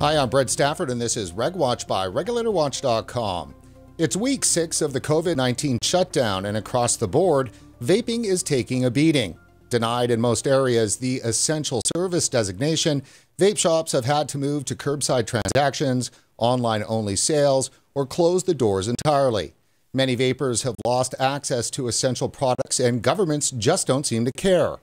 Hi, 0.00 0.16
I'm 0.16 0.28
Brent 0.28 0.48
Stafford, 0.48 0.90
and 0.90 1.00
this 1.00 1.16
is 1.16 1.32
RegWatch 1.32 1.88
by 1.88 2.06
RegulatorWatch.com. 2.06 3.52
It's 3.98 4.14
week 4.14 4.44
six 4.44 4.80
of 4.80 4.92
the 4.92 5.00
COVID 5.00 5.34
19 5.34 5.78
shutdown, 5.82 6.46
and 6.46 6.56
across 6.56 6.94
the 6.94 7.08
board, 7.08 7.50
vaping 7.82 8.24
is 8.24 8.44
taking 8.44 8.84
a 8.84 8.92
beating. 8.92 9.36
Denied 9.70 10.12
in 10.12 10.20
most 10.20 10.46
areas 10.46 10.98
the 10.98 11.16
essential 11.24 11.82
service 11.96 12.28
designation, 12.28 13.02
vape 13.38 13.58
shops 13.58 13.90
have 13.90 14.04
had 14.04 14.28
to 14.28 14.38
move 14.38 14.64
to 14.66 14.76
curbside 14.76 15.26
transactions, 15.26 16.12
online 16.36 16.84
only 16.86 17.16
sales, 17.16 17.68
or 17.92 18.06
close 18.06 18.44
the 18.44 18.54
doors 18.54 18.86
entirely. 18.86 19.52
Many 19.92 20.14
vapers 20.14 20.62
have 20.62 20.76
lost 20.86 21.16
access 21.18 21.70
to 21.70 21.88
essential 21.88 22.28
products, 22.28 22.78
and 22.78 23.02
governments 23.02 23.50
just 23.50 23.88
don't 23.88 24.06
seem 24.06 24.24
to 24.26 24.32
care. 24.36 24.76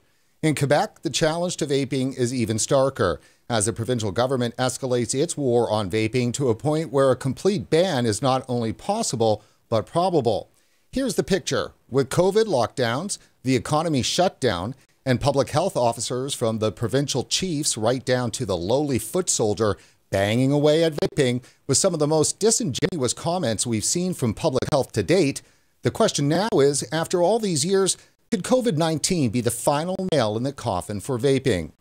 In 0.44 0.56
Quebec, 0.56 1.04
the 1.04 1.10
challenge 1.10 1.56
to 1.58 1.66
vaping 1.66 2.18
is 2.18 2.34
even 2.34 2.58
starker 2.58 3.20
as 3.50 3.66
the 3.66 3.74
provincial 3.74 4.12
government 4.12 4.56
escalates 4.58 5.14
its 5.14 5.38
war 5.38 5.70
on 5.70 5.90
vaping 5.90 6.34
to 6.34 6.50
a 6.50 6.56
point 6.56 6.92
where 6.92 7.12
a 7.12 7.16
complete 7.16 7.70
ban 7.70 8.06
is 8.06 8.22
not 8.22 8.44
only 8.48 8.74
possible, 8.74 9.44
but 9.70 9.86
probable. 9.86 10.50
Here's 10.92 11.16
the 11.16 11.24
picture. 11.24 11.74
With 11.90 12.10
COVID 12.10 12.46
lockdowns, 12.46 13.18
the 13.44 13.56
economy 13.56 14.02
shut 14.02 14.40
down, 14.40 14.76
and 15.06 15.22
public 15.22 15.50
health 15.50 15.78
officers 15.78 16.34
from 16.34 16.58
the 16.58 16.72
provincial 16.72 17.24
chiefs 17.24 17.78
right 17.78 18.04
down 18.04 18.32
to 18.32 18.46
the 18.46 18.58
lowly 18.58 18.98
foot 18.98 19.30
soldier 19.30 19.78
banging 20.10 20.52
away 20.52 20.84
at 20.84 20.94
vaping 20.94 21.44
with 21.68 21.78
some 21.78 21.94
of 21.94 22.00
the 22.00 22.08
most 22.08 22.40
disingenuous 22.40 23.14
comments 23.14 23.68
we've 23.68 23.86
seen 23.86 24.14
from 24.14 24.34
public 24.34 24.64
health 24.72 24.92
to 24.94 25.04
date. 25.04 25.42
The 25.84 25.92
question 25.92 26.28
now 26.28 26.48
is 26.54 26.88
after 26.92 27.22
all 27.22 27.38
these 27.38 27.66
years, 27.66 27.98
could 28.32 28.44
COVID 28.44 28.78
19 28.78 29.30
be 29.30 29.42
the 29.42 29.52
final 29.52 29.96
nail 30.12 30.36
in 30.38 30.44
the 30.44 30.54
coffin 30.54 31.00
for 31.00 31.20
vaping? 31.20 31.72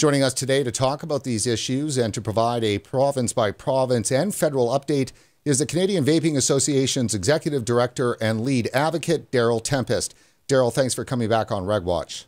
Joining 0.00 0.22
us 0.22 0.32
today 0.32 0.62
to 0.62 0.72
talk 0.72 1.02
about 1.02 1.24
these 1.24 1.46
issues 1.46 1.98
and 1.98 2.14
to 2.14 2.22
provide 2.22 2.64
a 2.64 2.78
province 2.78 3.34
by 3.34 3.50
province 3.50 4.10
and 4.10 4.34
federal 4.34 4.68
update 4.68 5.12
is 5.44 5.58
the 5.58 5.66
Canadian 5.66 6.06
Vaping 6.06 6.38
Association's 6.38 7.14
Executive 7.14 7.66
Director 7.66 8.16
and 8.18 8.40
Lead 8.40 8.70
Advocate, 8.72 9.30
Darryl 9.30 9.62
Tempest. 9.62 10.14
Darryl, 10.48 10.72
thanks 10.72 10.94
for 10.94 11.04
coming 11.04 11.28
back 11.28 11.52
on 11.52 11.64
RegWatch. 11.64 12.24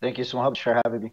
Thank 0.00 0.18
you 0.18 0.24
so 0.24 0.42
much 0.42 0.60
for 0.60 0.80
having 0.84 1.04
me. 1.04 1.12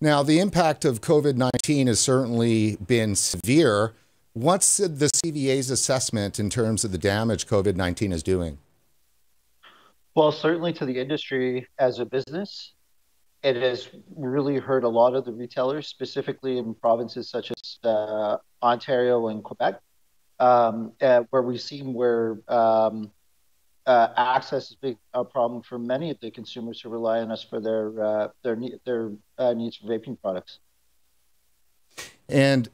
Now, 0.00 0.22
the 0.22 0.38
impact 0.38 0.84
of 0.84 1.00
COVID 1.00 1.34
19 1.34 1.88
has 1.88 1.98
certainly 1.98 2.76
been 2.76 3.16
severe. 3.16 3.94
What's 4.34 4.76
the 4.76 5.10
CVA's 5.24 5.70
assessment 5.70 6.38
in 6.38 6.50
terms 6.50 6.84
of 6.84 6.92
the 6.92 6.98
damage 6.98 7.48
COVID 7.48 7.74
19 7.74 8.12
is 8.12 8.22
doing? 8.22 8.58
Well, 10.14 10.30
certainly 10.30 10.72
to 10.74 10.86
the 10.86 11.00
industry 11.00 11.66
as 11.80 11.98
a 11.98 12.06
business, 12.06 12.74
it 13.42 13.56
has 13.56 13.88
really 14.14 14.58
hurt 14.58 14.84
a 14.84 14.88
lot 14.88 15.14
of 15.14 15.24
the 15.24 15.32
retailers, 15.32 15.88
specifically 15.88 16.58
in 16.58 16.74
provinces 16.74 17.28
such 17.30 17.50
as 17.50 17.78
uh, 17.84 18.36
Ontario 18.62 19.28
and 19.28 19.42
Quebec, 19.42 19.80
um, 20.38 20.92
uh, 21.00 21.22
where 21.30 21.42
we've 21.42 21.60
seen 21.60 21.94
where 21.94 22.38
um, 22.48 23.10
uh, 23.86 24.08
access 24.16 24.74
been 24.74 24.96
a 25.14 25.24
problem 25.24 25.62
for 25.62 25.78
many 25.78 26.10
of 26.10 26.20
the 26.20 26.30
consumers 26.30 26.80
who 26.80 26.90
rely 26.90 27.20
on 27.20 27.30
us 27.30 27.42
for 27.42 27.60
their 27.60 28.02
uh, 28.02 28.28
their 28.42 28.58
their 28.84 29.10
uh, 29.38 29.54
needs 29.54 29.76
for 29.76 29.86
vaping 29.86 30.20
products. 30.20 30.58
And 32.28 32.68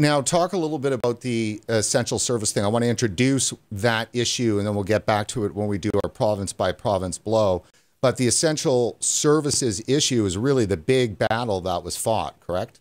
now, 0.00 0.22
talk 0.22 0.52
a 0.52 0.56
little 0.56 0.78
bit 0.78 0.92
about 0.92 1.20
the 1.20 1.60
essential 1.68 2.18
service 2.18 2.52
thing. 2.52 2.64
I 2.64 2.68
want 2.68 2.84
to 2.84 2.88
introduce 2.88 3.52
that 3.72 4.08
issue, 4.14 4.58
and 4.58 4.66
then 4.66 4.74
we'll 4.74 4.84
get 4.84 5.04
back 5.04 5.26
to 5.28 5.44
it 5.44 5.54
when 5.54 5.66
we 5.66 5.76
do 5.76 5.90
our 6.02 6.08
province 6.08 6.52
by 6.52 6.72
province 6.72 7.18
blow. 7.18 7.64
But 8.02 8.16
the 8.16 8.26
essential 8.26 8.96
services 9.00 9.82
issue 9.86 10.24
is 10.24 10.38
really 10.38 10.64
the 10.64 10.76
big 10.76 11.18
battle 11.18 11.60
that 11.62 11.82
was 11.82 11.96
fought, 11.96 12.40
correct? 12.40 12.80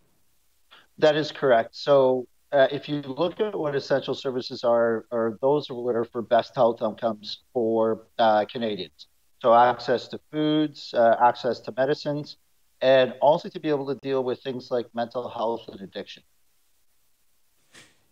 That 0.98 1.16
is 1.16 1.32
correct. 1.32 1.76
So, 1.76 2.28
uh, 2.52 2.68
if 2.72 2.90
you 2.90 3.02
look 3.02 3.40
at 3.40 3.58
what 3.58 3.76
essential 3.76 4.16
services 4.16 4.64
are, 4.64 5.06
are 5.12 5.38
those 5.42 5.70
are 5.70 5.76
what 5.76 5.96
are 5.96 6.06
for 6.06 6.22
best 6.22 6.56
health 6.56 6.82
outcomes 6.82 7.40
for 7.54 8.06
uh, 8.18 8.46
Canadians. 8.46 9.08
So, 9.42 9.54
access 9.54 10.08
to 10.10 10.20
foods, 10.32 10.94
uh, 10.94 11.16
access 11.22 11.60
to 11.62 11.74
medicines, 11.76 12.38
and 12.82 13.14
also 13.22 13.50
to 13.50 13.60
be 13.60 13.70
able 13.70 13.88
to 13.88 13.96
deal 13.96 14.24
with 14.24 14.42
things 14.42 14.72
like 14.72 14.88
mental 14.94 15.30
health 15.30 15.68
and 15.68 15.82
addiction. 15.82 16.24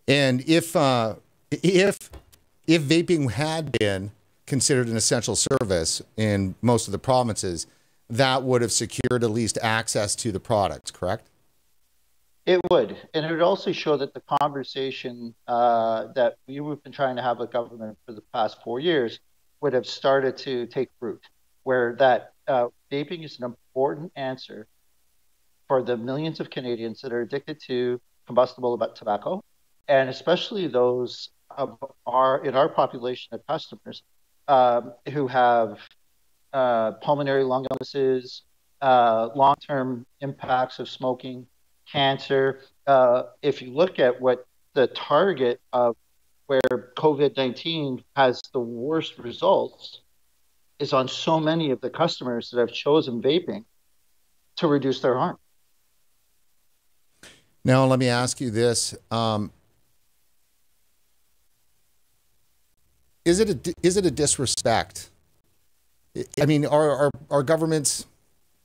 And 0.08 0.42
if 0.48 0.76
uh, 0.76 1.16
if 1.52 2.10
if 2.68 2.82
vaping 2.84 3.32
had 3.32 3.72
been 3.78 4.12
considered 4.48 4.88
an 4.88 4.98
essential 4.98 5.36
service 5.36 6.02
in 6.16 6.56
most 6.62 6.88
of 6.88 6.92
the 6.92 7.00
provinces, 7.00 7.68
that 8.10 8.44
would 8.44 8.62
have 8.62 8.72
secured 8.72 9.24
at 9.24 9.30
least 9.30 9.58
access 9.62 10.16
to 10.16 10.32
the 10.32 10.40
products, 10.40 10.90
correct? 10.90 11.30
It 12.46 12.62
would, 12.72 12.98
and 13.14 13.26
it 13.26 13.32
would 13.32 13.42
also 13.42 13.74
show 13.74 13.98
that 13.98 14.14
the 14.14 14.22
conversation 14.42 15.36
uh, 15.48 16.08
that 16.16 16.38
we've 16.48 16.82
been 16.82 16.94
trying 16.94 17.18
to 17.18 17.22
have 17.22 17.40
with 17.40 17.52
government 17.52 17.98
for 18.06 18.14
the 18.14 18.24
past 18.34 18.58
four 18.64 18.80
years 18.80 19.20
would 19.60 19.74
have 19.74 19.86
started 19.86 20.38
to 20.38 20.66
take 20.68 20.90
root, 21.02 21.22
where 21.64 21.96
that 22.00 22.32
uh, 22.48 22.68
vaping 22.90 23.26
is 23.26 23.38
an 23.40 23.44
important 23.44 24.12
answer 24.16 24.66
for 25.68 25.84
the 25.84 25.98
millions 25.98 26.40
of 26.40 26.50
Canadians 26.50 27.02
that 27.02 27.12
are 27.12 27.22
addicted 27.22 27.60
to 27.68 28.00
combustible 28.26 28.78
tobacco 28.96 29.44
and 29.88 30.10
especially 30.10 30.68
those 30.68 31.30
of 31.50 31.78
our 32.06 32.44
in 32.44 32.56
our 32.56 32.70
population 32.70 33.34
of 33.34 33.46
customers 33.48 34.04
um, 34.48 34.94
who 35.12 35.28
have 35.28 35.80
uh, 36.54 36.94
pulmonary 36.94 37.44
lung 37.44 37.66
illnesses, 37.72 38.44
uh, 38.82 39.30
long-term 39.36 40.06
impacts 40.22 40.80
of 40.80 40.90
smoking, 40.90 41.46
cancer. 41.92 42.62
Uh, 42.86 43.24
if 43.42 43.62
you 43.62 43.72
look 43.72 44.00
at 44.00 44.20
what 44.20 44.46
the 44.74 44.88
target 44.88 45.60
of 45.74 45.96
where 46.48 46.94
COVID-19 46.98 48.04
has 48.16 48.42
the 48.54 48.60
worst 48.60 49.18
results 49.18 50.02
is 50.80 50.94
on 50.94 51.08
so 51.08 51.40
many 51.40 51.72
of 51.72 51.82
the 51.82 51.90
customers 51.90 52.50
that 52.52 52.60
have 52.60 52.72
chosen 52.72 53.22
vaping 53.22 53.66
to 54.58 54.68
reduce 54.68 55.02
their 55.02 55.18
harm. 55.18 55.38
Now, 57.64 57.86
let 57.86 58.00
me 58.00 58.08
ask 58.08 58.40
you 58.40 58.50
this. 58.50 58.96
Um, 59.12 59.52
is 63.28 63.40
it 63.40 63.68
a 63.68 63.74
is 63.84 63.98
it 63.98 64.06
a 64.06 64.12
disrespect? 64.12 65.10
I 66.42 66.46
mean, 66.46 66.66
are 66.66 66.90
are, 66.90 67.12
are 67.30 67.44
governments 67.44 68.06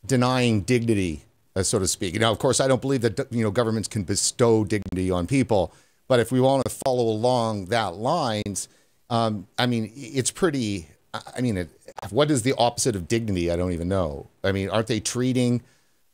denying 0.06 0.62
dignity, 0.62 1.25
uh, 1.56 1.62
so 1.62 1.78
to 1.78 1.89
speak? 1.89 2.19
Now, 2.19 2.31
of 2.31 2.39
course, 2.39 2.61
I 2.61 2.69
don't 2.69 2.81
believe 2.81 3.03
that 3.03 3.27
you 3.31 3.43
know 3.43 3.50
governments 3.50 3.89
can 3.89 4.05
bestow 4.05 4.65
dignity 4.65 5.11
on 5.11 5.27
people, 5.27 5.75
but 6.06 6.21
if 6.21 6.31
we 6.31 6.41
want 6.41 6.65
to 6.65 6.71
follow 6.84 7.05
along 7.05 7.67
that 7.67 7.97
lines, 7.97 8.69
um, 9.11 9.49
I 9.59 9.67
mean, 9.67 9.91
it's 9.95 10.31
pretty. 10.31 10.89
I 11.37 11.43
mean, 11.43 11.59
it, 11.59 11.69
what 12.09 12.31
is 12.31 12.41
the 12.41 12.55
opposite 12.56 12.97
of 12.97 13.06
dignity? 13.06 13.50
I 13.50 13.56
don't 13.56 13.73
even 13.73 13.89
know. 13.89 14.29
I 14.43 14.53
mean, 14.53 14.71
aren't 14.71 14.87
they 14.87 15.00
treating 15.00 15.61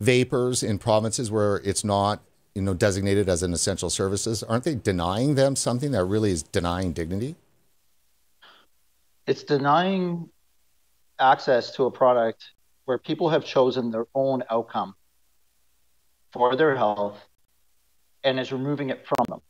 vapers 0.01 0.65
in 0.65 0.79
provinces 0.79 1.31
where 1.31 1.59
it's 1.59 1.85
not 1.85 2.21
you 2.55 2.63
know 2.63 2.75
designated 2.75 3.29
as 3.29 3.43
an 3.43 3.53
essential 3.53 3.91
services? 3.91 4.43
Aren't 4.43 4.65
they 4.65 4.75
denying 4.75 5.35
them 5.35 5.55
something 5.55 5.93
that 5.93 6.05
really 6.05 6.33
is 6.33 6.43
denying 6.43 6.95
dignity? 6.95 7.37
It's 9.29 9.43
denying 9.43 10.31
access 11.21 11.73
to 11.73 11.85
a 11.85 11.91
product 11.91 12.43
where 12.87 12.97
people 12.97 13.29
have 13.29 13.45
chosen 13.45 13.91
their 13.91 14.07
own 14.15 14.43
outcome 14.51 14.95
for 16.33 16.57
their 16.57 16.75
health 16.75 17.19
and 18.25 18.41
is 18.41 18.53
removing 18.53 18.89
it 18.89 19.07
from 19.07 19.25
them. 19.29 19.41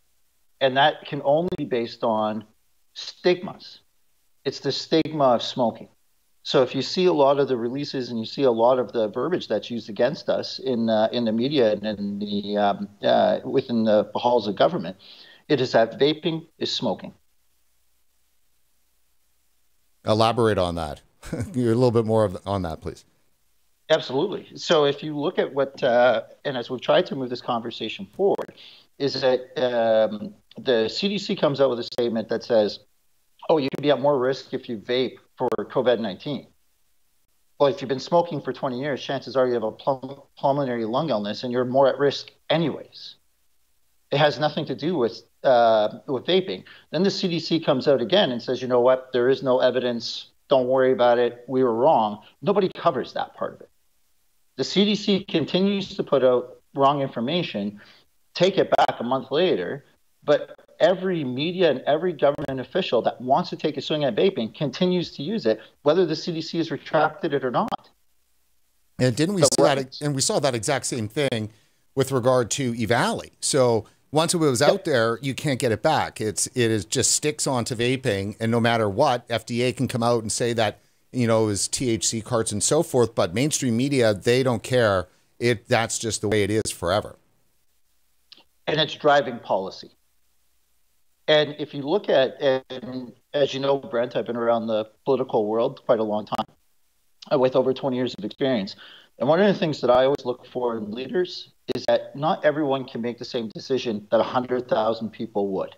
And 0.61 0.77
that 0.77 1.07
can 1.07 1.23
only 1.25 1.51
be 1.57 1.65
based 1.65 2.03
on 2.03 2.45
stigmas. 2.95 3.81
It's 4.45 4.59
the 4.59 4.73
stigma 4.73 5.25
of 5.37 5.43
smoking. 5.43 5.89
So 6.43 6.63
if 6.63 6.75
you 6.75 6.83
see 6.83 7.05
a 7.05 7.13
lot 7.13 7.39
of 7.39 7.47
the 7.47 7.57
releases 7.57 8.11
and 8.11 8.19
you 8.19 8.25
see 8.25 8.43
a 8.43 8.51
lot 8.51 8.81
of 8.81 8.91
the 8.91 9.07
verbiage 9.09 9.47
that's 9.47 9.71
used 9.71 9.89
against 9.89 10.29
us 10.29 10.59
in 10.59 10.89
uh, 10.89 11.09
in 11.13 11.25
the 11.25 11.33
media 11.33 11.73
and 11.73 11.87
in 11.87 12.19
the 12.19 12.57
um, 12.57 12.89
uh, 13.03 13.41
within 13.45 13.85
the 13.85 14.11
halls 14.15 14.49
of 14.49 14.57
government, 14.57 14.97
it 15.49 15.61
is 15.61 15.73
that 15.73 16.01
vaping 16.01 16.47
is 16.59 16.75
smoking. 16.75 17.13
Elaborate 20.07 20.59
on 20.59 20.75
that. 20.77 21.01
a 21.33 21.37
little 21.37 21.91
bit 21.91 22.05
more 22.05 22.25
of, 22.25 22.39
on 22.47 22.63
that, 22.63 22.81
please. 22.81 23.05
Absolutely. 23.91 24.47
So 24.57 24.85
if 24.85 25.03
you 25.03 25.17
look 25.17 25.39
at 25.39 25.53
what, 25.53 25.83
uh, 25.83 26.23
and 26.45 26.57
as 26.57 26.69
we've 26.69 26.81
tried 26.81 27.07
to 27.07 27.17
move 27.17 27.31
this 27.31 27.41
conversation 27.41 28.07
forward, 28.15 28.55
is 28.99 29.21
that 29.21 29.41
um, 29.57 30.35
the 30.57 30.87
CDC 30.87 31.41
comes 31.41 31.61
out 31.61 31.71
with 31.71 31.79
a 31.79 31.85
statement 31.85 32.29
that 32.29 32.45
says, 32.45 32.81
oh, 33.49 33.59
you 33.59 33.69
could 33.75 33.83
be 33.83 33.91
at 33.91 34.01
more 34.01 34.19
risk 34.19 34.53
if 34.53 34.69
you 34.69 34.77
vape 34.77 35.17
for 35.37 35.49
COVID 35.57 36.01
19. 36.01 36.47
Well, 37.59 37.69
if 37.69 37.81
you've 37.81 37.89
been 37.89 37.99
smoking 37.99 38.41
for 38.41 38.53
20 38.53 38.79
years, 38.79 39.03
chances 39.03 39.37
are 39.37 39.47
you 39.47 39.55
have 39.55 39.65
a 39.65 39.73
pulmonary 39.73 40.85
lung 40.85 41.11
illness 41.11 41.43
and 41.43 41.53
you're 41.53 41.65
more 41.65 41.89
at 41.89 41.99
risk, 41.99 42.31
anyways. 42.51 43.17
It 44.11 44.19
has 44.19 44.39
nothing 44.39 44.65
to 44.67 44.75
do 44.75 44.97
with 44.97 45.23
uh, 45.45 45.99
with 46.07 46.25
vaping. 46.25 46.65
Then 46.91 47.03
the 47.03 47.11
CDC 47.11 47.65
comes 47.65 47.87
out 47.87 48.01
again 48.01 48.31
and 48.31 48.43
says, 48.43 48.63
you 48.63 48.69
know 48.69 48.81
what, 48.81 49.13
there 49.13 49.29
is 49.29 49.43
no 49.43 49.61
evidence. 49.61 50.29
Don't 50.49 50.67
worry 50.67 50.93
about 50.93 51.19
it. 51.19 51.45
We 51.47 51.63
were 51.63 51.75
wrong. 51.75 52.23
Nobody 52.41 52.71
covers 52.75 53.13
that 53.13 53.35
part 53.37 53.55
of 53.55 53.61
it. 53.61 53.71
The 54.57 54.63
CDC 54.63 55.29
continues 55.29 55.95
to 55.97 56.03
put 56.03 56.25
out 56.25 56.57
wrong 56.75 57.03
information 57.03 57.81
take 58.39 58.57
it 58.57 58.71
back 58.71 59.01
a 59.01 59.03
month 59.03 59.31
later, 59.33 59.85
but 60.23 60.61
every 60.79 61.25
media 61.25 61.71
and 61.71 61.81
every 61.81 62.13
government 62.13 62.61
official 62.61 63.03
that 63.03 63.21
wants 63.21 63.51
to 63.51 63.57
take 63.57 63.77
a 63.77 63.81
swing 63.81 64.05
at 64.05 64.15
vaping 64.15 64.55
continues 64.55 65.11
to 65.17 65.23
use 65.25 65.45
it, 65.45 65.61
whether 65.83 66.07
the 66.07 66.15
CDC 66.15 66.57
has 66.59 66.71
retracted 66.71 67.35
it 67.35 67.45
or 67.45 67.51
not. 67.51 67.91
And 69.01 69.15
didn't 69.17 69.35
we 69.35 69.43
so 69.43 69.49
see 69.57 69.63
that? 69.63 70.01
And 70.01 70.15
we 70.15 70.21
saw 70.21 70.39
that 70.39 70.55
exact 70.55 70.87
same 70.87 71.09
thing 71.09 71.51
with 71.97 72.13
regard 72.13 72.51
to 72.53 72.75
EVALI. 72.75 73.31
So 73.41 73.87
once 74.11 74.35
it 74.35 74.39
was 74.39 74.63
out 74.63 74.85
there, 74.85 75.19
you 75.23 75.35
can't 75.35 75.59
get 75.59 75.73
it 75.73 75.83
back. 75.83 76.21
It's 76.21 76.47
it 76.49 76.71
is 76.71 76.85
just 76.85 77.13
sticks 77.13 77.47
onto 77.47 77.75
vaping, 77.75 78.37
and 78.41 78.51
no 78.51 78.61
matter 78.61 78.89
what, 78.89 79.29
FDA 79.29 79.77
can 79.77 79.89
come 79.89 80.03
out 80.03 80.23
and 80.23 80.33
say 80.33 80.53
that 80.55 80.81
you 81.13 81.27
know 81.27 81.49
is 81.49 81.69
THC 81.69 82.25
carts 82.25 82.53
and 82.53 82.63
so 82.63 82.83
forth. 82.83 83.15
But 83.15 83.35
mainstream 83.35 83.77
media, 83.77 84.15
they 84.15 84.43
don't 84.43 84.63
care. 84.63 85.09
It 85.39 85.69
that's 85.69 85.99
just 85.99 86.21
the 86.21 86.29
way 86.29 86.43
it 86.43 86.51
is 86.51 86.71
forever. 86.71 87.17
And 88.67 88.81
it's 88.81 88.95
driving 88.95 89.39
policy. 89.39 89.91
And 91.27 91.55
if 91.59 91.75
you 91.75 91.83
look 91.83 92.09
at, 92.09 92.41
and 92.41 93.13
as 93.35 93.53
you 93.53 93.61
know, 93.61 93.79
Brent, 93.79 94.17
I've 94.17 94.27
been 94.27 94.37
around 94.37 94.67
the 94.67 94.87
political 95.05 95.47
world 95.47 95.83
quite 95.85 95.99
a 95.99 96.05
long 96.05 96.25
time, 96.25 96.47
uh, 97.31 97.39
with 97.39 97.55
over 97.55 97.75
20 97.75 97.97
years 97.97 98.15
of 98.17 98.25
experience. 98.25 98.77
And 99.19 99.29
one 99.29 99.41
of 99.41 99.47
the 99.47 99.59
things 99.59 99.83
that 99.83 99.91
I 99.91 100.05
always 100.05 100.25
look 100.25 100.47
for 100.47 100.79
in 100.79 100.91
leaders 100.91 101.51
is 101.75 101.85
that 101.87 102.17
not 102.17 102.45
everyone 102.45 102.85
can 102.85 103.01
make 103.01 103.19
the 103.19 103.25
same 103.25 103.49
decision 103.49 104.07
that 104.11 104.19
100,000 104.19 105.11
people 105.11 105.49
would. 105.49 105.75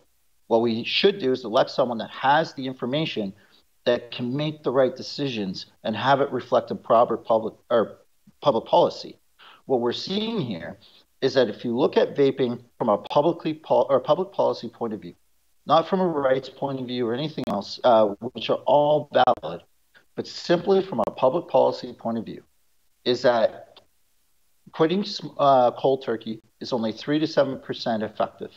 What 0.47 0.63
we 0.63 0.85
should 0.85 1.19
do 1.19 1.33
is 1.33 1.45
elect 1.45 1.71
someone 1.71 1.99
that 1.99 2.11
has 2.11 2.55
the 2.55 2.67
information 2.67 3.33
that 3.85 4.11
can 4.11 4.37
make 4.37 4.63
the 4.63 4.71
right 4.71 4.95
decisions 4.95 5.67
and 5.85 5.97
have 5.97 6.21
it 6.21 6.31
reflect 6.31 6.71
in 6.71 6.79
proper 6.79 7.17
public 7.17 7.55
or 7.71 7.99
public 8.41 8.67
policy. 8.67 9.19
What 9.67 9.81
we're 9.81 9.93
seeing 9.93 10.41
here 10.41 10.79
is 11.21 11.35
that 11.35 11.49
if 11.49 11.65
you 11.65 11.77
look 11.77 11.97
at 11.97 12.17
vaping 12.17 12.63
from 12.79 12.89
a 12.89 12.99
publicly 12.99 13.55
pol- 13.55 13.87
or 13.89 14.01
public 14.01 14.33
policy 14.33 14.69
point 14.69 14.93
of 14.93 15.01
view, 15.01 15.15
not 15.67 15.89
from 15.89 16.01
a 16.01 16.07
rights 16.07 16.49
point 16.49 16.81
of 16.81 16.87
view 16.87 17.07
or 17.07 17.15
anything 17.15 17.45
else, 17.49 17.79
uh, 17.85 18.07
which 18.33 18.51
are 18.51 18.61
all 18.67 19.09
valid, 19.13 19.63
but 20.17 20.27
simply 20.27 20.83
from 20.83 21.01
a 21.07 21.11
public 21.11 21.49
policy 21.49 21.93
point 21.93 22.19
of 22.19 22.25
view, 22.25 22.43
is 23.05 23.23
that 23.23 23.70
quitting 24.73 25.05
uh, 25.39 25.71
cold 25.73 26.03
turkey 26.05 26.41
is 26.61 26.73
only 26.73 26.93
3 26.93 27.19
to 27.19 27.27
7% 27.27 28.03
effective. 28.03 28.53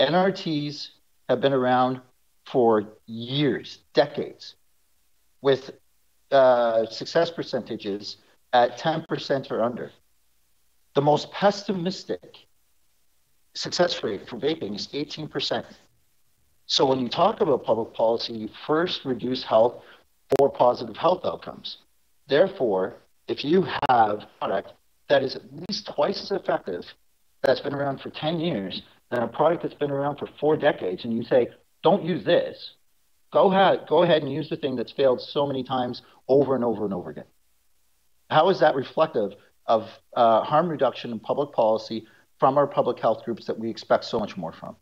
NRTs 0.00 0.88
have 1.28 1.40
been 1.40 1.52
around 1.52 2.00
for 2.46 2.84
years, 3.06 3.78
decades, 3.94 4.56
with 5.40 5.70
uh, 6.30 6.86
success 6.86 7.30
percentages 7.30 8.16
at 8.52 8.78
10% 8.78 9.50
or 9.50 9.62
under. 9.62 9.90
The 10.94 11.02
most 11.02 11.30
pessimistic 11.30 12.36
success 13.54 14.02
rate 14.02 14.28
for 14.28 14.36
vaping 14.38 14.74
is 14.74 14.88
18%. 14.88 15.64
So 16.66 16.86
when 16.86 17.00
you 17.00 17.08
talk 17.08 17.40
about 17.40 17.64
public 17.64 17.92
policy, 17.92 18.32
you 18.32 18.48
first 18.66 19.04
reduce 19.04 19.42
health 19.42 19.82
for 20.38 20.48
positive 20.50 20.96
health 20.96 21.24
outcomes. 21.24 21.78
Therefore, 22.28 22.94
if 23.28 23.44
you 23.44 23.66
have 23.88 24.24
product 24.38 24.72
that 25.12 25.22
is 25.22 25.36
at 25.36 25.42
least 25.68 25.90
twice 25.94 26.22
as 26.22 26.30
effective, 26.30 26.82
that's 27.42 27.60
been 27.60 27.74
around 27.74 28.00
for 28.00 28.08
10 28.08 28.40
years, 28.40 28.80
than 29.10 29.22
a 29.22 29.28
product 29.28 29.62
that's 29.62 29.74
been 29.74 29.90
around 29.90 30.16
for 30.16 30.26
four 30.40 30.56
decades, 30.56 31.04
and 31.04 31.14
you 31.14 31.22
say, 31.22 31.48
don't 31.82 32.02
use 32.02 32.24
this, 32.24 32.56
go 33.30 33.52
ahead, 33.52 33.80
go 33.90 34.04
ahead 34.04 34.22
and 34.22 34.32
use 34.32 34.48
the 34.48 34.56
thing 34.56 34.74
that's 34.74 34.92
failed 34.92 35.20
so 35.20 35.46
many 35.46 35.62
times 35.62 36.00
over 36.28 36.54
and 36.54 36.64
over 36.64 36.86
and 36.86 36.94
over 36.94 37.10
again. 37.10 37.26
How 38.30 38.48
is 38.48 38.60
that 38.60 38.74
reflective 38.74 39.32
of 39.66 39.86
uh, 40.16 40.44
harm 40.44 40.70
reduction 40.70 41.10
in 41.12 41.20
public 41.20 41.52
policy 41.52 42.06
from 42.40 42.56
our 42.56 42.66
public 42.66 42.98
health 42.98 43.22
groups 43.22 43.44
that 43.44 43.58
we 43.58 43.68
expect 43.68 44.06
so 44.06 44.18
much 44.18 44.38
more 44.38 44.52
from? 44.52 44.76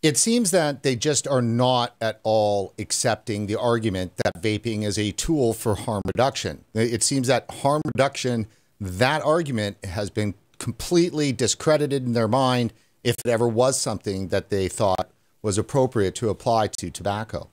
It 0.00 0.16
seems 0.16 0.52
that 0.52 0.84
they 0.84 0.94
just 0.94 1.26
are 1.26 1.42
not 1.42 1.96
at 2.00 2.20
all 2.22 2.72
accepting 2.78 3.46
the 3.46 3.58
argument 3.58 4.12
that 4.18 4.40
vaping 4.40 4.84
is 4.84 4.96
a 4.96 5.10
tool 5.12 5.52
for 5.54 5.74
harm 5.74 6.02
reduction. 6.06 6.64
It 6.72 7.02
seems 7.02 7.26
that 7.26 7.50
harm 7.50 7.82
reduction, 7.84 8.46
that 8.80 9.22
argument 9.22 9.84
has 9.84 10.10
been 10.10 10.34
completely 10.58 11.32
discredited 11.32 12.04
in 12.04 12.12
their 12.12 12.28
mind 12.28 12.72
if 13.04 13.16
it 13.24 13.30
ever 13.30 13.48
was 13.48 13.80
something 13.80 14.28
that 14.28 14.50
they 14.50 14.68
thought 14.68 15.10
was 15.42 15.58
appropriate 15.58 16.14
to 16.16 16.30
apply 16.30 16.66
to 16.66 16.90
tobacco. 16.90 17.48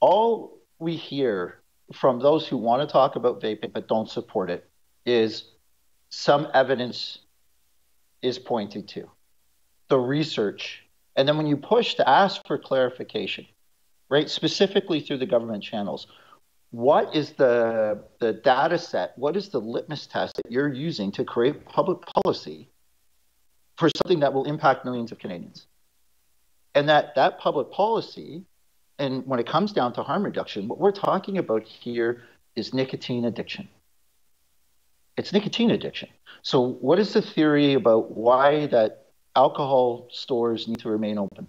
All 0.00 0.58
we 0.78 0.96
hear 0.96 1.60
from 1.92 2.20
those 2.20 2.46
who 2.46 2.56
want 2.56 2.86
to 2.86 2.92
talk 2.92 3.16
about 3.16 3.40
vaping 3.40 3.72
but 3.72 3.88
don't 3.88 4.08
support 4.08 4.50
it 4.50 4.68
is 5.06 5.44
some 6.10 6.48
evidence 6.54 7.18
is 8.22 8.38
pointed 8.38 8.88
to 8.88 9.10
the 9.88 9.98
research. 9.98 10.84
And 11.16 11.26
then 11.26 11.36
when 11.36 11.46
you 11.46 11.56
push 11.56 11.94
to 11.94 12.08
ask 12.08 12.46
for 12.46 12.58
clarification, 12.58 13.46
right, 14.08 14.28
specifically 14.28 15.00
through 15.00 15.18
the 15.18 15.26
government 15.26 15.62
channels, 15.62 16.06
what 16.70 17.14
is 17.14 17.32
the, 17.32 18.02
the 18.18 18.34
data 18.34 18.78
set? 18.78 19.12
What 19.16 19.36
is 19.36 19.48
the 19.48 19.60
litmus 19.60 20.06
test 20.06 20.36
that 20.36 20.50
you're 20.50 20.72
using 20.72 21.10
to 21.12 21.24
create 21.24 21.64
public 21.64 21.98
policy 22.22 22.68
for 23.76 23.88
something 23.96 24.20
that 24.20 24.32
will 24.32 24.44
impact 24.44 24.84
millions 24.84 25.12
of 25.12 25.18
Canadians? 25.18 25.66
And 26.74 26.88
that, 26.88 27.14
that 27.14 27.38
public 27.38 27.70
policy, 27.70 28.44
and 28.98 29.26
when 29.26 29.40
it 29.40 29.46
comes 29.46 29.72
down 29.72 29.92
to 29.94 30.02
harm 30.02 30.22
reduction, 30.22 30.68
what 30.68 30.78
we're 30.78 30.92
talking 30.92 31.38
about 31.38 31.64
here 31.64 32.22
is 32.54 32.74
nicotine 32.74 33.24
addiction. 33.24 33.68
It's 35.16 35.32
nicotine 35.32 35.70
addiction. 35.70 36.10
So, 36.42 36.60
what 36.60 36.98
is 36.98 37.12
the 37.12 37.22
theory 37.22 37.74
about 37.74 38.12
why 38.12 38.66
that 38.66 39.06
alcohol 39.34 40.08
stores 40.10 40.68
need 40.68 40.80
to 40.80 40.88
remain 40.88 41.18
open 41.18 41.48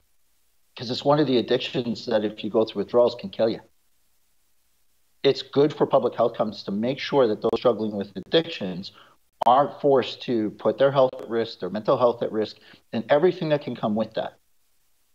because 0.74 0.89
it's 0.92 1.04
one 1.04 1.19
of 1.19 1.27
the 1.27 1.38
addictions 1.38 2.06
that 2.06 2.24
if 2.24 2.44
you 2.44 2.50
go 2.50 2.63
through 2.63 2.83
withdrawals 2.83 3.16
can 3.16 3.30
kill 3.30 3.50
you. 3.50 3.60
It's 5.24 5.42
good 5.42 5.74
for 5.74 5.86
public 5.86 6.16
health 6.16 6.36
companies 6.36 6.63
to 6.63 6.71
make 6.71 7.00
sure 7.00 7.27
that 7.27 7.42
those 7.42 7.51
struggling 7.57 7.95
with 7.95 8.12
addictions 8.16 8.94
aren't 9.45 9.80
forced 9.81 10.21
to 10.24 10.51
put 10.51 10.77
their 10.77 10.92
health 10.92 11.12
at 11.19 11.30
risk, 11.30 11.60
their 11.60 11.69
mental 11.69 11.98
health 11.98 12.24
at 12.24 12.31
risk, 12.31 12.57
and 12.94 13.04
everything 13.10 13.50
that 13.50 13.62
can 13.62 13.75
come 13.75 13.95
with 13.95 14.13
that. 14.13 14.38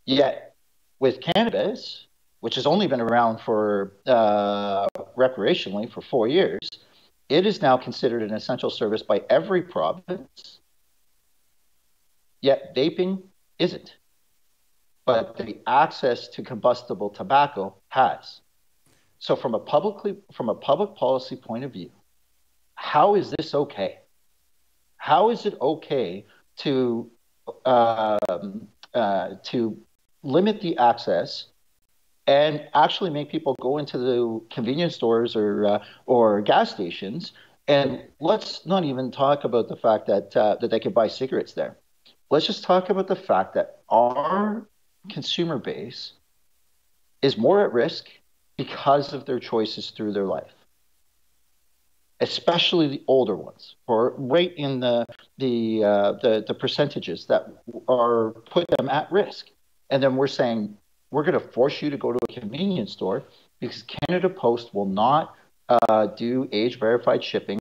Yet, 0.05 0.55
with 0.99 1.21
cannabis, 1.21 2.07
which 2.39 2.55
has 2.55 2.65
only 2.65 2.87
been 2.87 3.01
around 3.01 3.39
for 3.39 3.93
uh, 4.05 4.87
recreationally 5.17 5.91
for 5.91 6.01
four 6.01 6.27
years, 6.27 6.69
it 7.29 7.45
is 7.45 7.61
now 7.61 7.77
considered 7.77 8.21
an 8.21 8.33
essential 8.33 8.69
service 8.69 9.01
by 9.01 9.23
every 9.29 9.63
province 9.63 10.59
Yet 12.45 12.75
vaping 12.75 13.23
isn't. 13.57 13.95
But 15.03 15.35
the 15.35 15.57
access 15.65 16.27
to 16.27 16.43
combustible 16.43 17.09
tobacco 17.09 17.75
has. 17.87 18.41
So 19.25 19.35
from 19.35 19.55
a 19.55 19.59
publicly 19.59 20.17
from 20.31 20.49
a 20.49 20.53
public 20.53 20.93
policy 20.93 21.35
point 21.35 21.63
of 21.63 21.73
view, 21.73 21.89
how 22.75 23.15
is 23.15 23.31
this 23.31 23.55
okay? 23.55 23.97
How 24.97 25.31
is 25.31 25.47
it 25.47 25.55
okay 25.59 26.27
to 26.57 27.09
um, 27.65 28.67
uh, 28.93 29.29
to 29.45 29.75
limit 30.21 30.61
the 30.61 30.77
access 30.77 31.47
and 32.27 32.67
actually 32.75 33.09
make 33.09 33.31
people 33.31 33.55
go 33.59 33.79
into 33.79 33.97
the 33.97 34.41
convenience 34.51 34.93
stores 34.93 35.35
or 35.35 35.65
uh, 35.65 35.83
or 36.05 36.41
gas 36.41 36.69
stations 36.69 37.31
and 37.67 38.03
let's 38.19 38.63
not 38.67 38.83
even 38.83 39.09
talk 39.09 39.43
about 39.43 39.69
the 39.69 39.75
fact 39.75 40.05
that 40.05 40.37
uh, 40.37 40.55
that 40.61 40.69
they 40.69 40.79
can 40.79 40.93
buy 40.93 41.07
cigarettes 41.07 41.53
there 41.53 41.77
let's 42.29 42.45
just 42.45 42.63
talk 42.63 42.91
about 42.91 43.07
the 43.07 43.15
fact 43.15 43.55
that 43.55 43.79
our 43.89 44.67
consumer 45.09 45.57
base 45.57 46.13
is 47.23 47.39
more 47.39 47.65
at 47.65 47.73
risk 47.73 48.07
because 48.57 49.13
of 49.13 49.25
their 49.25 49.39
choices 49.39 49.91
through 49.91 50.13
their 50.13 50.25
life 50.25 50.53
especially 52.21 52.87
the 52.87 53.03
older 53.07 53.35
ones, 53.35 53.75
or 53.87 54.13
right 54.17 54.53
in 54.55 54.79
the 54.79 55.05
the, 55.37 55.83
uh, 55.83 56.11
the 56.21 56.43
the 56.47 56.53
percentages 56.53 57.25
that 57.25 57.47
are 57.87 58.31
put 58.49 58.65
them 58.77 58.89
at 58.89 59.11
risk. 59.11 59.47
And 59.89 60.01
then 60.01 60.15
we're 60.15 60.27
saying 60.27 60.77
we're 61.11 61.23
going 61.23 61.39
to 61.39 61.47
force 61.51 61.81
you 61.81 61.89
to 61.89 61.97
go 61.97 62.11
to 62.11 62.19
a 62.29 62.33
convenience 62.39 62.91
store 62.91 63.23
because 63.59 63.83
Canada 63.83 64.29
Post 64.29 64.73
will 64.73 64.85
not 64.85 65.35
uh, 65.69 66.07
do 66.07 66.47
age 66.51 66.79
verified 66.79 67.23
shipping 67.23 67.59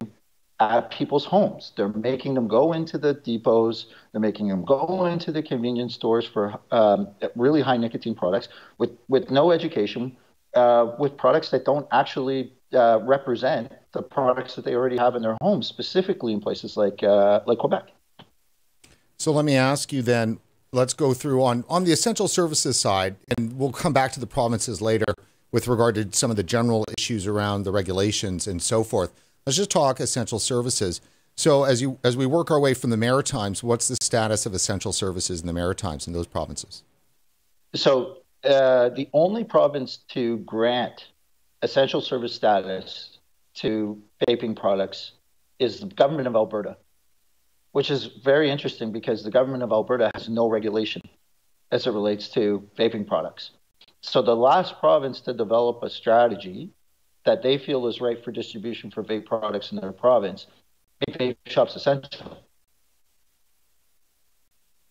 at 0.60 0.90
people's 0.90 1.24
homes. 1.24 1.72
They're 1.76 1.88
making 1.88 2.34
them 2.34 2.48
go 2.48 2.72
into 2.72 2.96
the 2.96 3.14
depots. 3.14 3.86
They're 4.12 4.20
making 4.20 4.48
them 4.48 4.64
go 4.64 5.06
into 5.06 5.32
the 5.32 5.42
convenience 5.42 5.94
stores 5.94 6.26
for 6.26 6.58
um, 6.70 7.08
really 7.34 7.60
high 7.60 7.76
nicotine 7.76 8.14
products 8.14 8.48
with, 8.78 8.90
with 9.08 9.30
no 9.30 9.50
education, 9.50 10.16
uh, 10.54 10.94
with 10.98 11.16
products 11.16 11.50
that 11.50 11.64
don't 11.64 11.86
actually 11.92 12.52
uh, 12.72 13.00
represent 13.02 13.72
the 13.92 14.02
products 14.02 14.56
that 14.56 14.64
they 14.64 14.74
already 14.74 14.96
have 14.96 15.14
in 15.14 15.22
their 15.22 15.36
homes, 15.40 15.66
specifically 15.66 16.32
in 16.32 16.40
places 16.40 16.76
like 16.76 17.02
uh, 17.02 17.40
like 17.46 17.58
Quebec. 17.58 17.88
So 19.18 19.32
let 19.32 19.44
me 19.44 19.56
ask 19.56 19.92
you 19.92 20.02
then. 20.02 20.38
Let's 20.72 20.92
go 20.92 21.14
through 21.14 21.42
on 21.44 21.64
on 21.68 21.84
the 21.84 21.92
essential 21.92 22.26
services 22.26 22.78
side, 22.78 23.16
and 23.36 23.56
we'll 23.56 23.72
come 23.72 23.92
back 23.92 24.10
to 24.12 24.20
the 24.20 24.26
provinces 24.26 24.80
later 24.82 25.14
with 25.52 25.68
regard 25.68 25.94
to 25.94 26.12
some 26.12 26.32
of 26.32 26.36
the 26.36 26.42
general 26.42 26.84
issues 26.98 27.28
around 27.28 27.62
the 27.62 27.70
regulations 27.70 28.48
and 28.48 28.60
so 28.60 28.82
forth. 28.82 29.12
Let's 29.46 29.56
just 29.56 29.70
talk 29.70 30.00
essential 30.00 30.40
services. 30.40 31.00
So 31.36 31.62
as 31.62 31.80
you 31.80 31.98
as 32.02 32.16
we 32.16 32.26
work 32.26 32.50
our 32.50 32.58
way 32.58 32.74
from 32.74 32.90
the 32.90 32.96
Maritimes, 32.96 33.62
what's 33.62 33.86
the 33.86 33.96
status 34.02 34.46
of 34.46 34.54
essential 34.54 34.92
services 34.92 35.40
in 35.40 35.46
the 35.46 35.52
Maritimes 35.52 36.08
in 36.08 36.12
those 36.12 36.26
provinces? 36.26 36.82
So 37.74 38.18
uh, 38.44 38.90
the 38.90 39.08
only 39.12 39.44
province 39.44 39.98
to 40.08 40.38
grant 40.38 41.08
essential 41.62 42.00
service 42.00 42.34
status 42.34 43.18
to 43.54 44.00
vaping 44.26 44.56
products 44.56 45.12
is 45.58 45.80
the 45.80 45.86
government 45.86 46.28
of 46.28 46.34
Alberta, 46.34 46.76
which 47.72 47.90
is 47.90 48.06
very 48.22 48.50
interesting 48.50 48.92
because 48.92 49.22
the 49.22 49.30
government 49.30 49.62
of 49.62 49.72
Alberta 49.72 50.10
has 50.14 50.28
no 50.28 50.48
regulation 50.48 51.02
as 51.70 51.86
it 51.86 51.90
relates 51.92 52.28
to 52.28 52.68
vaping 52.78 53.06
products. 53.06 53.52
So 54.00 54.20
the 54.20 54.36
last 54.36 54.78
province 54.80 55.20
to 55.22 55.32
develop 55.32 55.82
a 55.82 55.88
strategy 55.88 56.70
that 57.24 57.42
they 57.42 57.56
feel 57.56 57.86
is 57.86 58.00
right 58.00 58.22
for 58.22 58.30
distribution 58.30 58.90
for 58.90 59.02
vape 59.02 59.24
products 59.24 59.72
in 59.72 59.80
their 59.80 59.92
province 59.92 60.46
make 61.06 61.18
vape 61.18 61.36
shops 61.46 61.76
essential. 61.76 62.43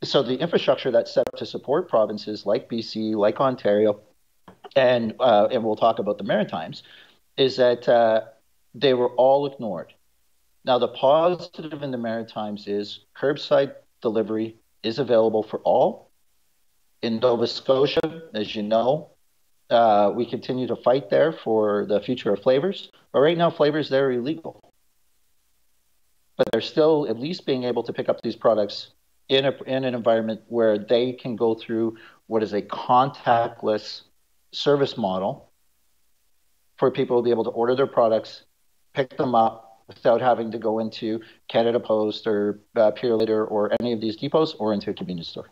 So 0.04 0.22
the 0.22 0.38
infrastructure 0.38 0.92
that's 0.92 1.14
set 1.14 1.28
up 1.28 1.38
to 1.38 1.46
support 1.46 1.90
provinces 1.90 2.46
like 2.46 2.70
BC, 2.70 3.16
like 3.16 3.40
Ontario, 3.40 4.02
and 4.76 5.14
uh, 5.20 5.48
and 5.52 5.64
we'll 5.64 5.76
talk 5.76 6.00
about 6.00 6.18
the 6.18 6.24
Maritimes, 6.24 6.84
is 7.38 7.56
that 7.58 7.88
uh, 7.88 8.22
they 8.76 8.94
were 8.94 9.10
all 9.10 9.46
ignored. 9.46 9.94
Now 10.66 10.78
the 10.78 10.90
positive 10.90 11.84
in 11.84 11.92
the 11.92 11.98
Maritimes 11.98 12.68
is 12.68 13.00
curbside 13.16 13.76
delivery 14.02 14.58
is 14.84 15.00
available 15.00 15.44
for 15.44 15.60
all. 15.60 16.10
In 17.02 17.20
Nova 17.20 17.48
Scotia, 17.48 18.24
as 18.34 18.56
you 18.56 18.64
know, 18.64 19.10
uh, 19.70 20.12
we 20.16 20.26
continue 20.26 20.68
to 20.68 20.76
fight 20.76 21.10
there 21.10 21.32
for 21.32 21.86
the 21.86 22.00
future 22.02 22.34
of 22.34 22.42
flavors, 22.42 22.92
but 23.12 23.20
right 23.20 23.38
now 23.38 23.50
flavors 23.50 23.90
there 23.90 24.08
are 24.08 24.12
illegal 24.12 24.74
but 26.36 26.48
they're 26.52 26.62
still 26.62 27.08
at 27.08 27.20
least 27.20 27.46
being 27.46 27.64
able 27.64 27.84
to 27.84 27.94
pick 27.94 28.10
up 28.10 28.22
these 28.22 28.36
products 28.36 28.90
in, 29.38 29.46
a, 29.46 29.64
in 29.64 29.84
an 29.84 29.96
environment 29.96 30.42
where 30.48 30.78
they 30.78 31.14
can 31.14 31.36
go 31.36 31.56
through 31.56 31.98
what 32.28 32.44
is 32.44 32.54
a 32.54 32.62
contactless 32.62 34.02
service 34.52 34.98
model 34.98 35.50
for 36.78 36.92
people 36.92 37.20
to 37.20 37.24
be 37.24 37.30
able 37.30 37.44
to 37.44 37.50
order 37.52 37.76
their 37.76 37.88
products, 37.88 38.44
pick 38.94 39.18
them 39.18 39.36
up 39.36 39.84
without 39.88 40.22
having 40.22 40.52
to 40.52 40.58
go 40.58 40.80
into 40.80 41.20
Canada 41.48 41.80
Post 41.80 42.26
or 42.26 42.60
uh, 42.76 42.92
Purolator 42.92 43.50
or 43.50 43.72
any 43.80 43.94
of 43.94 44.02
these 44.02 44.16
depots 44.16 44.56
or 44.60 44.74
into 44.74 44.90
a 44.90 44.94
convenience 44.94 45.28
store. 45.28 45.50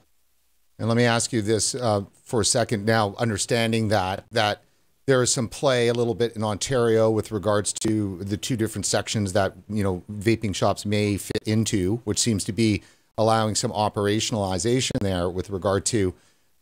And 0.79 0.87
let 0.87 0.97
me 0.97 1.03
ask 1.03 1.31
you 1.31 1.41
this 1.41 1.75
uh, 1.75 2.03
for 2.23 2.41
a 2.41 2.45
second 2.45 2.85
now, 2.85 3.13
understanding 3.19 3.89
that 3.89 4.25
that 4.31 4.63
there 5.05 5.21
is 5.21 5.31
some 5.31 5.47
play 5.47 5.89
a 5.89 5.93
little 5.93 6.15
bit 6.15 6.35
in 6.35 6.43
Ontario 6.43 7.09
with 7.11 7.31
regards 7.31 7.73
to 7.73 8.17
the 8.23 8.37
two 8.37 8.55
different 8.55 8.85
sections 8.85 9.33
that 9.33 9.53
you 9.69 9.83
know 9.83 10.03
vaping 10.11 10.55
shops 10.55 10.85
may 10.85 11.17
fit 11.17 11.43
into, 11.45 11.97
which 12.03 12.17
seems 12.17 12.43
to 12.45 12.51
be 12.51 12.81
allowing 13.17 13.55
some 13.55 13.71
operationalization 13.71 14.99
there 14.99 15.29
with 15.29 15.49
regard 15.49 15.85
to 15.85 16.13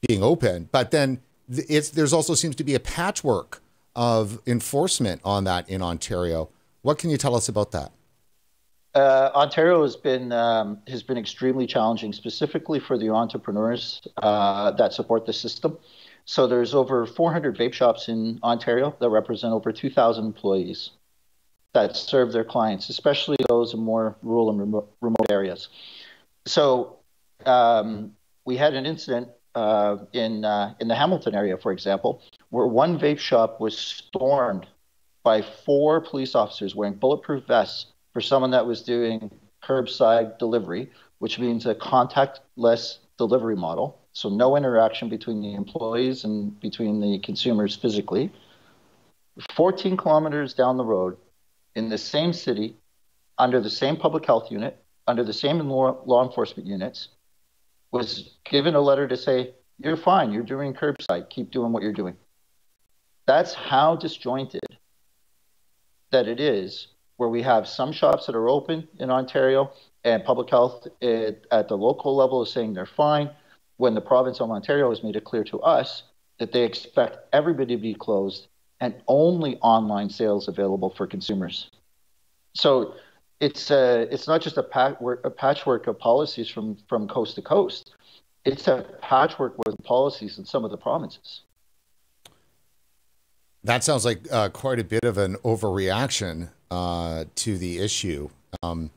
being 0.08 0.24
open. 0.24 0.70
But 0.72 0.92
then 0.92 1.22
it's 1.50 1.90
there's 1.90 2.14
also 2.14 2.36
seems 2.36 2.56
to 2.58 2.64
be 2.64 2.76
a 2.76 2.80
patchwork 2.80 3.62
of 3.96 4.40
enforcement 4.46 5.22
on 5.24 5.44
that 5.46 5.70
in 5.70 5.82
Ontario. 5.82 6.50
What 6.82 6.98
can 6.98 7.10
you 7.10 7.18
tell 7.18 7.36
us 7.36 7.50
about 7.50 7.72
that? 7.72 7.92
Uh, 8.96 9.30
Ontario 9.36 9.84
has 9.84 9.96
been 9.96 10.32
um, 10.32 10.80
has 10.88 11.04
been 11.04 11.18
extremely 11.18 11.68
challenging, 11.68 12.12
specifically 12.14 12.80
for 12.80 12.98
the 12.98 13.10
entrepreneurs 13.10 14.08
uh, 14.18 14.72
that 14.72 14.94
support 14.94 15.26
the 15.26 15.34
system. 15.34 15.78
So 16.26 16.46
there's 16.46 16.76
over 16.76 17.06
400 17.06 17.58
vape 17.58 17.74
shops 17.74 18.08
in 18.08 18.40
Ontario 18.44 18.96
that 19.00 19.10
represent 19.10 19.52
over 19.52 19.72
2,000 19.72 20.26
employees 20.26 20.92
that 21.74 21.96
serve 21.96 22.32
their 22.32 22.44
clients, 22.44 22.90
especially 22.90 23.38
those 23.48 23.74
in 23.74 23.80
more 23.80 24.16
rural 24.22 24.50
and 24.50 24.60
remote, 24.60 24.92
remote 25.02 25.32
areas. 25.32 25.70
So 26.46 27.00
um, 27.46 28.14
we 28.46 28.58
had 28.58 28.74
an 28.74 28.86
incident 28.86 29.30
uh, 29.56 29.98
in 30.14 30.46
uh, 30.46 30.74
in 30.80 30.88
the 30.88 30.96
Hamilton 30.96 31.36
area, 31.36 31.58
for 31.58 31.72
example, 31.72 32.22
where 32.50 32.68
one 32.68 33.00
vape 33.00 33.20
shop 33.20 33.60
was 33.60 33.78
stormed 33.78 34.68
by 35.24 35.42
four 35.42 36.02
police 36.02 36.36
officers 36.36 36.76
wearing 36.76 36.96
bulletproof 36.96 37.46
vests 37.46 37.88
for 38.14 38.22
someone 38.22 38.52
that 38.52 38.66
was 38.66 38.82
doing 38.82 39.32
curbside 39.64 40.40
delivery, 40.40 40.90
which 41.20 41.38
means 41.40 41.66
a 41.66 41.76
contactless 41.76 43.00
delivery 43.18 43.56
model 43.56 44.00
so 44.20 44.30
no 44.30 44.58
interaction 44.58 45.08
between 45.10 45.42
the 45.42 45.54
employees 45.54 46.24
and 46.24 46.60
between 46.60 47.00
the 47.00 47.20
consumers 47.20 47.76
physically. 47.76 48.32
14 49.56 49.96
kilometers 49.96 50.54
down 50.54 50.76
the 50.76 50.84
road, 50.84 51.16
in 51.76 51.88
the 51.88 51.98
same 51.98 52.34
city, 52.34 52.76
under 53.38 53.62
the 53.62 53.70
same 53.70 53.96
public 53.96 54.26
health 54.26 54.52
unit, 54.52 54.84
under 55.10 55.24
the 55.24 55.34
same 55.34 55.58
law, 55.68 56.00
law 56.06 56.24
enforcement 56.24 56.68
units, 56.68 57.10
was 57.92 58.36
given 58.44 58.76
a 58.76 58.80
letter 58.80 59.08
to 59.08 59.18
say, 59.18 59.56
You're 59.80 59.98
fine, 59.98 60.32
you're 60.32 60.44
doing 60.44 60.74
curbside, 60.76 61.30
keep 61.32 61.50
doing 61.50 61.72
what 61.72 61.82
you're 61.82 61.94
doing. 61.94 62.16
That's 63.26 63.56
how 63.56 63.96
disjointed 63.96 64.78
that 66.12 66.28
it 66.28 66.40
is, 66.40 66.88
where 67.18 67.30
we 67.30 67.42
have 67.42 67.68
some 67.68 67.92
shops 67.92 68.28
that 68.28 68.36
are 68.36 68.50
open 68.50 68.88
in 69.00 69.10
Ontario 69.10 69.72
and 70.04 70.24
public 70.24 70.52
health 70.52 70.88
at, 71.02 71.46
at 71.52 71.68
the 71.68 71.78
local 71.78 72.16
level 72.16 72.44
is 72.44 72.52
saying 72.52 72.76
they're 72.76 72.86
fine 72.86 73.32
when 73.78 73.96
the 73.96 74.02
province 74.02 74.40
of 74.40 74.52
Ontario 74.52 74.90
has 74.90 75.04
made 75.04 75.16
it 75.16 75.24
clear 75.24 75.44
to 75.46 75.60
us 75.62 76.04
that 76.38 76.52
they 76.52 76.64
expect 76.64 77.18
everybody 77.34 77.76
to 77.76 77.82
be 77.82 77.96
closed 77.96 78.48
and 78.80 78.94
only 79.08 79.58
online 79.58 80.10
sales 80.10 80.48
available 80.48 80.90
for 80.92 81.08
consumers. 81.08 81.70
So 82.54 82.94
it's 83.40 83.72
uh, 83.72 84.06
it's 84.12 84.28
not 84.28 84.42
just 84.42 84.58
a, 84.58 84.64
patchwork, 84.64 85.24
a 85.26 85.30
patchwork 85.30 85.88
of 85.88 85.98
policies 85.98 86.50
from, 86.50 86.78
from 86.88 87.08
coast 87.08 87.36
to 87.36 87.42
coast. 87.42 87.96
It's 88.46 88.68
a 88.68 88.86
patchwork 89.02 89.58
with 89.66 89.76
policies 89.84 90.38
in 90.38 90.46
some 90.46 90.66
of 90.66 90.72
the 90.72 90.78
provinces. 90.78 91.42
That 93.64 93.84
sounds 93.84 94.06
like 94.06 94.22
uh, 94.32 94.50
quite 94.50 94.80
a 94.80 94.84
bit 94.84 95.04
of 95.04 95.18
an 95.18 95.36
overreaction 95.38 96.50
uh, 96.72 97.26
to 97.36 97.58
the 97.58 97.80
issue. 97.80 98.30
Um, 98.64 98.90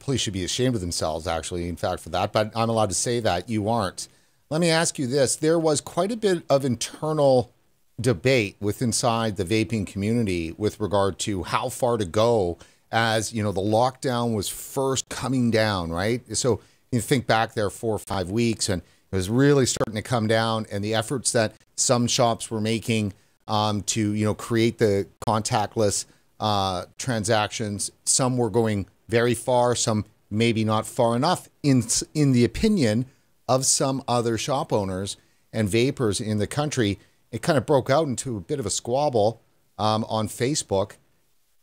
police 0.00 0.20
should 0.20 0.32
be 0.32 0.44
ashamed 0.44 0.74
of 0.74 0.80
themselves, 0.80 1.26
actually, 1.26 1.68
in 1.68 1.76
fact, 1.76 2.02
for 2.02 2.10
that. 2.10 2.32
But 2.32 2.50
I'm 2.56 2.68
allowed 2.68 2.88
to 2.90 2.94
say 2.94 3.20
that 3.20 3.48
you 3.48 3.68
aren't. 3.68 4.08
Let 4.50 4.60
me 4.60 4.70
ask 4.70 4.98
you 4.98 5.06
this: 5.06 5.36
there 5.36 5.58
was 5.58 5.80
quite 5.80 6.12
a 6.12 6.16
bit 6.16 6.42
of 6.50 6.64
internal 6.64 7.52
debate 8.00 8.56
with 8.60 8.82
inside 8.82 9.36
the 9.36 9.44
vaping 9.44 9.86
community 9.86 10.54
with 10.56 10.80
regard 10.80 11.18
to 11.20 11.42
how 11.44 11.68
far 11.68 11.96
to 11.98 12.04
go 12.04 12.58
as 12.92 13.32
you 13.32 13.42
know 13.42 13.52
the 13.52 13.60
lockdown 13.60 14.34
was 14.34 14.48
first 14.48 15.08
coming 15.08 15.50
down, 15.50 15.90
right? 15.90 16.22
So 16.36 16.60
you 16.92 17.00
think 17.00 17.26
back 17.26 17.54
there 17.54 17.70
four 17.70 17.94
or 17.94 17.98
five 17.98 18.30
weeks, 18.30 18.68
and 18.68 18.82
it 18.82 19.16
was 19.16 19.30
really 19.30 19.66
starting 19.66 19.94
to 19.94 20.02
come 20.02 20.26
down, 20.26 20.66
and 20.70 20.84
the 20.84 20.94
efforts 20.94 21.32
that 21.32 21.54
some 21.76 22.06
shops 22.06 22.50
were 22.50 22.60
making 22.60 23.12
um, 23.48 23.82
to 23.82 24.12
you 24.14 24.24
know 24.24 24.34
create 24.34 24.78
the 24.78 25.06
contactless 25.26 26.06
uh, 26.38 26.86
transactions, 26.98 27.90
some 28.04 28.36
were 28.36 28.50
going 28.50 28.86
very 29.08 29.34
far, 29.34 29.74
some 29.74 30.04
maybe 30.30 30.64
not 30.64 30.86
far 30.86 31.16
enough 31.16 31.48
in 31.62 31.82
in 32.14 32.32
the 32.32 32.44
opinion 32.44 33.06
of 33.48 33.66
some 33.66 34.02
other 34.06 34.38
shop 34.38 34.72
owners 34.72 35.16
and 35.52 35.68
vapers 35.68 36.20
in 36.20 36.38
the 36.38 36.46
country. 36.46 36.98
It 37.32 37.42
kind 37.42 37.58
of 37.58 37.66
broke 37.66 37.90
out 37.90 38.06
into 38.06 38.36
a 38.36 38.40
bit 38.40 38.60
of 38.60 38.66
a 38.66 38.70
squabble 38.70 39.40
um, 39.78 40.04
on 40.08 40.28
Facebook. 40.28 40.92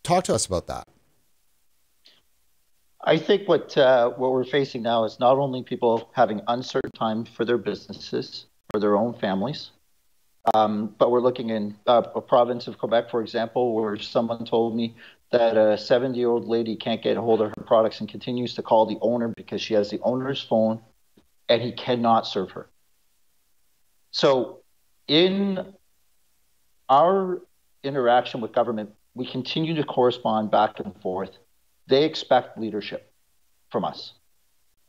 Talk 0.04 0.26
to 0.26 0.36
us 0.36 0.46
about 0.46 0.68
that. 0.68 0.88
I 3.02 3.18
think 3.18 3.48
what 3.48 3.78
uh, 3.78 4.10
what 4.10 4.32
we're 4.32 4.44
facing 4.44 4.82
now 4.82 5.04
is 5.04 5.20
not 5.20 5.38
only 5.38 5.64
people 5.64 6.10
having 6.14 6.42
uncertain 6.48 6.92
time 6.92 7.26
for 7.26 7.46
their 7.46 7.58
businesses, 7.58 8.48
for 8.72 8.80
their 8.80 8.96
own 8.98 9.14
families, 9.14 9.72
um, 10.54 10.96
but 10.98 11.12
we're 11.12 11.22
looking 11.22 11.50
in 11.50 11.76
uh, 11.88 12.04
a 12.16 12.22
province 12.22 12.68
of 12.68 12.78
Quebec, 12.78 13.10
for 13.10 13.22
example, 13.22 13.74
where 13.74 13.98
someone 13.98 14.46
told 14.46 14.76
me 14.76 14.96
that 15.32 15.58
a 15.58 15.78
70 15.78 16.18
year 16.18 16.30
old 16.30 16.48
lady 16.48 16.76
can't 16.76 17.02
get 17.02 17.18
a 17.18 17.22
hold 17.22 17.42
of 17.42 17.50
her 17.50 17.64
products 17.66 18.00
and 18.00 18.10
continues 18.10 18.54
to 18.56 18.64
call 18.64 18.86
the 18.86 18.98
owner 19.02 19.28
because 19.36 19.62
she 19.62 19.74
has 19.74 19.90
the 19.90 20.00
owner's 20.04 20.42
phone 20.42 20.80
and 21.50 21.62
he 21.62 21.72
cannot 21.72 22.26
serve 22.26 22.52
her. 22.52 22.70
So, 24.12 24.62
in 25.08 25.74
our 26.90 27.42
interaction 27.84 28.42
with 28.42 28.54
government, 28.54 28.94
we 29.16 29.26
continue 29.26 29.76
to 29.76 29.84
correspond 29.84 30.52
back 30.52 30.80
and 30.80 30.96
forth. 31.02 31.32
They 31.88 32.04
expect 32.04 32.58
leadership 32.58 33.12
from 33.70 33.86
us 33.86 34.14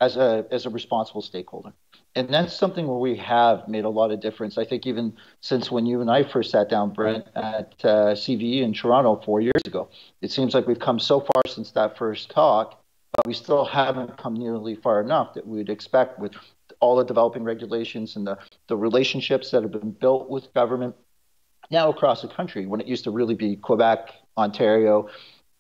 as 0.01 0.17
a, 0.17 0.47
as 0.51 0.67
a 0.67 0.71
responsible 0.71 1.23
stakeholder 1.23 1.73
and 2.19 2.29
that's 2.29 2.53
something 2.53 2.89
where 2.89 2.99
we 2.99 3.17
have 3.17 3.69
made 3.69 3.85
a 3.85 3.89
lot 3.89 4.11
of 4.11 4.21
difference. 4.21 4.59
I 4.59 4.65
think 4.65 4.87
even 4.87 5.17
since 5.41 5.71
when 5.71 5.87
you 5.87 6.01
and 6.01 6.11
I 6.11 6.25
first 6.25 6.51
sat 6.51 6.69
down, 6.69 6.91
Brent, 6.93 7.27
at 7.37 7.75
uh, 7.85 8.15
CVE 8.15 8.63
in 8.63 8.73
Toronto 8.73 9.23
four 9.25 9.41
years 9.41 9.63
ago, 9.65 9.89
it 10.21 10.33
seems 10.33 10.53
like 10.53 10.67
we've 10.67 10.81
come 10.81 10.99
so 10.99 11.21
far 11.21 11.43
since 11.47 11.71
that 11.73 11.97
first 11.97 12.31
talk, 12.31 12.83
but 13.13 13.27
we 13.27 13.35
still 13.35 13.65
haven't 13.65 14.17
come 14.17 14.35
nearly 14.35 14.75
far 14.75 15.01
enough 15.01 15.35
that 15.35 15.47
we'd 15.47 15.69
expect 15.69 16.19
with 16.19 16.33
all 16.81 16.97
the 16.97 17.05
developing 17.05 17.45
regulations 17.45 18.17
and 18.17 18.27
the, 18.27 18.37
the 18.67 18.77
relationships 18.77 19.53
that 19.53 19.63
have 19.63 19.73
been 19.73 19.93
built 19.93 20.29
with 20.29 20.53
government 20.55 20.97
now 21.71 21.89
across 21.89 22.23
the 22.23 22.29
country. 22.29 22.67
When 22.67 22.81
it 22.81 22.89
used 22.89 23.05
to 23.05 23.13
really 23.13 23.35
be 23.37 23.55
Quebec, 23.55 24.13
Ontario, 24.37 25.09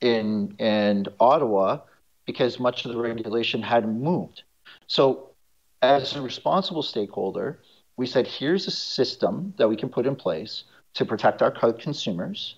in 0.01 0.55
in 0.59 1.07
Ottawa 1.21 1.81
because 2.27 2.61
much 2.61 2.85
of 2.85 2.93
the 2.93 2.99
regulation 2.99 3.63
hadn't 3.63 4.03
moved. 4.03 4.43
So, 4.87 5.31
as 5.81 6.15
a 6.15 6.21
responsible 6.21 6.83
stakeholder, 6.83 7.61
we 7.97 8.07
said, 8.07 8.27
here's 8.27 8.67
a 8.67 8.71
system 8.71 9.55
that 9.57 9.69
we 9.69 9.77
can 9.77 9.89
put 9.89 10.07
in 10.07 10.15
place 10.15 10.65
to 10.95 11.07
protect 11.07 11.41
our 11.43 11.51
consumers, 11.51 12.57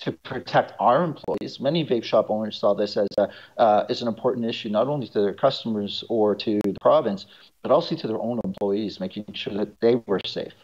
to 0.00 0.10
protect 0.12 0.72
our 0.80 1.04
employees. 1.04 1.60
Many 1.60 1.84
vape 1.84 2.04
shop 2.04 2.26
owners 2.28 2.58
saw 2.58 2.74
this 2.74 2.96
as 2.96 3.08
a 3.18 3.28
uh, 3.56 3.86
as 3.88 4.02
an 4.02 4.08
important 4.08 4.46
issue, 4.46 4.68
not 4.68 4.88
only 4.88 5.06
to 5.08 5.20
their 5.20 5.34
customers 5.34 6.04
or 6.08 6.34
to 6.34 6.60
the 6.64 6.74
province, 6.80 7.26
but 7.62 7.70
also 7.70 7.94
to 7.94 8.06
their 8.06 8.20
own 8.20 8.40
employees, 8.44 9.00
making 9.00 9.26
sure 9.32 9.54
that 9.54 9.80
they 9.80 9.96
were 10.06 10.20
safe. 10.26 10.54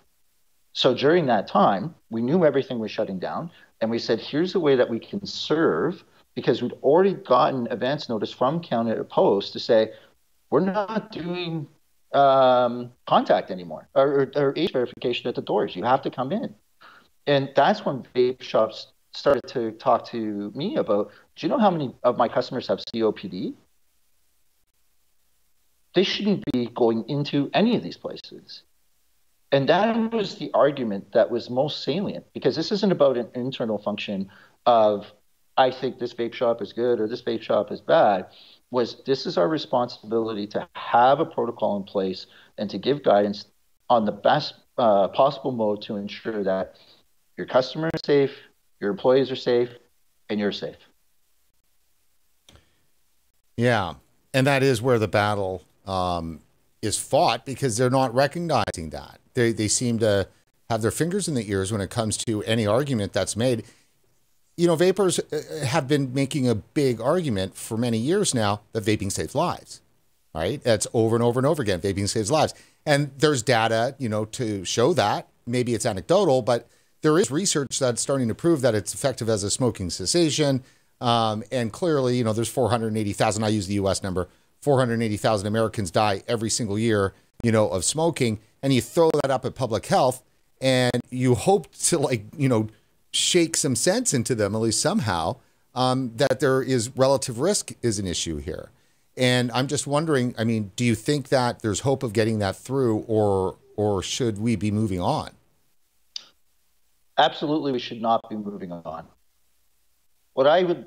So 0.72 0.94
during 0.94 1.26
that 1.26 1.46
time, 1.46 1.94
we 2.10 2.22
knew 2.22 2.44
everything 2.44 2.78
was 2.78 2.90
shutting 2.90 3.18
down, 3.18 3.50
and 3.80 3.90
we 3.90 3.98
said, 3.98 4.20
here's 4.20 4.54
a 4.54 4.60
way 4.60 4.76
that 4.76 4.88
we 4.88 4.98
can 4.98 5.24
serve 5.24 6.04
because 6.34 6.62
we'd 6.62 6.72
already 6.82 7.14
gotten 7.14 7.66
advance 7.70 8.08
notice 8.08 8.32
from 8.32 8.60
Canada 8.60 9.04
Post 9.04 9.52
to 9.54 9.58
say 9.58 9.92
we're 10.50 10.60
not 10.60 11.12
doing 11.12 11.66
um, 12.12 12.92
contact 13.06 13.50
anymore 13.50 13.88
or, 13.94 14.30
or, 14.34 14.52
age 14.56 14.72
verification 14.72 15.28
at 15.28 15.34
the 15.34 15.42
doors. 15.42 15.76
You 15.76 15.84
have 15.84 16.02
to 16.02 16.10
come 16.10 16.32
in. 16.32 16.54
And 17.26 17.50
that's 17.54 17.84
when 17.84 18.04
vape 18.14 18.42
shops 18.42 18.88
started 19.12 19.46
to 19.48 19.72
talk 19.72 20.06
to 20.06 20.52
me 20.54 20.76
about 20.76 21.10
do 21.36 21.46
you 21.46 21.48
know 21.48 21.58
how 21.58 21.70
many 21.70 21.94
of 22.02 22.16
my 22.16 22.28
customers 22.28 22.66
have 22.66 22.78
COPD? 22.78 23.54
They 25.94 26.04
shouldn't 26.04 26.44
be 26.52 26.66
going 26.66 27.04
into 27.08 27.50
any 27.54 27.76
of 27.76 27.82
these 27.82 27.96
places. 27.96 28.62
And 29.52 29.68
that 29.68 30.12
was 30.12 30.36
the 30.36 30.50
argument 30.54 31.12
that 31.12 31.30
was 31.30 31.50
most 31.50 31.82
salient 31.82 32.24
because 32.32 32.54
this 32.54 32.70
isn't 32.70 32.92
about 32.92 33.16
an 33.16 33.28
internal 33.34 33.78
function 33.78 34.30
of, 34.66 35.12
I 35.56 35.70
think 35.70 35.98
this 35.98 36.14
vape 36.14 36.34
shop 36.34 36.62
is 36.62 36.72
good 36.72 37.00
or 37.00 37.08
this 37.08 37.22
vape 37.22 37.42
shop 37.42 37.72
is 37.72 37.80
bad. 37.80 38.26
Was 38.70 39.02
this 39.04 39.26
is 39.26 39.36
our 39.36 39.48
responsibility 39.48 40.46
to 40.48 40.68
have 40.74 41.18
a 41.18 41.24
protocol 41.24 41.76
in 41.76 41.82
place 41.82 42.26
and 42.58 42.70
to 42.70 42.78
give 42.78 43.02
guidance 43.02 43.46
on 43.88 44.04
the 44.04 44.12
best 44.12 44.54
uh, 44.78 45.08
possible 45.08 45.50
mode 45.50 45.82
to 45.82 45.96
ensure 45.96 46.44
that 46.44 46.76
your 47.36 47.46
customer 47.46 47.90
is 47.92 48.00
safe, 48.04 48.36
your 48.78 48.90
employees 48.90 49.30
are 49.32 49.36
safe, 49.36 49.70
and 50.28 50.38
you're 50.38 50.52
safe. 50.52 50.76
Yeah. 53.56 53.94
And 54.32 54.46
that 54.46 54.62
is 54.62 54.80
where 54.80 54.98
the 54.98 55.08
battle 55.08 55.62
um, 55.86 56.40
is 56.82 56.98
fought 56.98 57.44
because 57.44 57.76
they're 57.76 57.90
not 57.90 58.14
recognizing 58.14 58.90
that. 58.90 59.20
They, 59.34 59.52
they 59.52 59.68
seem 59.68 59.98
to 60.00 60.28
have 60.68 60.82
their 60.82 60.90
fingers 60.90 61.28
in 61.28 61.34
the 61.34 61.50
ears 61.50 61.72
when 61.72 61.80
it 61.80 61.90
comes 61.90 62.16
to 62.16 62.42
any 62.44 62.66
argument 62.66 63.12
that's 63.12 63.36
made. 63.36 63.64
You 64.56 64.66
know, 64.66 64.76
vapers 64.76 65.18
uh, 65.18 65.64
have 65.66 65.88
been 65.88 66.14
making 66.14 66.48
a 66.48 66.54
big 66.54 67.00
argument 67.00 67.56
for 67.56 67.76
many 67.76 67.98
years 67.98 68.34
now 68.34 68.60
that 68.72 68.84
vaping 68.84 69.10
saves 69.10 69.34
lives, 69.34 69.80
right? 70.34 70.62
That's 70.62 70.86
over 70.94 71.16
and 71.16 71.22
over 71.22 71.40
and 71.40 71.46
over 71.46 71.62
again. 71.62 71.80
Vaping 71.80 72.08
saves 72.08 72.30
lives. 72.30 72.54
And 72.86 73.10
there's 73.18 73.42
data, 73.42 73.94
you 73.98 74.08
know, 74.08 74.24
to 74.26 74.64
show 74.64 74.94
that. 74.94 75.28
Maybe 75.46 75.74
it's 75.74 75.86
anecdotal, 75.86 76.42
but 76.42 76.68
there 77.02 77.18
is 77.18 77.30
research 77.30 77.78
that's 77.78 78.00
starting 78.00 78.28
to 78.28 78.34
prove 78.34 78.60
that 78.60 78.74
it's 78.74 78.94
effective 78.94 79.28
as 79.28 79.42
a 79.42 79.50
smoking 79.50 79.90
cessation. 79.90 80.62
Um, 81.00 81.42
and 81.50 81.72
clearly, 81.72 82.16
you 82.16 82.24
know, 82.24 82.32
there's 82.32 82.48
480,000, 82.48 83.42
I 83.42 83.48
use 83.48 83.66
the 83.66 83.74
US 83.74 84.02
number, 84.02 84.28
480,000 84.60 85.46
Americans 85.46 85.90
die 85.90 86.22
every 86.28 86.50
single 86.50 86.78
year, 86.78 87.14
you 87.42 87.52
know, 87.52 87.68
of 87.68 87.84
smoking. 87.84 88.40
And 88.62 88.72
you 88.72 88.80
throw 88.80 89.10
that 89.22 89.30
up 89.30 89.44
at 89.44 89.54
public 89.54 89.86
health 89.86 90.22
and 90.60 91.00
you 91.10 91.34
hope 91.34 91.72
to, 91.74 91.98
like, 91.98 92.24
you 92.36 92.48
know, 92.48 92.68
shake 93.12 93.56
some 93.56 93.74
sense 93.74 94.12
into 94.12 94.34
them, 94.34 94.54
at 94.54 94.58
least 94.60 94.80
somehow, 94.80 95.36
um, 95.74 96.12
that 96.16 96.40
there 96.40 96.62
is 96.62 96.90
relative 96.96 97.40
risk 97.40 97.72
is 97.82 97.98
an 97.98 98.06
issue 98.06 98.36
here. 98.36 98.70
And 99.16 99.50
I'm 99.52 99.66
just 99.66 99.86
wondering, 99.86 100.34
I 100.38 100.44
mean, 100.44 100.72
do 100.76 100.84
you 100.84 100.94
think 100.94 101.28
that 101.28 101.60
there's 101.60 101.80
hope 101.80 102.02
of 102.02 102.12
getting 102.12 102.38
that 102.38 102.56
through 102.56 103.04
or 103.08 103.56
or 103.76 104.02
should 104.02 104.38
we 104.38 104.56
be 104.56 104.70
moving 104.70 105.00
on? 105.00 105.30
absolutely 107.20 107.70
we 107.72 107.78
should 107.78 108.00
not 108.00 108.28
be 108.28 108.36
moving 108.36 108.72
on. 108.72 109.06
What 110.32 110.46
I 110.46 110.62
would, 110.62 110.86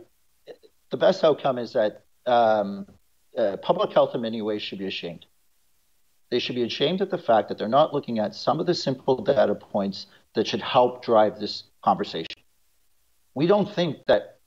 the 0.90 0.98
best 0.98 1.24
outcome 1.24 1.58
is 1.58 1.74
that 1.74 2.04
um, 2.26 2.88
uh, 3.38 3.58
public 3.58 3.92
health 3.94 4.16
in 4.16 4.22
many 4.22 4.42
ways 4.42 4.62
should 4.62 4.80
be 4.80 4.88
ashamed. 4.88 5.26
They 6.30 6.40
should 6.40 6.56
be 6.56 6.64
ashamed 6.64 7.02
of 7.02 7.10
the 7.10 7.18
fact 7.18 7.50
that 7.50 7.58
they're 7.58 7.68
not 7.68 7.94
looking 7.94 8.20
at 8.20 8.34
some 8.34 8.60
of 8.60 8.66
the 8.66 8.74
simple 8.74 9.22
data 9.22 9.56
points 9.56 10.08
that 10.34 10.48
should 10.48 10.62
help 10.62 11.04
drive 11.04 11.40
this 11.40 11.64
conversation. 11.84 12.36
We 13.36 13.46
don't 13.48 13.72
think 13.72 13.98
that, 14.08 14.40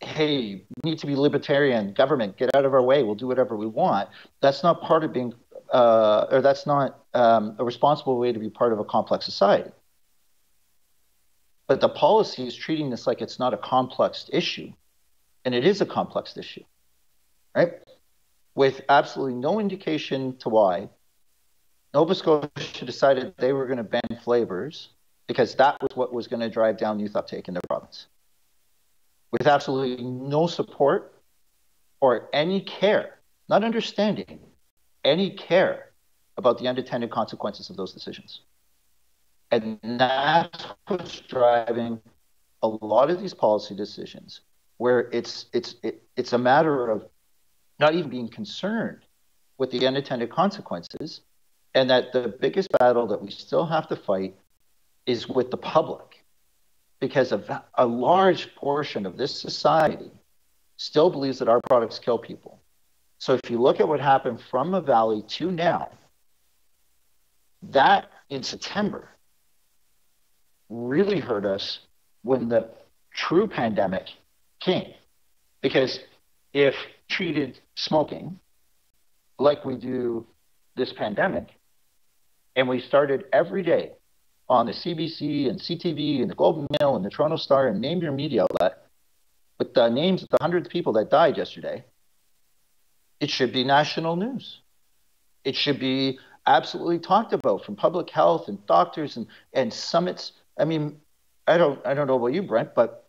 hey, 0.00 0.64
we 0.82 0.90
need 0.90 0.98
to 1.00 1.06
be 1.06 1.14
libertarian, 1.14 1.92
government, 1.92 2.36
get 2.36 2.54
out 2.54 2.64
of 2.64 2.72
our 2.74 2.82
way, 2.82 3.02
we'll 3.02 3.14
do 3.14 3.26
whatever 3.26 3.56
we 3.56 3.66
want. 3.66 4.08
That's 4.40 4.62
not 4.62 4.80
part 4.80 5.04
of 5.04 5.12
being, 5.12 5.34
uh, 5.72 6.26
or 6.30 6.40
that's 6.40 6.66
not 6.66 7.00
um, 7.12 7.56
a 7.58 7.64
responsible 7.64 8.18
way 8.18 8.32
to 8.32 8.38
be 8.38 8.48
part 8.48 8.72
of 8.72 8.78
a 8.78 8.84
complex 8.84 9.24
society. 9.24 9.70
But 11.66 11.80
the 11.80 11.88
policy 11.88 12.46
is 12.46 12.56
treating 12.56 12.90
this 12.90 13.06
like 13.06 13.20
it's 13.20 13.38
not 13.38 13.54
a 13.54 13.58
complex 13.58 14.28
issue. 14.32 14.72
And 15.44 15.54
it 15.54 15.64
is 15.64 15.80
a 15.80 15.86
complex 15.86 16.36
issue, 16.36 16.64
right? 17.54 17.72
With 18.54 18.82
absolutely 18.88 19.34
no 19.34 19.60
indication 19.60 20.36
to 20.38 20.48
why, 20.48 20.88
Nova 21.94 22.14
Scotia 22.14 22.84
decided 22.84 23.34
they 23.38 23.52
were 23.52 23.66
going 23.66 23.78
to 23.78 23.84
ban 23.84 24.20
flavors 24.22 24.90
because 25.26 25.54
that 25.56 25.80
was 25.80 25.90
what 25.94 26.12
was 26.12 26.26
going 26.26 26.40
to 26.40 26.48
drive 26.48 26.76
down 26.76 26.98
youth 26.98 27.16
uptake 27.16 27.48
in 27.48 27.54
their 27.54 27.62
province. 27.68 28.06
With 29.32 29.46
absolutely 29.46 30.04
no 30.04 30.46
support 30.46 31.22
or 32.00 32.28
any 32.32 32.60
care, 32.62 33.18
not 33.48 33.62
understanding, 33.62 34.40
any 35.04 35.30
care 35.30 35.92
about 36.36 36.58
the 36.58 36.66
unintended 36.66 37.10
consequences 37.10 37.70
of 37.70 37.76
those 37.76 37.92
decisions. 37.92 38.40
And 39.52 39.78
that's 39.82 40.66
what's 40.86 41.20
driving 41.20 42.00
a 42.62 42.68
lot 42.68 43.10
of 43.10 43.20
these 43.20 43.34
policy 43.34 43.74
decisions, 43.74 44.40
where 44.76 45.08
it's 45.12 45.46
it's 45.52 45.74
it, 45.82 46.02
it's 46.16 46.32
a 46.32 46.38
matter 46.38 46.88
of 46.88 47.04
not 47.80 47.94
even 47.94 48.10
being 48.10 48.28
concerned 48.28 49.00
with 49.58 49.70
the 49.70 49.86
unintended 49.86 50.30
consequences, 50.30 51.22
and 51.74 51.88
that 51.88 52.12
the 52.12 52.28
biggest 52.40 52.68
battle 52.78 53.06
that 53.06 53.20
we 53.20 53.30
still 53.30 53.66
have 53.66 53.88
to 53.88 53.96
fight 53.96 54.34
is 55.06 55.28
with 55.28 55.50
the 55.50 55.56
public, 55.56 56.24
because 57.00 57.32
a, 57.32 57.64
a 57.74 57.86
large 57.86 58.54
portion 58.54 59.06
of 59.06 59.16
this 59.16 59.38
society 59.40 60.10
still 60.76 61.10
believes 61.10 61.38
that 61.38 61.48
our 61.48 61.60
products 61.68 61.98
kill 61.98 62.18
people. 62.18 62.60
So 63.18 63.34
if 63.34 63.50
you 63.50 63.60
look 63.60 63.80
at 63.80 63.88
what 63.88 64.00
happened 64.00 64.40
from 64.50 64.72
EVALI 64.72 65.26
to 65.36 65.50
now, 65.50 65.90
that 67.62 68.10
in 68.30 68.42
September 68.42 69.08
really 70.70 71.20
hurt 71.20 71.44
us 71.44 71.80
when 72.22 72.48
the 72.48 72.68
true 73.12 73.46
pandemic 73.46 74.06
came. 74.60 74.92
Because 75.60 76.00
if 76.52 76.74
treated 77.08 77.60
smoking 77.84 78.38
like 79.38 79.64
we 79.64 79.76
do 79.76 80.26
this 80.76 80.92
pandemic, 80.92 81.48
and 82.56 82.68
we 82.68 82.80
started 82.80 83.24
every 83.32 83.62
day 83.62 83.92
on 84.48 84.66
the 84.66 84.72
CBC 84.72 85.48
and 85.48 85.60
CTV 85.60 86.20
and 86.22 86.30
the 86.30 86.34
Globe 86.34 86.58
and 86.58 86.68
Mail 86.80 86.96
and 86.96 87.04
the 87.04 87.10
Toronto 87.10 87.36
Star 87.36 87.68
and 87.68 87.80
name 87.80 88.00
your 88.00 88.12
media 88.12 88.42
outlet 88.42 88.80
with 89.60 89.74
the 89.74 89.88
names 89.88 90.22
of 90.22 90.28
the 90.30 90.38
hundreds 90.40 90.66
of 90.66 90.72
people 90.72 90.94
that 90.94 91.10
died 91.10 91.36
yesterday, 91.36 91.84
it 93.20 93.30
should 93.30 93.52
be 93.52 93.62
national 93.62 94.16
news. 94.16 94.60
It 95.44 95.54
should 95.54 95.78
be 95.78 96.18
absolutely 96.46 96.98
talked 96.98 97.34
about 97.34 97.64
from 97.64 97.76
public 97.76 98.08
health 98.08 98.48
and 98.48 98.64
doctors 98.66 99.18
and, 99.18 99.26
and 99.52 99.72
summits. 99.72 100.32
I 100.58 100.64
mean, 100.64 100.98
I 101.46 101.58
don't 101.58 101.84
I 101.86 101.92
don't 101.92 102.06
know 102.06 102.16
about 102.16 102.32
you, 102.32 102.42
Brent, 102.42 102.74
but 102.74 102.99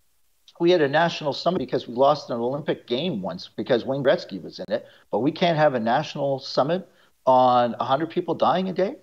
we 0.61 0.69
had 0.69 0.81
a 0.81 0.87
national 0.87 1.33
summit 1.33 1.57
because 1.57 1.87
we 1.87 1.95
lost 1.95 2.29
an 2.29 2.39
Olympic 2.39 2.85
game 2.85 3.23
once 3.23 3.49
because 3.57 3.83
Wayne 3.83 4.03
Gretzky 4.03 4.39
was 4.39 4.59
in 4.59 4.65
it, 4.71 4.85
but 5.09 5.19
we 5.19 5.31
can't 5.31 5.57
have 5.57 5.73
a 5.73 5.79
national 5.79 6.37
summit 6.37 6.87
on 7.25 7.71
100 7.71 8.11
people 8.11 8.35
dying 8.35 8.69
a 8.69 8.73
day. 8.73 8.95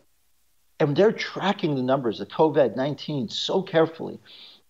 And 0.78 0.96
they're 0.96 1.10
tracking 1.10 1.74
the 1.74 1.82
numbers 1.82 2.20
of 2.20 2.28
COVID 2.28 2.76
19 2.76 3.28
so 3.28 3.60
carefully. 3.60 4.20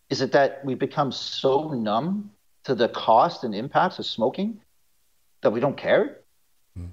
Is 0.08 0.22
it 0.22 0.32
that 0.32 0.64
we 0.64 0.74
become 0.74 1.12
so 1.12 1.68
numb 1.68 2.30
to 2.64 2.74
the 2.74 2.88
cost 2.88 3.44
and 3.44 3.54
impacts 3.54 3.98
of 3.98 4.06
smoking 4.06 4.58
that 5.42 5.50
we 5.50 5.60
don't 5.60 5.76
care? 5.76 6.20
Mm. 6.78 6.88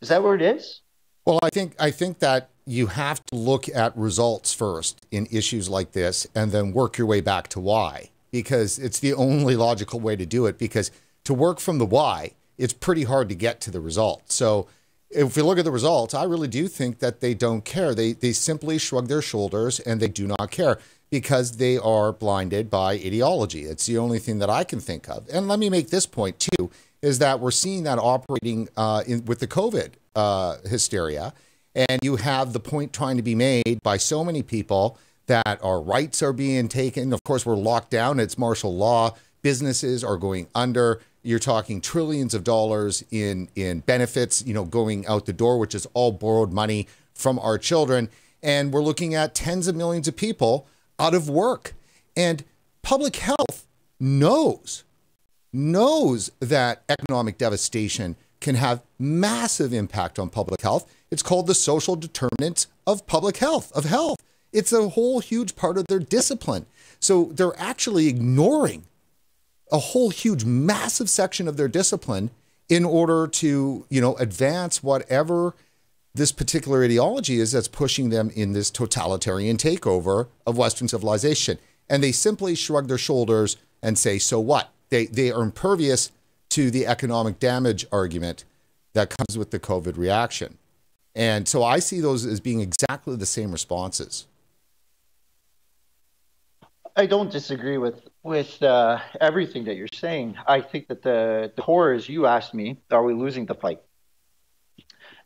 Is 0.00 0.10
that 0.10 0.22
where 0.22 0.36
it 0.36 0.42
is? 0.42 0.80
Well, 1.26 1.40
I 1.42 1.50
think 1.50 1.74
I 1.80 1.90
think 1.90 2.20
that 2.20 2.50
you 2.64 2.86
have 2.86 3.26
to 3.26 3.34
look 3.34 3.68
at 3.68 3.96
results 3.96 4.54
first 4.54 5.04
in 5.10 5.26
issues 5.32 5.68
like 5.68 5.90
this 5.90 6.28
and 6.36 6.52
then 6.52 6.72
work 6.72 6.98
your 6.98 7.08
way 7.08 7.20
back 7.20 7.48
to 7.48 7.58
why 7.58 8.11
because 8.32 8.78
it's 8.78 8.98
the 8.98 9.14
only 9.14 9.54
logical 9.54 10.00
way 10.00 10.16
to 10.16 10.26
do 10.26 10.46
it 10.46 10.58
because 10.58 10.90
to 11.24 11.32
work 11.32 11.60
from 11.60 11.78
the 11.78 11.86
why 11.86 12.32
it's 12.58 12.72
pretty 12.72 13.04
hard 13.04 13.28
to 13.28 13.34
get 13.34 13.60
to 13.60 13.70
the 13.70 13.80
result 13.80 14.32
so 14.32 14.66
if 15.10 15.36
we 15.36 15.42
look 15.42 15.58
at 15.58 15.64
the 15.64 15.70
results 15.70 16.14
i 16.14 16.24
really 16.24 16.48
do 16.48 16.66
think 16.66 16.98
that 16.98 17.20
they 17.20 17.34
don't 17.34 17.64
care 17.64 17.94
they 17.94 18.12
they 18.12 18.32
simply 18.32 18.78
shrug 18.78 19.06
their 19.08 19.22
shoulders 19.22 19.78
and 19.80 20.00
they 20.00 20.08
do 20.08 20.26
not 20.26 20.50
care 20.50 20.78
because 21.12 21.58
they 21.58 21.76
are 21.76 22.10
blinded 22.10 22.70
by 22.70 22.94
ideology. 22.94 23.64
It's 23.64 23.84
the 23.84 23.98
only 23.98 24.18
thing 24.18 24.38
that 24.38 24.48
I 24.48 24.64
can 24.64 24.80
think 24.80 25.10
of. 25.10 25.28
And 25.30 25.46
let 25.46 25.58
me 25.58 25.68
make 25.68 25.90
this 25.90 26.06
point 26.06 26.38
too: 26.40 26.70
is 27.02 27.18
that 27.18 27.38
we're 27.38 27.50
seeing 27.50 27.84
that 27.84 27.98
operating 27.98 28.68
uh, 28.76 29.04
in, 29.06 29.24
with 29.26 29.38
the 29.38 29.46
COVID 29.46 29.90
uh, 30.16 30.56
hysteria, 30.64 31.34
and 31.74 32.00
you 32.02 32.16
have 32.16 32.54
the 32.54 32.60
point 32.60 32.94
trying 32.94 33.18
to 33.18 33.22
be 33.22 33.34
made 33.34 33.78
by 33.82 33.98
so 33.98 34.24
many 34.24 34.42
people 34.42 34.98
that 35.26 35.62
our 35.62 35.80
rights 35.80 36.22
are 36.22 36.32
being 36.32 36.68
taken. 36.68 37.12
Of 37.12 37.22
course, 37.24 37.46
we're 37.46 37.56
locked 37.56 37.90
down. 37.90 38.20
It's 38.20 38.38
martial 38.38 38.74
law. 38.74 39.14
Businesses 39.42 40.02
are 40.04 40.16
going 40.16 40.48
under. 40.54 41.00
You're 41.22 41.38
talking 41.38 41.80
trillions 41.80 42.34
of 42.34 42.44
dollars 42.44 43.04
in 43.10 43.48
in 43.54 43.80
benefits, 43.80 44.44
you 44.44 44.54
know, 44.54 44.64
going 44.64 45.06
out 45.06 45.26
the 45.26 45.32
door, 45.32 45.58
which 45.58 45.74
is 45.74 45.86
all 45.94 46.12
borrowed 46.12 46.52
money 46.52 46.88
from 47.14 47.38
our 47.38 47.58
children. 47.58 48.08
And 48.42 48.72
we're 48.72 48.82
looking 48.82 49.14
at 49.14 49.34
tens 49.34 49.68
of 49.68 49.76
millions 49.76 50.08
of 50.08 50.16
people 50.16 50.66
out 50.98 51.14
of 51.14 51.28
work. 51.28 51.74
And 52.16 52.44
public 52.82 53.16
health 53.16 53.66
knows 54.00 54.84
knows 55.52 56.30
that 56.40 56.82
economic 56.88 57.38
devastation 57.38 58.16
can 58.40 58.54
have 58.56 58.82
massive 58.98 59.72
impact 59.72 60.18
on 60.18 60.28
public 60.28 60.60
health. 60.62 60.92
It's 61.10 61.22
called 61.22 61.46
the 61.46 61.54
social 61.54 61.94
determinants 61.94 62.66
of 62.86 63.06
public 63.06 63.36
health, 63.36 63.70
of 63.72 63.84
health. 63.84 64.18
It's 64.52 64.72
a 64.72 64.90
whole 64.90 65.20
huge 65.20 65.56
part 65.56 65.78
of 65.78 65.86
their 65.86 65.98
discipline. 65.98 66.66
So 67.00 67.30
they're 67.32 67.58
actually 67.58 68.08
ignoring 68.08 68.84
a 69.70 69.78
whole 69.78 70.10
huge 70.10 70.44
massive 70.44 71.08
section 71.08 71.48
of 71.48 71.56
their 71.56 71.68
discipline 71.68 72.30
in 72.68 72.84
order 72.84 73.26
to, 73.26 73.86
you 73.88 74.00
know, 74.00 74.14
advance 74.16 74.82
whatever 74.82 75.54
this 76.14 76.30
particular 76.30 76.84
ideology 76.84 77.40
is 77.40 77.52
that's 77.52 77.68
pushing 77.68 78.10
them 78.10 78.30
in 78.34 78.52
this 78.52 78.70
totalitarian 78.70 79.56
takeover 79.56 80.28
of 80.46 80.58
Western 80.58 80.88
civilization. 80.88 81.58
And 81.88 82.02
they 82.02 82.12
simply 82.12 82.54
shrug 82.54 82.88
their 82.88 82.98
shoulders 82.98 83.56
and 83.82 83.98
say, 83.98 84.18
so 84.18 84.38
what? 84.38 84.70
They, 84.90 85.06
they 85.06 85.32
are 85.32 85.42
impervious 85.42 86.12
to 86.50 86.70
the 86.70 86.86
economic 86.86 87.38
damage 87.38 87.86
argument 87.90 88.44
that 88.92 89.14
comes 89.16 89.38
with 89.38 89.50
the 89.50 89.58
COVID 89.58 89.96
reaction. 89.96 90.58
And 91.14 91.48
so 91.48 91.62
I 91.62 91.78
see 91.78 92.00
those 92.00 92.26
as 92.26 92.40
being 92.40 92.60
exactly 92.60 93.16
the 93.16 93.26
same 93.26 93.52
responses. 93.52 94.26
I 96.94 97.06
don't 97.06 97.30
disagree 97.30 97.78
with 97.78 98.08
with 98.22 98.62
uh, 98.62 98.98
everything 99.20 99.64
that 99.64 99.76
you're 99.76 99.88
saying. 99.94 100.36
I 100.46 100.60
think 100.60 100.88
that 100.88 101.02
the 101.02 101.50
the 101.56 101.92
is 101.94 102.08
you 102.08 102.26
asked 102.26 102.52
me, 102.52 102.80
are 102.90 103.02
we 103.02 103.14
losing 103.14 103.46
the 103.46 103.54
fight? 103.54 103.80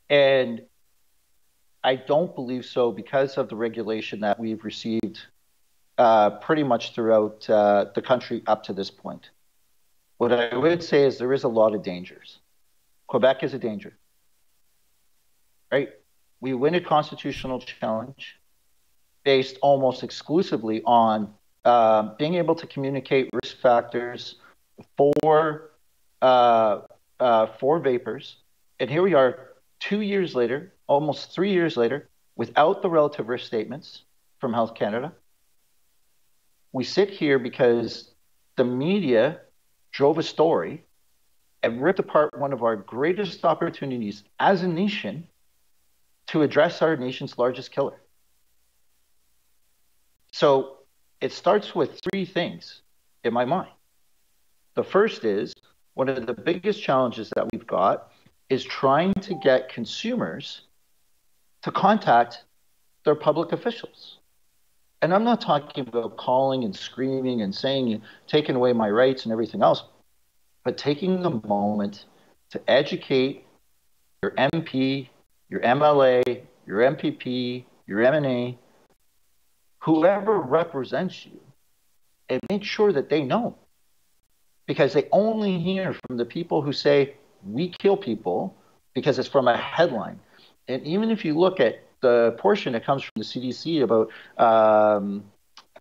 And 0.09 0.63
I 1.83 1.97
don't 1.97 2.35
believe 2.35 2.65
so 2.65 2.93
because 2.93 3.37
of 3.37 3.49
the 3.49 3.57
regulation 3.57 4.21
that 4.21 4.39
we've 4.39 4.65
received 4.65 5.19
uh, 5.99 6.31
pretty 6.31 6.63
much 6.63 6.95
throughout 6.95 7.49
uh, 7.51 7.87
the 7.95 8.03
country 8.03 8.43
up 8.47 8.63
to 8.65 8.73
this 8.73 8.91
point. 8.91 9.31
What 10.19 10.33
I 10.33 10.57
would 10.57 10.83
say 10.83 11.05
is 11.05 11.19
there 11.19 11.33
is 11.33 11.45
a 11.45 11.49
lot 11.49 11.75
of 11.75 11.83
dangers. 11.83 12.39
Quebec 13.09 13.43
is 13.43 13.55
a 13.55 13.59
danger, 13.59 13.97
right? 15.73 15.91
We 16.41 16.55
win 16.55 16.75
a 16.77 16.81
constitutional 16.81 17.61
challenge 17.61 18.39
based 19.25 19.59
almost 19.63 20.05
exclusively 20.05 20.83
on 20.85 21.35
uh, 21.67 22.15
being 22.17 22.37
able 22.37 22.55
to 22.55 22.67
communicate 22.69 23.29
risk 23.43 23.59
factors 23.59 24.37
for 24.97 25.73
uh, 26.23 26.83
uh, 27.19 27.47
for 27.59 27.81
vapers, 27.81 28.37
and 28.79 28.89
here 28.89 29.03
we 29.03 29.15
are, 29.15 29.55
two 29.81 30.01
years 30.01 30.35
later, 30.35 30.73
almost 30.87 31.33
three 31.33 31.53
years 31.53 31.77
later, 31.77 32.09
without 32.37 32.83
the 32.83 32.89
relative 32.89 33.29
risk 33.29 33.47
statements 33.47 34.05
from 34.39 34.53
Health 34.53 34.75
Canada. 34.75 35.13
We 36.73 36.85
sit 36.85 37.11
here 37.11 37.39
because 37.39 38.13
the 38.57 38.65
media 38.65 39.41
drove 39.91 40.19
a 40.19 40.23
story 40.23 40.85
and 41.63 41.83
ripped 41.83 41.99
apart 41.99 42.39
one 42.39 42.53
of 42.53 42.63
our 42.63 42.77
greatest 42.77 43.45
opportunities 43.45 44.23
as 44.39 44.63
a 44.63 44.69
nation 44.69 45.27
to 46.29 46.43
address 46.43 46.81
our 46.81 46.97
nation's 46.97 47.39
largest 47.39 47.73
killer. 47.73 48.01
So 50.33 50.76
it 51.21 51.33
starts 51.33 51.75
with 51.75 52.01
three 52.11 52.25
things 52.25 52.83
in 53.25 53.33
my 53.33 53.45
mind. 53.45 53.71
The 54.75 54.85
first 54.85 55.25
is 55.25 55.55
one 55.95 56.09
of 56.09 56.27
the 56.27 56.35
biggest 56.35 56.83
challenges 56.83 57.31
that 57.35 57.51
we've 57.51 57.67
got 57.67 58.13
is 58.51 58.63
trying 58.65 59.15
to 59.15 59.35
get 59.43 59.69
consumers 59.69 60.63
to 61.63 61.73
contact 61.73 62.45
their 63.05 63.15
public 63.15 63.53
officials. 63.53 64.19
And 65.03 65.13
I'm 65.15 65.25
not 65.25 65.41
talking 65.41 65.87
about 65.89 66.17
calling 66.17 66.65
and 66.65 66.75
screaming 66.75 67.43
and 67.43 67.55
saying, 67.55 68.03
taking 68.27 68.55
away 68.55 68.73
my 68.73 68.91
rights 68.91 69.25
and 69.25 69.33
everything 69.33 69.63
else, 69.63 69.85
but 70.65 70.77
taking 70.77 71.25
a 71.25 71.31
moment 71.47 72.05
to 72.51 72.61
educate 72.71 73.45
your 74.23 74.33
MP, 74.33 75.09
your 75.49 75.61
MLA, 75.61 76.43
your 76.67 76.81
MPP, 76.81 77.65
your 77.87 78.01
MNA, 78.01 78.57
whoever 79.87 80.41
represents 80.41 81.25
you, 81.25 81.41
and 82.29 82.41
make 82.51 82.65
sure 82.65 82.93
that 82.93 83.09
they 83.09 83.23
know. 83.23 83.57
Because 84.67 84.93
they 84.93 85.09
only 85.13 85.61
hear 85.61 85.95
from 85.95 86.17
the 86.17 86.25
people 86.25 86.61
who 86.61 86.73
say, 86.73 87.15
we 87.45 87.69
kill 87.69 87.97
people, 87.97 88.57
because 88.95 89.17
it's 89.21 89.29
from 89.29 89.47
a 89.47 89.57
headline. 89.57 90.19
And 90.67 90.85
even 90.85 91.13
if 91.13 91.25
you 91.25 91.39
look 91.39 91.61
at 91.61 91.85
the 92.01 92.35
portion 92.37 92.73
that 92.73 92.85
comes 92.85 93.05
from 93.05 93.13
the 93.15 93.25
CDC 93.25 93.85
about 93.85 94.11
um, 94.39 95.25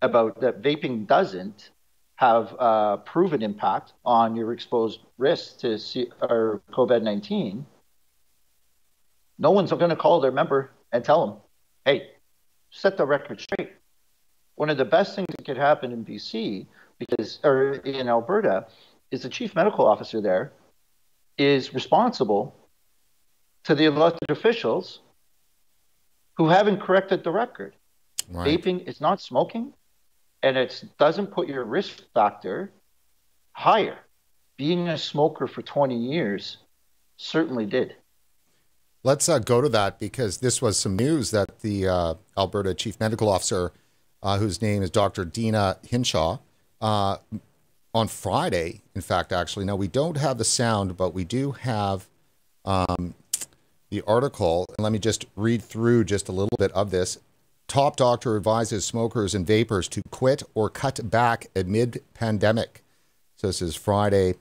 about 0.03 0.39
that 0.39 0.61
vaping 0.61 1.07
doesn't 1.07 1.71
have 2.15 2.55
uh, 2.59 2.97
proven 2.97 3.41
impact 3.41 3.93
on 4.05 4.35
your 4.35 4.53
exposed 4.53 4.99
risk 5.17 5.57
to 5.59 5.79
C- 5.79 6.11
or 6.21 6.61
COVID 6.71 7.01
nineteen, 7.01 7.65
no 9.39 9.49
one's 9.49 9.71
going 9.71 9.89
to 9.89 9.95
call 9.95 10.21
their 10.21 10.31
member 10.31 10.71
and 10.91 11.03
tell 11.03 11.25
them, 11.25 11.37
"Hey, 11.85 12.11
set 12.69 12.97
the 12.97 13.05
record 13.05 13.41
straight." 13.41 13.71
One 14.55 14.69
of 14.69 14.77
the 14.77 14.85
best 14.85 15.15
things 15.15 15.27
that 15.37 15.45
could 15.45 15.57
happen 15.57 15.91
in 15.91 16.05
BC, 16.05 16.65
because 16.97 17.39
or 17.43 17.73
in 17.73 18.07
Alberta, 18.07 18.67
is 19.11 19.23
the 19.23 19.29
chief 19.29 19.55
medical 19.55 19.85
officer 19.85 20.21
there 20.21 20.53
is 21.37 21.73
responsible 21.73 22.55
to 23.65 23.75
the 23.75 23.85
elected 23.85 24.29
officials 24.29 25.01
who 26.37 26.47
haven't 26.47 26.79
corrected 26.79 27.23
the 27.23 27.31
record. 27.31 27.73
Right. 28.29 28.61
Vaping 28.61 28.87
is 28.87 29.01
not 29.01 29.21
smoking, 29.21 29.73
and 30.43 30.57
it 30.57 30.83
doesn't 30.97 31.27
put 31.27 31.47
your 31.47 31.63
risk 31.63 32.03
factor 32.13 32.71
higher. 33.51 33.97
Being 34.57 34.87
a 34.87 34.97
smoker 34.97 35.47
for 35.47 35.61
20 35.61 35.95
years 35.97 36.57
certainly 37.17 37.65
did. 37.65 37.95
Let's 39.03 39.29
uh, 39.29 39.39
go 39.39 39.61
to 39.61 39.69
that 39.69 39.99
because 39.99 40.39
this 40.39 40.61
was 40.61 40.79
some 40.79 40.95
news 40.95 41.31
that 41.31 41.59
the 41.59 41.87
uh, 41.87 42.13
Alberta 42.37 42.73
Chief 42.73 42.99
Medical 42.99 43.29
Officer, 43.29 43.71
uh, 44.25 44.39
whose 44.39 44.59
name 44.59 44.81
is 44.81 44.89
Dr. 44.89 45.23
Deena 45.23 45.77
Hinshaw, 45.87 46.39
uh, 46.81 47.17
on 47.93 48.07
Friday, 48.07 48.81
in 48.95 49.01
fact, 49.01 49.31
actually. 49.31 49.65
Now, 49.65 49.75
we 49.75 49.87
don't 49.87 50.17
have 50.17 50.39
the 50.39 50.43
sound, 50.43 50.97
but 50.97 51.13
we 51.13 51.23
do 51.23 51.51
have 51.51 52.07
um, 52.65 53.13
the 53.91 54.01
article. 54.07 54.65
And 54.77 54.83
let 54.83 54.91
me 54.91 54.97
just 54.97 55.25
read 55.35 55.61
through 55.61 56.05
just 56.05 56.27
a 56.27 56.31
little 56.31 56.57
bit 56.57 56.71
of 56.71 56.89
this. 56.89 57.19
Top 57.67 57.97
doctor 57.97 58.35
advises 58.35 58.83
smokers 58.83 59.35
and 59.35 59.45
vapers 59.45 59.87
to 59.89 60.01
quit 60.09 60.41
or 60.55 60.69
cut 60.71 61.09
back 61.09 61.47
amid 61.55 62.01
pandemic. 62.15 62.83
So 63.35 63.47
this 63.47 63.61
is 63.61 63.75
Friday, 63.75 64.35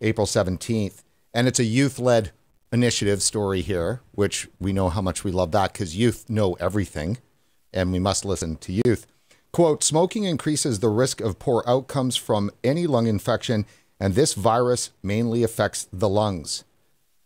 April 0.00 0.26
17th. 0.26 1.04
And 1.32 1.46
it's 1.46 1.60
a 1.60 1.64
youth 1.64 2.00
led 2.00 2.32
initiative 2.72 3.22
story 3.22 3.60
here, 3.60 4.00
which 4.12 4.48
we 4.58 4.72
know 4.72 4.88
how 4.88 5.00
much 5.00 5.22
we 5.22 5.30
love 5.30 5.52
that 5.52 5.72
because 5.72 5.96
youth 5.96 6.28
know 6.28 6.54
everything 6.54 7.18
and 7.72 7.92
we 7.92 8.00
must 8.00 8.24
listen 8.24 8.56
to 8.56 8.72
youth. 8.84 9.06
Quote 9.52 9.82
Smoking 9.82 10.24
increases 10.24 10.80
the 10.80 10.88
risk 10.88 11.20
of 11.20 11.38
poor 11.38 11.64
outcomes 11.66 12.16
from 12.16 12.50
any 12.62 12.86
lung 12.86 13.06
infection, 13.06 13.66
and 13.98 14.14
this 14.14 14.34
virus 14.34 14.90
mainly 15.02 15.42
affects 15.42 15.88
the 15.92 16.08
lungs 16.08 16.64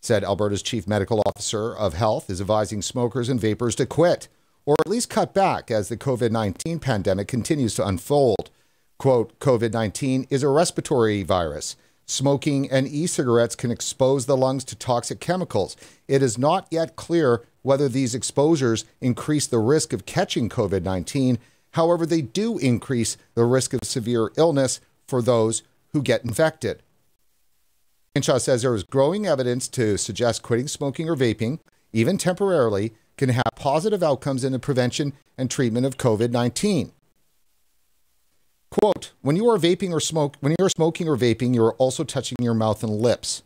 said 0.02 0.24
Alberta's 0.24 0.62
chief 0.62 0.88
medical 0.88 1.22
officer 1.26 1.74
of 1.74 1.94
health 1.94 2.28
is 2.28 2.40
advising 2.40 2.82
smokers 2.82 3.28
and 3.28 3.40
vapers 3.40 3.76
to 3.76 3.86
quit 3.86 4.26
or 4.66 4.76
at 4.80 4.90
least 4.90 5.08
cut 5.08 5.32
back 5.32 5.70
as 5.70 5.88
the 5.88 5.96
COVID 5.96 6.30
19 6.30 6.78
pandemic 6.80 7.28
continues 7.28 7.74
to 7.74 7.86
unfold. 7.86 8.50
Quote 8.98 9.38
COVID 9.38 9.72
19 9.72 10.26
is 10.28 10.42
a 10.42 10.48
respiratory 10.48 11.22
virus. 11.22 11.76
Smoking 12.04 12.70
and 12.70 12.88
e 12.88 13.06
cigarettes 13.06 13.54
can 13.54 13.70
expose 13.70 14.26
the 14.26 14.36
lungs 14.36 14.64
to 14.64 14.76
toxic 14.76 15.20
chemicals. 15.20 15.76
It 16.08 16.22
is 16.22 16.36
not 16.36 16.66
yet 16.70 16.96
clear 16.96 17.42
whether 17.62 17.88
these 17.88 18.14
exposures 18.14 18.84
increase 19.00 19.46
the 19.46 19.60
risk 19.60 19.92
of 19.92 20.04
catching 20.04 20.48
COVID 20.48 20.82
19. 20.82 21.38
However, 21.72 22.06
they 22.06 22.22
do 22.22 22.58
increase 22.58 23.16
the 23.34 23.44
risk 23.44 23.72
of 23.72 23.80
severe 23.84 24.30
illness 24.36 24.80
for 25.06 25.22
those 25.22 25.62
who 25.92 26.02
get 26.02 26.24
infected. 26.24 26.82
Hinshaw 28.14 28.38
says 28.38 28.62
there 28.62 28.74
is 28.74 28.84
growing 28.84 29.26
evidence 29.26 29.68
to 29.68 29.96
suggest 29.96 30.42
quitting 30.42 30.68
smoking 30.68 31.08
or 31.08 31.16
vaping, 31.16 31.60
even 31.92 32.18
temporarily, 32.18 32.92
can 33.16 33.30
have 33.30 33.44
positive 33.56 34.02
outcomes 34.02 34.44
in 34.44 34.52
the 34.52 34.58
prevention 34.58 35.12
and 35.38 35.50
treatment 35.50 35.86
of 35.86 35.96
COVID 35.96 36.30
19. 36.30 36.92
Quote, 38.70 39.12
when 39.20 39.36
you 39.36 39.48
are 39.50 39.58
vaping 39.58 39.92
or 39.92 40.00
smoke, 40.00 40.36
when 40.40 40.54
you're 40.58 40.70
smoking 40.70 41.06
or 41.06 41.16
vaping, 41.16 41.54
you're 41.54 41.74
also 41.74 42.04
touching 42.04 42.36
your 42.40 42.54
mouth 42.54 42.82
and 42.82 43.00
lips. 43.00 43.42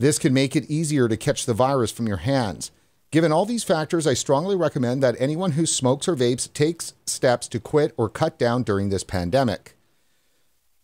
This 0.00 0.18
can 0.18 0.34
make 0.34 0.56
it 0.56 0.68
easier 0.68 1.08
to 1.08 1.16
catch 1.16 1.46
the 1.46 1.54
virus 1.54 1.92
from 1.92 2.08
your 2.08 2.16
hands. 2.18 2.72
Given 3.12 3.30
all 3.30 3.44
these 3.44 3.62
factors, 3.62 4.06
I 4.06 4.14
strongly 4.14 4.56
recommend 4.56 5.02
that 5.02 5.16
anyone 5.18 5.52
who 5.52 5.66
smokes 5.66 6.08
or 6.08 6.16
vapes 6.16 6.50
takes 6.50 6.94
steps 7.06 7.46
to 7.48 7.60
quit 7.60 7.92
or 7.98 8.08
cut 8.08 8.38
down 8.38 8.62
during 8.62 8.88
this 8.88 9.04
pandemic. 9.04 9.76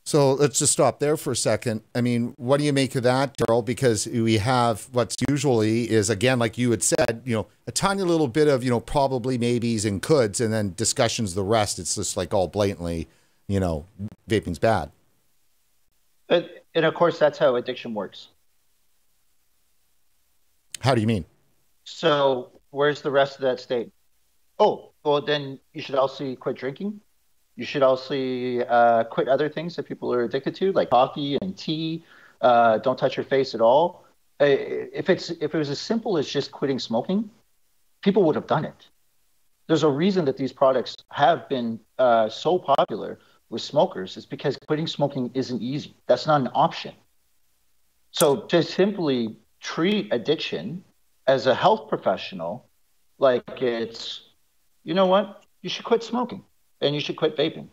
So 0.04 0.34
let's 0.34 0.58
just 0.58 0.74
stop 0.74 1.00
there 1.00 1.16
for 1.16 1.32
a 1.32 1.36
second. 1.36 1.82
I 1.94 2.02
mean, 2.02 2.34
what 2.36 2.58
do 2.58 2.64
you 2.64 2.72
make 2.74 2.94
of 2.94 3.02
that, 3.02 3.36
Darryl? 3.38 3.64
Because 3.64 4.06
we 4.06 4.36
have 4.38 4.88
what's 4.92 5.16
usually 5.26 5.90
is 5.90 6.10
again, 6.10 6.38
like 6.38 6.58
you 6.58 6.70
had 6.70 6.82
said, 6.82 7.22
you 7.24 7.34
know, 7.34 7.46
a 7.66 7.72
tiny 7.72 8.02
little 8.02 8.28
bit 8.28 8.46
of 8.46 8.62
you 8.62 8.70
know 8.70 8.80
probably 8.80 9.38
maybes 9.38 9.86
and 9.86 10.02
coulds, 10.02 10.40
and 10.40 10.52
then 10.52 10.74
discussions 10.76 11.34
the 11.34 11.42
rest. 11.42 11.78
It's 11.78 11.94
just 11.94 12.16
like 12.16 12.34
all 12.34 12.48
blatantly, 12.48 13.08
you 13.48 13.60
know, 13.60 13.86
vaping's 14.28 14.58
bad. 14.58 14.90
And 16.28 16.84
of 16.84 16.94
course, 16.94 17.18
that's 17.18 17.38
how 17.38 17.56
addiction 17.56 17.94
works. 17.94 18.28
How 20.80 20.94
do 20.94 21.00
you 21.00 21.06
mean? 21.06 21.24
So 21.90 22.60
where's 22.70 23.02
the 23.02 23.10
rest 23.10 23.36
of 23.36 23.42
that 23.42 23.60
state? 23.60 23.90
Oh, 24.58 24.92
well, 25.04 25.20
then 25.20 25.58
you 25.72 25.82
should 25.82 25.94
also 25.94 26.34
quit 26.34 26.56
drinking 26.56 27.00
you 27.58 27.64
should 27.64 27.82
also 27.82 28.14
uh, 28.60 29.02
quit 29.02 29.26
other 29.26 29.48
things 29.48 29.74
that 29.74 29.82
people 29.82 30.14
are 30.14 30.22
addicted 30.22 30.54
to, 30.54 30.70
like 30.72 30.90
coffee 30.90 31.36
and 31.42 31.58
tea. 31.58 32.04
Uh, 32.40 32.78
don't 32.78 32.96
touch 32.96 33.16
your 33.16 33.24
face 33.24 33.52
at 33.52 33.60
all. 33.60 34.04
Uh, 34.40 34.46
if 34.46 35.10
it's 35.10 35.30
if 35.30 35.56
it 35.56 35.58
was 35.58 35.68
as 35.68 35.80
simple 35.80 36.16
as 36.18 36.28
just 36.28 36.52
quitting 36.52 36.78
smoking, 36.78 37.28
people 38.00 38.22
would 38.22 38.36
have 38.36 38.46
done 38.46 38.64
it. 38.64 38.88
There's 39.66 39.82
a 39.82 39.88
reason 39.88 40.24
that 40.26 40.36
these 40.36 40.52
products 40.52 40.94
have 41.10 41.48
been 41.48 41.80
uh, 41.98 42.28
so 42.28 42.60
popular 42.60 43.18
with 43.50 43.60
smokers. 43.60 44.16
It's 44.16 44.24
because 44.24 44.56
quitting 44.68 44.86
smoking 44.86 45.28
isn't 45.34 45.60
easy. 45.60 45.96
That's 46.06 46.28
not 46.28 46.40
an 46.40 46.50
option. 46.54 46.94
So 48.12 48.42
to 48.52 48.62
simply 48.62 49.36
treat 49.58 50.12
addiction 50.12 50.84
as 51.28 51.46
a 51.46 51.54
health 51.54 51.88
professional, 51.88 52.66
like 53.18 53.44
it's, 53.62 54.22
you 54.82 54.94
know 54.94 55.06
what, 55.06 55.44
you 55.62 55.70
should 55.70 55.84
quit 55.84 56.02
smoking 56.02 56.42
and 56.80 56.94
you 56.94 57.00
should 57.00 57.16
quit 57.16 57.36
vaping. 57.36 57.68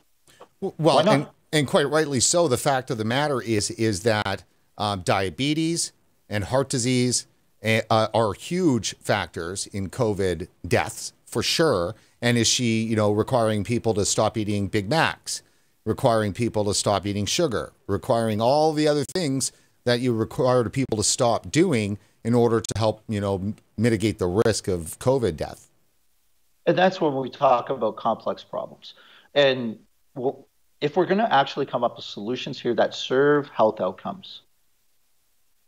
Well, 0.60 1.08
and, 1.08 1.28
and 1.54 1.68
quite 1.68 1.90
rightly 1.90 2.20
so. 2.20 2.48
The 2.48 2.58
fact 2.58 2.92
of 2.92 2.98
the 2.98 3.06
matter 3.06 3.42
is 3.42 3.72
is 3.72 4.04
that 4.04 4.44
um, 4.78 5.02
diabetes 5.02 5.94
and 6.30 6.44
heart 6.44 6.70
disease 6.70 7.28
uh, 7.64 8.08
are 8.14 8.34
huge 8.34 8.96
factors 8.98 9.68
in 9.68 9.90
COVID 9.90 10.48
deaths 10.68 11.14
for 11.26 11.42
sure. 11.42 11.96
And 12.22 12.38
is 12.38 12.48
she, 12.48 12.82
you 12.82 12.96
know, 12.96 13.12
requiring 13.12 13.64
people 13.64 13.94
to 13.94 14.06
stop 14.06 14.38
eating 14.38 14.68
Big 14.68 14.90
Macs, 14.90 15.44
requiring 15.86 16.34
people 16.34 16.66
to 16.66 16.74
stop 16.74 17.06
eating 17.06 17.26
sugar, 17.26 17.74
requiring 17.88 18.42
all 18.42 18.74
the 18.74 18.88
other 18.88 19.06
things 19.14 19.52
that 19.84 20.00
you 20.00 20.14
require 20.14 20.68
people 20.70 20.98
to 20.98 21.04
stop 21.04 21.52
doing 21.52 22.00
in 22.26 22.34
order 22.34 22.60
to 22.60 22.74
help, 22.76 23.04
you 23.08 23.22
know, 23.22 23.54
mitigate 23.78 24.18
the 24.18 24.42
risk 24.46 24.68
of 24.68 24.98
COVID 24.98 25.38
death? 25.38 25.70
And 26.66 26.76
that's 26.76 27.00
when 27.00 27.16
we 27.16 27.30
talk 27.30 27.70
about 27.70 27.98
complex 27.98 28.44
problems. 28.44 28.96
And 29.36 29.78
if 30.82 30.98
we're 30.98 31.06
going 31.06 31.20
to 31.20 31.32
actually 31.32 31.68
come 31.68 31.84
up 31.84 31.98
with 31.98 32.06
solutions 32.06 32.60
here 32.60 32.74
that 32.74 32.96
serve 32.96 33.48
health 33.50 33.80
outcomes, 33.80 34.42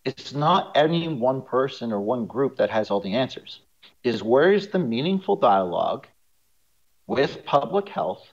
it's 0.04 0.34
not 0.34 0.76
any 0.76 1.08
one 1.08 1.44
person 1.44 1.92
or 1.92 2.02
one 2.02 2.26
group 2.26 2.58
that 2.58 2.72
has 2.72 2.90
all 2.90 3.02
the 3.02 3.14
answers. 3.14 3.60
Is 4.04 4.24
where 4.24 4.52
is 4.52 4.70
the 4.70 4.80
meaningful 4.80 5.36
dialogue 5.36 6.08
with 7.06 7.46
public 7.46 7.88
health 7.88 8.26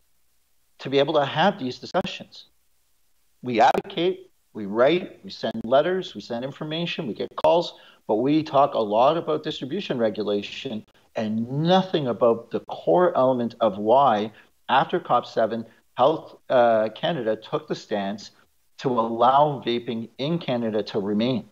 to 0.79 0.89
be 0.89 0.99
able 0.99 1.15
to 1.15 1.27
have 1.27 1.59
these 1.59 1.79
discussions? 1.79 2.47
We 3.43 3.61
advocate, 3.61 4.31
we 4.55 4.67
write, 4.67 5.19
we 5.25 5.31
send 5.31 5.61
letters, 5.65 6.15
we 6.15 6.21
send 6.21 6.45
information, 6.45 7.07
we 7.07 7.15
get 7.15 7.29
calls, 7.45 7.75
but 8.07 8.17
we 8.17 8.43
talk 8.43 8.75
a 8.75 8.79
lot 8.79 9.17
about 9.17 9.43
distribution 9.43 9.99
regulation 9.99 10.87
and 11.17 11.49
nothing 11.51 12.07
about 12.07 12.51
the 12.51 12.61
core 12.61 13.17
element 13.17 13.55
of 13.61 13.79
why, 13.79 14.33
after 14.69 14.99
COP7, 15.01 15.67
Health 15.97 16.39
uh, 16.49 16.89
Canada 16.95 17.37
took 17.37 17.69
the 17.69 17.75
stance 17.75 18.31
to 18.79 18.89
allow 18.89 19.63
vaping 19.65 20.09
in 20.19 20.39
Canada 20.39 20.83
to 20.83 20.99
remain. 20.99 21.49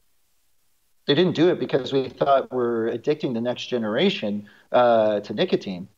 They 1.06 1.14
didn't 1.14 1.34
do 1.34 1.48
it 1.50 1.58
because 1.58 1.92
we 1.92 2.08
thought 2.08 2.52
we're 2.52 2.90
addicting 2.90 3.34
the 3.34 3.40
next 3.40 3.66
generation 3.66 4.48
uh, 4.70 5.20
to 5.20 5.34
nicotine. 5.34 5.88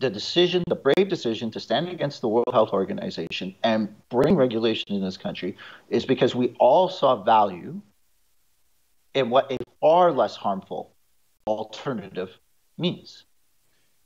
The 0.00 0.08
decision, 0.08 0.64
the 0.66 0.76
brave 0.76 1.08
decision 1.10 1.50
to 1.50 1.60
stand 1.60 1.88
against 1.88 2.22
the 2.22 2.28
World 2.28 2.48
Health 2.52 2.70
Organization 2.72 3.54
and 3.62 3.94
bring 4.08 4.34
regulation 4.34 4.94
in 4.94 5.02
this 5.02 5.18
country 5.18 5.56
is 5.90 6.06
because 6.06 6.34
we 6.34 6.56
all 6.58 6.88
saw 6.88 7.22
value 7.22 7.80
in 9.12 9.28
what 9.28 9.52
a 9.52 9.58
far 9.80 10.10
less 10.10 10.36
harmful 10.36 10.90
alternative 11.46 12.30
means. 12.78 13.24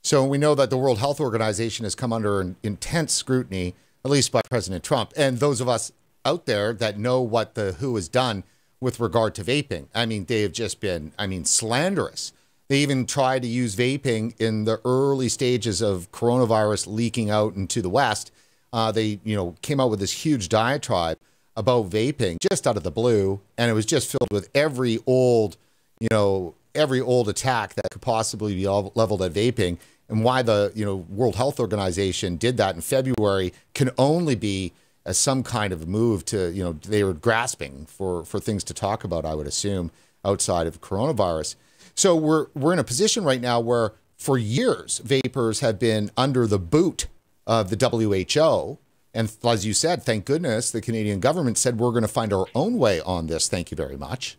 So 0.03 0.25
we 0.25 0.37
know 0.37 0.57
that 0.57 0.69
the 0.69 0.77
World 0.77 0.99
Health 0.99 1.21
Organization 1.21 1.85
has 1.85 1.95
come 1.95 2.13
under 2.13 2.57
intense 2.65 3.13
scrutiny, 3.13 3.75
at 4.05 4.11
least 4.11 4.33
by 4.33 4.41
President 4.51 4.83
Trump, 4.83 5.13
and 5.17 5.39
those 5.39 5.61
of 5.61 5.69
us 5.69 5.93
out 6.25 6.47
there 6.47 6.73
that 6.73 6.99
know 6.99 7.21
what 7.21 7.55
the 7.55 7.75
WHO 7.75 7.95
has 7.95 8.09
done 8.09 8.43
with 8.81 8.99
regard 8.99 9.35
to 9.37 9.45
vaping. 9.45 9.87
I 9.95 10.07
mean, 10.07 10.25
they 10.25 10.43
have 10.43 10.53
just 10.53 10.81
been, 10.81 11.13
I 11.19 11.29
mean, 11.29 11.45
slanderous. 11.45 12.33
They 12.69 12.79
even 12.79 13.07
tried 13.07 13.43
to 13.43 13.49
use 13.49 13.77
vaping 13.77 14.41
in 14.41 14.65
the 14.65 14.81
early 14.85 15.29
stages 15.29 15.83
of 15.83 16.11
coronavirus 16.13 16.87
leaking 16.87 17.31
out 17.31 17.55
into 17.55 17.83
the 17.83 17.91
West. 17.91 18.33
Uh, 18.73 18.91
they, 18.91 19.21
you 19.25 19.37
know, 19.37 19.55
came 19.63 19.81
out 19.81 19.91
with 19.91 20.01
this 20.01 20.13
huge 20.13 20.49
diatribe 20.49 21.19
about 21.57 21.91
vaping 21.91 22.39
just 22.51 22.67
out 22.67 22.77
of 22.77 22.83
the 22.83 22.91
blue, 22.91 23.41
and 23.57 23.71
it 23.71 23.75
was 23.75 23.87
just 23.87 24.11
filled 24.11 24.31
with 24.33 24.49
every 24.55 24.99
old, 25.07 25.57
you 26.01 26.09
know, 26.11 26.55
every 26.75 27.01
old 27.01 27.29
attack 27.29 27.75
that 27.75 27.91
could 27.91 28.03
possibly 28.03 28.55
be 28.55 28.67
leveled 28.67 29.23
at 29.23 29.33
vaping 29.33 29.79
and 30.09 30.25
why 30.25 30.43
the 30.43 30.73
you 30.75 30.85
know 30.85 30.97
World 30.97 31.37
Health 31.37 31.61
Organization 31.61 32.37
did 32.37 32.57
that 32.57 32.75
in 32.75 32.81
February 32.81 33.53
can 33.75 33.91
only 33.99 34.35
be 34.35 34.73
as 35.07 35.19
some 35.19 35.43
kind 35.43 35.73
of 35.73 35.89
move 35.89 36.25
to 36.27 36.53
you 36.53 36.63
know 36.63 36.73
they 36.73 37.05
were 37.05 37.13
grasping 37.13 37.87
for 37.87 38.25
for 38.25 38.41
things 38.41 38.65
to 38.65 38.75
talk 38.75 39.05
about 39.05 39.25
I 39.25 39.35
would 39.35 39.47
assume 39.47 39.91
outside 40.25 40.67
of 40.67 40.81
coronavirus. 40.81 41.57
So 41.95 42.17
we're 42.17 42.47
we're 42.55 42.73
in 42.73 42.79
a 42.79 42.85
position 42.85 43.25
right 43.25 43.41
now 43.41 43.61
where 43.61 43.93
for 44.17 44.39
years 44.39 44.99
vapers 44.99 45.61
have 45.61 45.79
been 45.79 46.11
under 46.17 46.47
the 46.47 46.59
boot 46.59 47.07
of 47.47 47.71
the 47.71 47.77
WHO 47.77 48.79
and 49.13 49.31
as 49.45 49.67
you 49.67 49.75
said 49.75 50.03
thank 50.03 50.25
goodness 50.25 50.71
the 50.71 50.81
Canadian 50.81 51.21
government 51.21 51.59
said 51.59 51.79
we're 51.79 51.91
going 51.91 52.03
to 52.03 52.09
find 52.09 52.33
our 52.33 52.47
own 52.55 52.79
way 52.79 53.01
on 53.01 53.27
this. 53.27 53.49
Thank 53.49 53.71
you 53.71 53.77
very 53.77 53.97
much. 53.97 54.37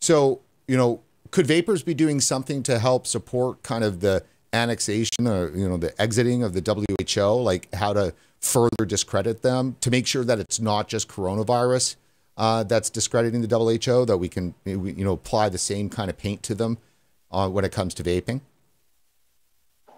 So 0.00 0.40
you 0.68 0.76
know 0.76 1.00
could 1.30 1.46
vapers 1.46 1.82
be 1.82 1.94
doing 1.94 2.20
something 2.20 2.62
to 2.64 2.78
help 2.78 3.06
support 3.06 3.62
kind 3.62 3.82
of 3.82 4.00
the 4.00 4.22
annexation 4.52 5.26
or 5.26 5.50
you 5.56 5.68
know 5.68 5.76
the 5.76 6.00
exiting 6.00 6.42
of 6.42 6.52
the 6.52 6.62
WHO, 6.62 7.42
like 7.42 7.74
how 7.74 7.92
to 7.92 8.14
further 8.40 8.84
discredit 8.86 9.42
them 9.42 9.76
to 9.80 9.90
make 9.90 10.06
sure 10.06 10.24
that 10.24 10.38
it's 10.38 10.60
not 10.60 10.88
just 10.88 11.08
coronavirus 11.08 11.96
uh, 12.36 12.64
that's 12.64 12.90
discrediting 12.90 13.40
the 13.40 13.56
WHO, 13.56 14.04
that 14.04 14.18
we 14.18 14.28
can 14.28 14.54
you 14.64 15.04
know 15.04 15.14
apply 15.14 15.48
the 15.48 15.58
same 15.58 15.88
kind 15.88 16.10
of 16.10 16.18
paint 16.18 16.42
to 16.44 16.54
them 16.54 16.78
uh, 17.32 17.48
when 17.48 17.64
it 17.64 17.72
comes 17.72 17.94
to 17.94 18.02
vaping. 18.02 18.40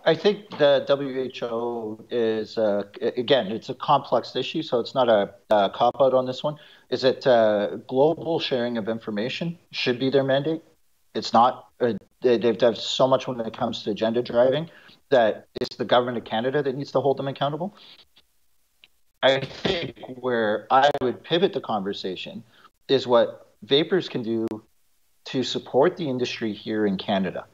I 0.06 0.14
think 0.14 0.50
the 0.58 0.84
WHO 0.86 2.04
is 2.10 2.58
uh, 2.58 2.82
again, 3.00 3.50
it's 3.50 3.70
a 3.70 3.74
complex 3.74 4.36
issue, 4.36 4.62
so 4.62 4.78
it's 4.78 4.94
not 4.94 5.08
a, 5.08 5.32
a 5.50 5.70
cop 5.70 5.96
out 5.98 6.12
on 6.12 6.26
this 6.26 6.42
one. 6.42 6.56
Is 6.90 7.04
it 7.04 7.26
uh, 7.26 7.76
global 7.88 8.38
sharing 8.38 8.76
of 8.76 8.88
information 8.88 9.58
should 9.70 9.98
be 9.98 10.10
their 10.10 10.24
mandate? 10.24 10.62
It's 11.14 11.32
not. 11.32 11.68
Uh, 11.80 11.94
they've 12.20 12.58
done 12.58 12.76
so 12.76 13.06
much 13.06 13.26
when 13.26 13.40
it 13.40 13.56
comes 13.56 13.82
to 13.84 13.90
agenda 13.90 14.22
driving 14.22 14.68
that 15.10 15.46
it's 15.60 15.76
the 15.76 15.84
government 15.84 16.18
of 16.18 16.24
Canada 16.24 16.62
that 16.62 16.74
needs 16.76 16.92
to 16.92 17.00
hold 17.00 17.16
them 17.16 17.28
accountable. 17.28 17.74
I 19.22 19.40
think 19.40 19.98
where 20.20 20.66
I 20.70 20.90
would 21.00 21.22
pivot 21.24 21.54
the 21.54 21.60
conversation 21.60 22.42
is 22.88 23.06
what 23.06 23.54
vapers 23.62 24.08
can 24.08 24.22
do 24.22 24.46
to 25.26 25.42
support 25.42 25.96
the 25.96 26.08
industry 26.08 26.52
here 26.52 26.87
in 26.87 26.96
Canada. 26.96 27.46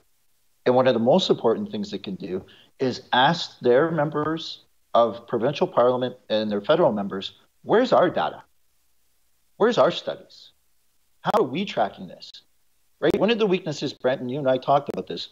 And 0.66 0.74
one 0.74 0.86
of 0.86 0.94
the 0.94 1.00
most 1.00 1.30
important 1.30 1.70
things 1.70 1.90
they 1.90 1.98
can 1.98 2.16
do 2.16 2.44
is 2.78 3.02
ask 3.12 3.58
their 3.60 3.90
members 3.90 4.64
of 4.94 5.26
provincial 5.26 5.66
parliament 5.66 6.16
and 6.28 6.50
their 6.50 6.60
federal 6.60 6.92
members, 6.92 7.32
where's 7.62 7.92
our 7.92 8.10
data? 8.10 8.42
Where's 9.56 9.78
our 9.78 9.90
studies? 9.90 10.50
How 11.20 11.42
are 11.42 11.46
we 11.46 11.64
tracking 11.64 12.08
this? 12.08 12.30
right? 13.00 13.18
One 13.18 13.30
of 13.30 13.38
the 13.38 13.46
weaknesses, 13.46 13.92
Brent, 13.92 14.20
and 14.20 14.30
you 14.30 14.38
and 14.38 14.48
I 14.48 14.58
talked 14.58 14.90
about 14.92 15.08
this, 15.08 15.30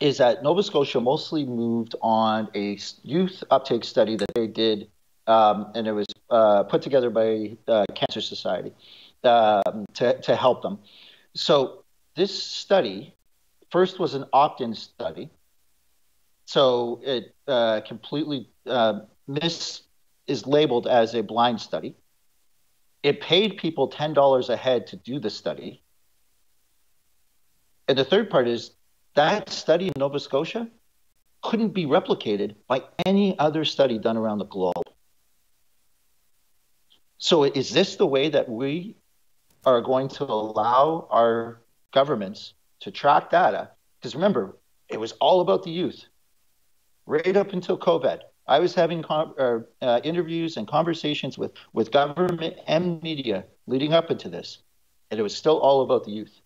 is 0.00 0.18
that 0.18 0.42
Nova 0.42 0.62
Scotia 0.62 1.00
mostly 1.00 1.44
moved 1.44 1.94
on 2.00 2.48
a 2.54 2.78
youth 3.02 3.44
uptake 3.50 3.84
study 3.84 4.16
that 4.16 4.32
they 4.34 4.46
did, 4.46 4.88
um, 5.26 5.70
and 5.74 5.86
it 5.86 5.92
was 5.92 6.06
uh, 6.30 6.62
put 6.62 6.80
together 6.80 7.10
by 7.10 7.56
uh, 7.68 7.84
Cancer 7.94 8.20
Society 8.20 8.72
um, 9.24 9.84
to, 9.94 10.18
to 10.22 10.34
help 10.34 10.62
them. 10.62 10.78
So 11.34 11.84
this 12.14 12.42
study 12.42 13.14
first 13.70 13.98
was 13.98 14.14
an 14.14 14.26
opt-in 14.32 14.74
study. 14.74 15.30
So 16.44 17.00
it 17.02 17.34
uh, 17.48 17.80
completely 17.86 18.50
uh, 18.66 19.00
is 20.26 20.46
labeled 20.46 20.86
as 20.86 21.14
a 21.14 21.22
blind 21.22 21.60
study. 21.60 21.94
It 23.02 23.20
paid 23.20 23.56
people 23.56 23.90
$10 23.90 24.48
a 24.48 24.56
head 24.56 24.86
to 24.88 24.96
do 24.96 25.18
the 25.18 25.30
study. 25.30 25.82
And 27.88 27.98
the 27.98 28.04
third 28.04 28.30
part 28.30 28.46
is 28.46 28.72
that 29.14 29.50
study 29.50 29.86
in 29.86 29.92
Nova 29.96 30.20
Scotia 30.20 30.68
couldn't 31.42 31.70
be 31.70 31.86
replicated 31.86 32.54
by 32.68 32.82
any 33.04 33.36
other 33.38 33.64
study 33.64 33.98
done 33.98 34.16
around 34.16 34.38
the 34.38 34.46
globe. 34.46 34.86
So, 37.18 37.44
is 37.44 37.70
this 37.70 37.96
the 37.96 38.06
way 38.06 38.30
that 38.30 38.48
we 38.48 38.96
are 39.64 39.80
going 39.80 40.08
to 40.08 40.24
allow 40.24 41.06
our 41.10 41.60
governments 41.92 42.54
to 42.80 42.90
track 42.90 43.30
data? 43.30 43.70
Because 43.98 44.14
remember, 44.14 44.56
it 44.88 44.98
was 44.98 45.12
all 45.12 45.40
about 45.40 45.62
the 45.62 45.70
youth 45.70 46.04
right 47.06 47.36
up 47.36 47.52
until 47.52 47.78
COVID. 47.78 48.20
I 48.46 48.58
was 48.58 48.74
having 48.74 49.02
com- 49.02 49.34
or, 49.38 49.68
uh, 49.80 50.00
interviews 50.02 50.56
and 50.56 50.66
conversations 50.66 51.38
with, 51.38 51.52
with 51.72 51.92
government 51.92 52.56
and 52.66 53.02
media 53.02 53.44
leading 53.66 53.92
up 53.92 54.10
into 54.10 54.28
this, 54.28 54.58
and 55.10 55.20
it 55.20 55.22
was 55.22 55.34
still 55.34 55.58
all 55.58 55.82
about 55.82 56.04
the 56.04 56.10
youth. 56.10 56.40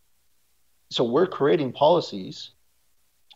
So 0.91 1.05
we're 1.05 1.27
creating 1.27 1.73
policies 1.73 2.51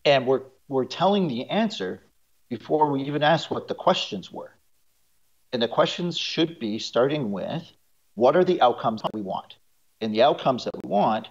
and 0.05 0.27
we're, 0.27 0.43
we're 0.69 0.85
telling 0.85 1.27
the 1.27 1.49
answer 1.49 2.03
before 2.49 2.90
we 2.90 3.03
even 3.03 3.23
ask 3.23 3.51
what 3.51 3.66
the 3.66 3.75
questions 3.75 4.31
were. 4.31 4.55
And 5.53 5.61
the 5.61 5.69
questions 5.69 6.16
should 6.16 6.59
be 6.59 6.79
starting 6.79 7.33
with 7.33 7.64
what 8.14 8.37
are 8.37 8.45
the 8.45 8.61
outcomes 8.61 9.03
that 9.03 9.14
we 9.14 9.23
want? 9.23 9.57
And 10.00 10.14
the 10.14 10.22
outcomes 10.22 10.64
that 10.64 10.74
we 10.82 10.88
want 10.88 11.28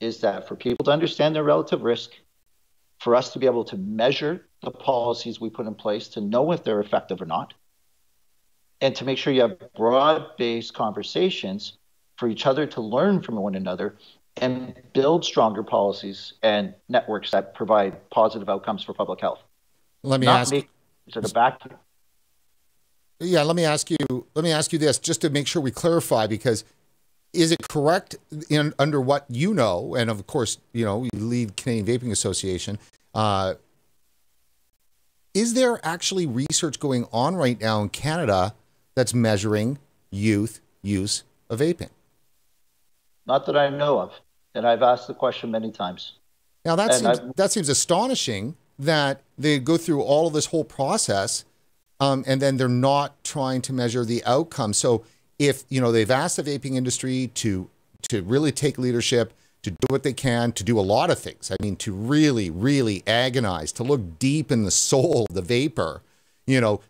is 0.00 0.20
that 0.20 0.48
for 0.48 0.56
people 0.56 0.84
to 0.84 0.90
understand 0.90 1.34
their 1.34 1.44
relative 1.44 1.82
risk, 1.82 2.12
for 3.00 3.14
us 3.14 3.32
to 3.32 3.38
be 3.38 3.46
able 3.46 3.64
to 3.64 3.76
measure 3.76 4.46
the 4.62 4.70
policies 4.70 5.40
we 5.40 5.50
put 5.50 5.66
in 5.66 5.74
place 5.74 6.08
to 6.08 6.20
know 6.20 6.52
if 6.52 6.64
they're 6.64 6.80
effective 6.80 7.20
or 7.20 7.26
not, 7.26 7.54
and 8.80 8.94
to 8.96 9.04
make 9.04 9.18
sure 9.18 9.32
you 9.32 9.42
have 9.42 9.58
broad 9.74 10.36
based 10.36 10.74
conversations 10.74 11.76
for 12.16 12.28
each 12.28 12.46
other 12.46 12.66
to 12.66 12.80
learn 12.80 13.20
from 13.22 13.36
one 13.36 13.54
another 13.54 13.96
and 14.38 14.74
build 14.92 15.24
stronger 15.24 15.62
policies 15.62 16.34
and 16.42 16.74
networks 16.88 17.30
that 17.30 17.54
provide 17.54 18.08
positive 18.10 18.48
outcomes 18.48 18.82
for 18.82 18.92
public 18.92 19.20
health. 19.20 19.42
Let 20.02 20.20
me 20.20 20.26
not 20.26 20.40
ask. 20.40 20.52
Make, 20.52 20.68
sort 21.08 21.24
of 21.24 21.32
back 21.32 21.60
yeah, 23.20 23.42
let 23.42 23.56
me 23.56 23.64
ask 23.64 23.90
you. 23.90 24.26
Let 24.34 24.44
me 24.44 24.52
ask 24.52 24.72
you 24.72 24.78
this, 24.78 24.98
just 24.98 25.22
to 25.22 25.30
make 25.30 25.46
sure 25.46 25.62
we 25.62 25.70
clarify, 25.70 26.26
because 26.26 26.64
is 27.36 27.52
it 27.52 27.68
correct 27.68 28.16
in 28.48 28.72
under 28.78 29.00
what 29.00 29.26
you 29.28 29.54
know, 29.54 29.94
and 29.94 30.10
of 30.10 30.26
course, 30.26 30.58
you 30.72 30.84
know, 30.84 31.04
you 31.04 31.10
lead 31.14 31.56
Canadian 31.56 31.86
Vaping 31.86 32.10
Association. 32.10 32.78
Uh, 33.14 33.54
is 35.34 35.54
there 35.54 35.78
actually 35.84 36.26
research 36.26 36.80
going 36.80 37.06
on 37.12 37.36
right 37.36 37.60
now 37.60 37.82
in 37.82 37.90
Canada 37.90 38.54
that's 38.94 39.12
measuring 39.12 39.78
youth 40.10 40.60
use 40.82 41.24
of 41.50 41.60
vaping? 41.60 41.90
Not 43.26 43.44
that 43.46 43.56
I 43.56 43.68
know 43.68 44.00
of, 44.00 44.12
and 44.54 44.66
I've 44.66 44.82
asked 44.82 45.06
the 45.06 45.14
question 45.14 45.50
many 45.50 45.70
times. 45.70 46.12
Now 46.64 46.74
that 46.76 46.94
seems 46.94 47.20
that 47.36 47.52
seems 47.52 47.68
astonishing 47.68 48.56
that 48.78 49.20
they 49.38 49.58
go 49.58 49.76
through 49.76 50.02
all 50.02 50.26
of 50.26 50.32
this 50.32 50.46
whole 50.46 50.64
process 50.64 51.44
um, 52.00 52.24
and 52.26 52.42
then 52.42 52.56
they're 52.56 52.68
not 52.68 53.22
trying 53.24 53.62
to 53.62 53.72
measure 53.72 54.04
the 54.04 54.22
outcome. 54.24 54.72
So 54.72 55.04
if 55.38 55.64
you 55.68 55.80
know 55.80 55.92
they've 55.92 56.10
asked 56.10 56.36
the 56.36 56.42
vaping 56.42 56.76
industry 56.76 57.30
to 57.34 57.68
to 58.08 58.22
really 58.22 58.52
take 58.52 58.78
leadership, 58.78 59.32
to 59.62 59.70
do 59.70 59.86
what 59.88 60.02
they 60.02 60.12
can, 60.12 60.52
to 60.52 60.64
do 60.64 60.78
a 60.78 60.82
lot 60.82 61.10
of 61.10 61.18
things. 61.18 61.50
I 61.50 61.56
mean, 61.62 61.76
to 61.76 61.92
really, 61.92 62.50
really 62.50 63.02
agonize, 63.06 63.72
to 63.72 63.82
look 63.82 64.18
deep 64.18 64.52
in 64.52 64.64
the 64.64 64.70
soul 64.70 65.26
of 65.28 65.34
the 65.34 65.42
vaper. 65.42 66.02
You 66.46 66.60
know, 66.60 66.80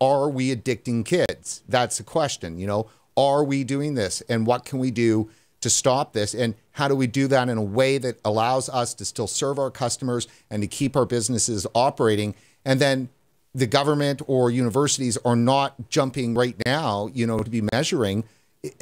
are 0.00 0.28
we 0.28 0.54
addicting 0.54 1.04
kids? 1.04 1.62
That's 1.68 1.98
the 1.98 2.04
question. 2.04 2.58
You 2.58 2.66
know, 2.66 2.86
are 3.16 3.42
we 3.42 3.64
doing 3.64 3.94
this, 3.94 4.22
and 4.28 4.46
what 4.46 4.64
can 4.64 4.78
we 4.78 4.90
do? 4.90 5.30
to 5.62 5.70
stop 5.70 6.12
this? 6.12 6.34
And 6.34 6.54
how 6.72 6.88
do 6.88 6.94
we 6.94 7.06
do 7.06 7.26
that 7.28 7.48
in 7.48 7.56
a 7.56 7.62
way 7.62 7.98
that 7.98 8.18
allows 8.24 8.68
us 8.68 8.94
to 8.94 9.04
still 9.04 9.26
serve 9.26 9.58
our 9.58 9.70
customers 9.70 10.28
and 10.50 10.60
to 10.62 10.68
keep 10.68 10.96
our 10.96 11.06
businesses 11.06 11.66
operating? 11.74 12.34
And 12.64 12.80
then 12.80 13.08
the 13.54 13.66
government 13.66 14.22
or 14.26 14.50
universities 14.50 15.18
are 15.24 15.36
not 15.36 15.90
jumping 15.90 16.34
right 16.34 16.56
now, 16.64 17.08
you 17.12 17.26
know, 17.26 17.38
to 17.38 17.50
be 17.50 17.62
measuring 17.72 18.24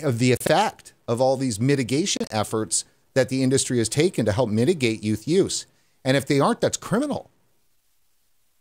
of 0.03 0.19
the 0.19 0.33
effect 0.33 0.93
of 1.09 1.21
all 1.21 1.37
these 1.37 1.59
mitigation 1.59 2.23
efforts 2.31 2.85
that 3.15 3.29
the 3.29 3.43
industry 3.43 3.79
has 3.79 3.89
taken 3.89 4.25
to 4.27 4.33
help 4.33 4.49
mitigate 4.49 5.03
youth 5.03 5.27
use. 5.27 5.67
And 6.05 6.17
if 6.17 6.27
they 6.27 6.39
aren't, 6.39 6.61
that's 6.61 6.77
criminal. 6.77 7.31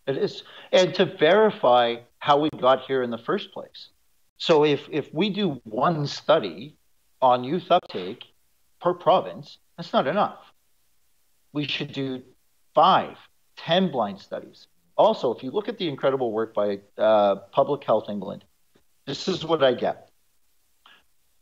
It 0.07 0.17
is. 0.17 0.43
And 0.71 0.93
to 0.95 1.05
verify 1.05 1.97
how 2.17 2.39
we 2.39 2.49
got 2.49 2.81
here 2.81 3.03
in 3.03 3.11
the 3.11 3.17
first 3.17 3.51
place. 3.53 3.89
So 4.37 4.63
if, 4.65 4.81
if 4.89 5.13
we 5.13 5.29
do 5.29 5.61
one 5.63 6.07
study 6.07 6.75
on 7.21 7.43
youth 7.43 7.69
uptake 7.69 8.23
per 8.81 8.93
province, 8.93 9.57
that's 9.77 9.93
not 9.93 10.07
enough. 10.07 10.39
We 11.53 11.67
should 11.67 11.91
do 11.91 12.23
five, 12.73 13.17
ten 13.57 13.91
blind 13.91 14.19
studies, 14.19 14.67
also, 14.99 15.33
if 15.33 15.41
you 15.43 15.51
look 15.51 15.69
at 15.69 15.77
the 15.77 15.87
incredible 15.87 16.33
work 16.33 16.53
by 16.53 16.81
uh, 16.97 17.35
Public 17.53 17.85
Health 17.85 18.09
England, 18.09 18.43
this 19.07 19.29
is 19.29 19.45
what 19.45 19.63
I 19.63 19.73
get. 19.73 20.09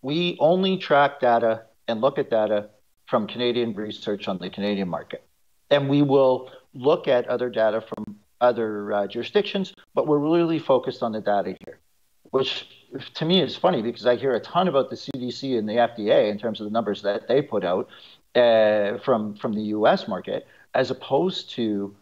We 0.03 0.37
only 0.39 0.77
track 0.77 1.19
data 1.19 1.63
and 1.87 1.99
look 1.99 2.19
at 2.19 2.29
data 2.29 2.69
from 3.07 3.25
Canadian 3.25 3.73
research 3.73 4.27
on 4.27 4.37
the 4.37 4.51
Canadian 4.51 4.87
market. 4.87 5.23
And 5.71 5.89
we 5.89 6.03
will 6.03 6.51
look 6.75 7.07
at 7.07 7.27
other 7.27 7.49
data 7.49 7.81
from 7.81 8.17
other 8.39 8.93
uh, 8.93 9.07
jurisdictions, 9.07 9.73
but 9.95 10.05
we're 10.05 10.19
really 10.19 10.59
focused 10.59 11.01
on 11.01 11.11
the 11.11 11.21
data 11.21 11.57
here, 11.65 11.79
which 12.29 12.69
to 13.15 13.25
me 13.25 13.41
is 13.41 13.55
funny 13.55 13.81
because 13.81 14.05
I 14.05 14.17
hear 14.17 14.35
a 14.35 14.39
ton 14.39 14.67
about 14.67 14.91
the 14.91 14.95
CDC 14.95 15.57
and 15.57 15.67
the 15.67 15.73
FDA 15.73 16.29
in 16.29 16.37
terms 16.37 16.61
of 16.61 16.65
the 16.65 16.71
numbers 16.71 17.01
that 17.01 17.27
they 17.27 17.41
put 17.41 17.65
out 17.65 17.89
uh, 18.35 18.99
from, 18.99 19.35
from 19.35 19.53
the 19.53 19.63
US 19.77 20.07
market, 20.07 20.45
as 20.75 20.91
opposed 20.91 21.49
to 21.51 21.95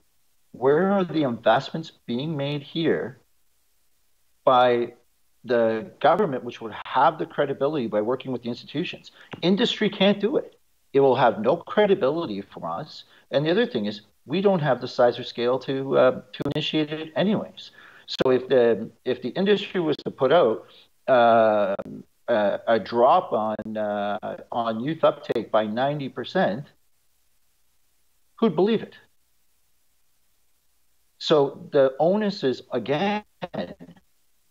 where 0.57 0.91
are 0.91 1.03
the 1.03 1.23
investments 1.23 1.91
being 2.05 2.35
made 2.35 2.61
here 2.61 3.19
by 4.43 4.93
the 5.43 5.91
government, 5.99 6.43
which 6.43 6.61
would 6.61 6.73
have 6.85 7.19
the 7.19 7.25
credibility 7.25 7.87
by 7.87 8.01
working 8.01 8.31
with 8.31 8.43
the 8.43 8.49
institutions? 8.49 9.11
Industry 9.41 9.89
can't 9.89 10.19
do 10.19 10.37
it. 10.37 10.55
It 10.93 10.99
will 11.01 11.15
have 11.15 11.41
no 11.41 11.57
credibility 11.57 12.41
from 12.41 12.63
us. 12.63 13.03
And 13.31 13.45
the 13.45 13.51
other 13.51 13.65
thing 13.65 13.85
is, 13.85 14.01
we 14.25 14.41
don't 14.41 14.61
have 14.61 14.81
the 14.81 14.87
size 14.87 15.19
or 15.19 15.23
scale 15.23 15.59
to 15.59 15.97
uh, 15.97 16.21
to 16.33 16.41
initiate 16.55 16.91
it, 16.91 17.13
anyways. 17.15 17.71
So 18.07 18.31
if 18.31 18.47
the 18.47 18.89
if 19.03 19.21
the 19.21 19.29
industry 19.29 19.81
was 19.81 19.97
to 19.97 20.11
put 20.11 20.31
out 20.31 20.65
uh, 21.07 21.75
a, 22.27 22.59
a, 22.67 22.79
drop 22.79 23.33
on 23.33 23.77
uh, 23.77 24.37
on 24.51 24.79
youth 24.79 25.03
uptake 25.03 25.51
by 25.51 25.65
ninety 25.65 26.09
percent, 26.09 26.65
who'd 28.37 28.55
believe 28.55 28.81
it? 28.81 28.95
So 31.17 31.67
the 31.71 31.95
onus 31.99 32.43
is 32.43 32.63
again, 32.71 33.23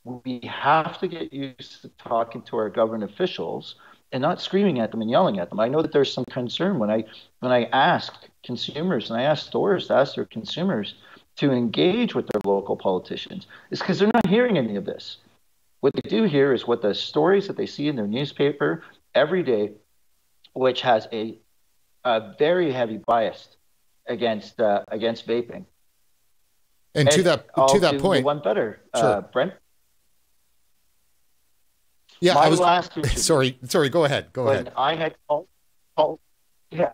we 0.05 0.41
have 0.45 0.99
to 0.99 1.09
get 1.09 1.33
used 1.33 1.83
to 1.83 1.89
talking 1.99 2.43
to 2.43 2.57
our 2.57 2.71
government 2.71 3.11
officials 3.11 3.77
and 4.13 4.23
not 4.23 4.41
screaming 4.41 4.79
at 4.79 4.91
them 4.91 5.01
and 5.01 5.11
yelling 5.11 5.39
at 5.39 5.51
them. 5.51 5.61
I 5.61 5.69
know 5.69 5.83
that 5.83 5.93
there's 5.93 6.13
some 6.13 6.25
concern 6.27 6.79
when 6.79 6.91
I 6.91 7.05
when 7.41 7.53
I 7.53 7.65
ask 7.65 8.15
consumers 8.45 9.11
and 9.11 9.19
I 9.19 9.25
ask 9.25 9.47
stores 9.47 9.89
to 9.89 9.95
ask 9.95 10.15
their 10.15 10.25
consumers 10.25 10.95
to 11.37 11.51
engage 11.51 12.15
with 12.15 12.27
their 12.29 12.41
local 12.45 12.77
politicians. 12.77 13.47
It's 13.71 13.81
because 13.81 13.99
they're 13.99 14.11
not 14.15 14.29
hearing 14.29 14.57
any 14.57 14.77
of 14.77 14.85
this. 14.85 15.19
What 15.81 15.95
they 15.95 16.09
do 16.09 16.25
hear 16.25 16.53
is 16.55 16.67
what 16.67 16.81
the 16.81 16.95
stories 16.95 17.49
that 17.49 17.57
they 17.57 17.67
see 17.67 17.89
in 17.89 17.97
their 17.97 18.07
newspaper 18.07 18.85
every 19.15 19.43
day, 19.43 19.73
which 20.55 20.81
has 20.83 21.09
a, 21.13 21.39
a 22.05 22.35
very 22.39 22.73
heavy 22.73 22.99
bias 22.99 23.57
against 24.07 24.61
uh, 24.61 24.85
against 24.89 25.27
vaping. 25.27 25.65
And, 26.95 27.09
and 27.09 27.17
to 27.17 27.23
that 27.25 27.49
to 27.69 27.79
that 27.81 27.99
point, 28.01 28.25
one 28.25 28.41
better, 28.41 28.81
uh, 28.93 29.01
sure. 29.01 29.09
uh, 29.09 29.21
Brent. 29.23 29.53
Yeah, 32.21 32.35
My 32.35 32.45
I 32.45 32.49
was. 32.49 32.61
Last 32.61 32.93
sorry, 33.19 33.59
sorry. 33.65 33.89
Go 33.89 34.05
ahead. 34.05 34.33
Go 34.33 34.49
ahead. 34.49 34.73
I 34.77 34.95
had 34.95 35.17
called, 35.27 35.49
called, 35.97 36.21
yeah, 36.71 36.93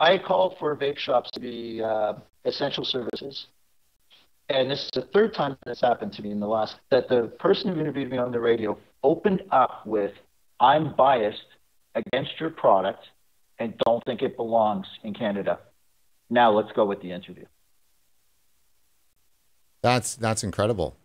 I 0.00 0.18
called 0.18 0.56
for 0.58 0.74
vape 0.76 0.98
shops 0.98 1.30
to 1.32 1.40
be 1.40 1.80
uh, 1.82 2.14
essential 2.44 2.84
services, 2.84 3.46
and 4.48 4.70
this 4.70 4.80
is 4.80 4.90
the 4.92 5.02
third 5.14 5.34
time 5.34 5.56
that's 5.64 5.80
happened 5.80 6.12
to 6.14 6.22
me 6.22 6.32
in 6.32 6.40
the 6.40 6.48
last. 6.48 6.76
That 6.90 7.08
the 7.08 7.28
person 7.38 7.72
who 7.72 7.80
interviewed 7.80 8.10
me 8.10 8.18
on 8.18 8.32
the 8.32 8.40
radio 8.40 8.76
opened 9.04 9.42
up 9.52 9.86
with, 9.86 10.12
"I'm 10.58 10.94
biased 10.96 11.46
against 11.94 12.40
your 12.40 12.50
product, 12.50 13.04
and 13.60 13.78
don't 13.86 14.04
think 14.04 14.22
it 14.22 14.36
belongs 14.36 14.86
in 15.04 15.14
Canada." 15.14 15.60
Now 16.28 16.50
let's 16.50 16.72
go 16.72 16.84
with 16.84 17.00
the 17.02 17.12
interview. 17.12 17.44
That's 19.86 20.16
that's 20.16 20.42
incredible. 20.42 20.96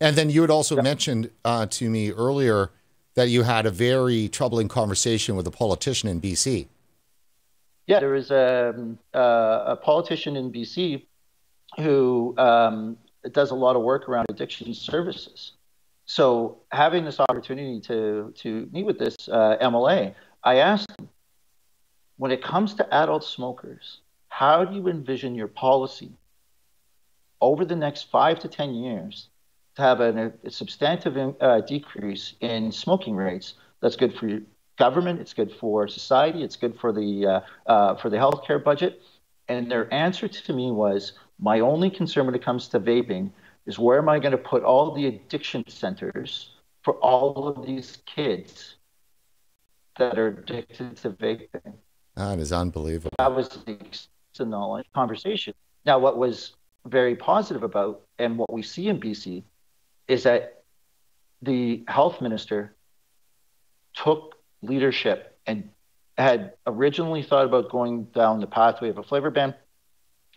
And 0.00 0.14
then 0.14 0.30
you 0.30 0.42
had 0.42 0.50
also 0.50 0.76
yeah. 0.76 0.82
mentioned 0.82 1.30
uh, 1.44 1.66
to 1.66 1.90
me 1.90 2.12
earlier 2.12 2.70
that 3.14 3.30
you 3.30 3.42
had 3.42 3.66
a 3.66 3.70
very 3.72 4.28
troubling 4.28 4.68
conversation 4.68 5.34
with 5.34 5.44
a 5.48 5.50
politician 5.50 6.08
in 6.08 6.20
BC. 6.20 6.68
Yeah, 7.88 7.98
there 7.98 8.14
is 8.14 8.30
a, 8.30 8.74
um, 8.76 8.96
uh, 9.12 9.74
a 9.74 9.76
politician 9.76 10.36
in 10.36 10.52
BC 10.52 11.02
who 11.78 12.32
um, 12.38 12.96
does 13.32 13.50
a 13.50 13.56
lot 13.56 13.74
of 13.74 13.82
work 13.82 14.08
around 14.08 14.26
addiction 14.28 14.72
services. 14.72 15.54
So 16.06 16.58
having 16.70 17.04
this 17.04 17.18
opportunity 17.18 17.80
to 17.88 18.32
to 18.36 18.68
meet 18.72 18.86
with 18.86 19.00
this 19.00 19.16
uh, 19.28 19.56
MLA, 19.60 20.14
I 20.44 20.58
asked 20.58 20.96
them, 20.96 21.08
when 22.18 22.30
it 22.30 22.40
comes 22.40 22.74
to 22.74 22.94
adult 22.94 23.24
smokers, 23.24 23.98
how 24.28 24.64
do 24.64 24.76
you 24.76 24.86
envision 24.86 25.34
your 25.34 25.48
policy 25.48 26.12
over 27.42 27.64
the 27.66 27.76
next 27.76 28.10
five 28.10 28.38
to 28.38 28.48
ten 28.48 28.74
years 28.74 29.28
to 29.76 29.82
have 29.82 30.00
a, 30.00 30.32
a 30.44 30.50
substantive 30.50 31.16
uh, 31.40 31.60
decrease 31.60 32.34
in 32.40 32.72
smoking 32.72 33.14
rates 33.14 33.54
that's 33.80 33.96
good 33.96 34.14
for 34.14 34.40
government, 34.78 35.20
it's 35.20 35.34
good 35.34 35.52
for 35.60 35.88
society, 35.88 36.42
it's 36.42 36.56
good 36.56 36.74
for 36.80 36.92
the 36.92 37.26
uh, 37.26 37.40
uh, 37.70 37.94
for 37.96 38.08
the 38.08 38.16
healthcare 38.16 38.62
budget. 38.62 39.02
And 39.48 39.70
their 39.70 39.92
answer 39.92 40.28
to 40.28 40.52
me 40.52 40.70
was, 40.70 41.12
my 41.38 41.60
only 41.60 41.90
concern 41.90 42.26
when 42.26 42.34
it 42.34 42.44
comes 42.44 42.68
to 42.68 42.80
vaping 42.80 43.30
is 43.66 43.78
where 43.78 43.98
am 43.98 44.08
I 44.08 44.18
going 44.18 44.32
to 44.32 44.38
put 44.38 44.62
all 44.62 44.94
the 44.94 45.06
addiction 45.06 45.64
centers 45.68 46.50
for 46.82 46.94
all 46.94 47.48
of 47.48 47.66
these 47.66 47.98
kids 48.06 48.76
that 49.98 50.18
are 50.18 50.28
addicted 50.28 50.96
to 50.98 51.10
vaping? 51.10 51.74
That 52.14 52.38
is 52.38 52.52
unbelievable. 52.52 53.16
That 53.18 53.34
was 53.34 53.48
the 54.38 54.44
knowledge 54.44 54.86
conversation. 54.94 55.54
Now, 55.84 55.98
what 55.98 56.16
was 56.18 56.52
very 56.86 57.16
positive 57.16 57.62
about 57.62 58.02
and 58.18 58.38
what 58.38 58.52
we 58.52 58.62
see 58.62 58.88
in 58.88 59.00
BC 59.00 59.44
is 60.08 60.24
that 60.24 60.62
the 61.40 61.84
health 61.88 62.20
minister 62.20 62.74
took 63.94 64.36
leadership 64.62 65.38
and 65.46 65.68
had 66.18 66.52
originally 66.66 67.22
thought 67.22 67.44
about 67.44 67.70
going 67.70 68.04
down 68.04 68.40
the 68.40 68.46
pathway 68.46 68.88
of 68.88 68.98
a 68.98 69.02
flavor 69.02 69.30
ban 69.30 69.54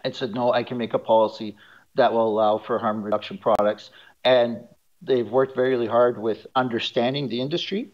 and 0.03 0.15
said, 0.15 0.33
no, 0.33 0.53
I 0.53 0.63
can 0.63 0.77
make 0.77 0.93
a 0.93 0.99
policy 0.99 1.57
that 1.95 2.11
will 2.11 2.27
allow 2.27 2.57
for 2.57 2.77
harm 2.79 3.03
reduction 3.03 3.37
products. 3.37 3.91
And 4.23 4.63
they've 5.01 5.29
worked 5.29 5.55
very 5.55 5.87
hard 5.87 6.17
with 6.17 6.47
understanding 6.55 7.27
the 7.27 7.41
industry, 7.41 7.89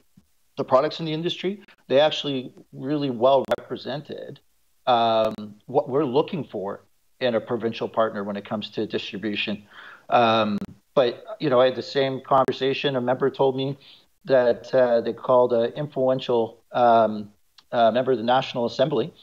the 0.58 0.64
products 0.64 1.00
in 1.00 1.06
the 1.06 1.14
industry. 1.14 1.62
They 1.88 2.00
actually 2.00 2.54
really 2.72 3.10
well 3.10 3.46
represented 3.58 4.40
um, 4.88 5.56
what 5.66 5.90
we're 5.90 6.06
looking 6.06 6.44
for 6.44 6.82
in 7.22 7.36
a 7.36 7.42
provincial 7.42 7.88
partner 7.88 8.24
when 8.24 8.36
it 8.36 8.44
comes 8.44 8.70
to 8.72 8.86
distribution. 8.86 9.64
Um, 10.10 10.58
but 10.94 11.24
you 11.40 11.50
know, 11.50 11.62
I 11.62 11.66
had 11.66 11.76
the 11.76 11.84
same 11.84 12.22
conversation. 12.22 12.96
A 12.96 13.02
member 13.02 13.30
told 13.30 13.56
me 13.56 13.78
that 14.26 14.74
uh, 14.74 15.02
they 15.02 15.14
called 15.14 15.54
an 15.54 15.72
influential 15.74 16.62
um, 16.72 17.32
uh, 17.72 17.92
member 17.92 18.12
of 18.12 18.18
the 18.18 18.24
National 18.24 18.66
Assembly. 18.66 19.14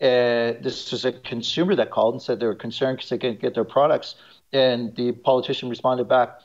Uh, 0.00 0.54
this 0.62 0.90
was 0.92 1.04
a 1.04 1.12
consumer 1.12 1.74
that 1.74 1.90
called 1.90 2.14
and 2.14 2.22
said 2.22 2.40
they 2.40 2.46
were 2.46 2.54
concerned 2.54 2.98
because 2.98 3.10
they 3.10 3.18
couldn't 3.18 3.40
get 3.40 3.54
their 3.54 3.64
products, 3.64 4.14
and 4.52 4.94
the 4.94 5.12
politician 5.12 5.68
responded 5.68 6.08
back, 6.08 6.40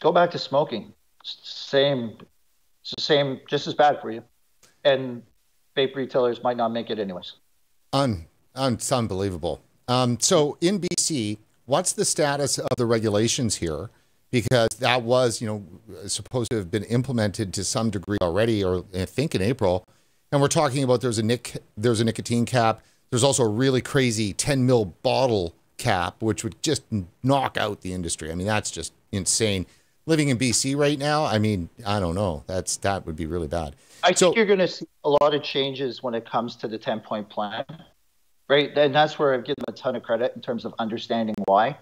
"Go 0.00 0.10
back 0.10 0.30
to 0.32 0.38
smoking. 0.38 0.92
Same, 1.22 2.16
it's 2.80 2.94
the 2.96 3.02
same, 3.02 3.40
just 3.48 3.66
as 3.66 3.74
bad 3.74 4.00
for 4.00 4.10
you." 4.10 4.24
And 4.84 5.22
vape 5.76 5.94
retailers 5.94 6.42
might 6.42 6.56
not 6.56 6.72
make 6.72 6.90
it 6.90 6.98
anyways. 6.98 7.34
Un, 7.92 8.26
un 8.54 8.74
it's 8.74 8.90
unbelievable. 8.90 9.62
Um, 9.88 10.18
so 10.20 10.56
in 10.60 10.80
BC, 10.80 11.38
what's 11.66 11.92
the 11.92 12.04
status 12.04 12.58
of 12.58 12.76
the 12.76 12.86
regulations 12.86 13.56
here? 13.56 13.90
because 14.34 14.70
that 14.80 15.02
was, 15.02 15.40
you 15.40 15.46
know, 15.46 16.08
supposed 16.08 16.50
to 16.50 16.56
have 16.56 16.68
been 16.68 16.82
implemented 16.82 17.54
to 17.54 17.62
some 17.62 17.88
degree 17.88 18.18
already, 18.20 18.64
or 18.64 18.84
I 18.92 19.04
think 19.04 19.36
in 19.36 19.40
April. 19.40 19.86
And 20.32 20.40
we're 20.40 20.48
talking 20.48 20.82
about 20.82 21.02
there's 21.02 21.20
a 21.20 21.22
nic 21.22 21.56
there's 21.76 22.00
a 22.00 22.04
nicotine 22.04 22.44
cap. 22.44 22.82
There's 23.10 23.22
also 23.22 23.44
a 23.44 23.48
really 23.48 23.80
crazy 23.80 24.32
10 24.32 24.66
mil 24.66 24.86
bottle 24.86 25.54
cap, 25.76 26.20
which 26.20 26.42
would 26.42 26.60
just 26.64 26.82
knock 27.22 27.56
out 27.56 27.82
the 27.82 27.92
industry. 27.92 28.32
I 28.32 28.34
mean, 28.34 28.48
that's 28.48 28.72
just 28.72 28.92
insane. 29.12 29.66
Living 30.04 30.30
in 30.30 30.36
BC 30.36 30.76
right 30.76 30.98
now, 30.98 31.24
I 31.24 31.38
mean, 31.38 31.68
I 31.86 32.00
don't 32.00 32.16
know. 32.16 32.42
That's 32.48 32.76
that 32.78 33.06
would 33.06 33.14
be 33.14 33.26
really 33.26 33.46
bad. 33.46 33.76
I 34.02 34.14
so, 34.14 34.26
think 34.26 34.36
you're 34.36 34.46
going 34.46 34.58
to 34.58 34.66
see 34.66 34.86
a 35.04 35.10
lot 35.10 35.32
of 35.32 35.44
changes 35.44 36.02
when 36.02 36.12
it 36.12 36.28
comes 36.28 36.56
to 36.56 36.66
the 36.66 36.76
10 36.76 36.98
point 37.02 37.30
plan, 37.30 37.64
right? 38.48 38.76
And 38.76 38.94
that's 38.94 39.18
where 39.18 39.34
I 39.34 39.38
give 39.38 39.56
them 39.56 39.64
a 39.68 39.72
ton 39.72 39.96
of 39.96 40.02
credit 40.02 40.32
in 40.34 40.42
terms 40.42 40.64
of 40.64 40.74
understanding 40.78 41.34
why 41.46 41.78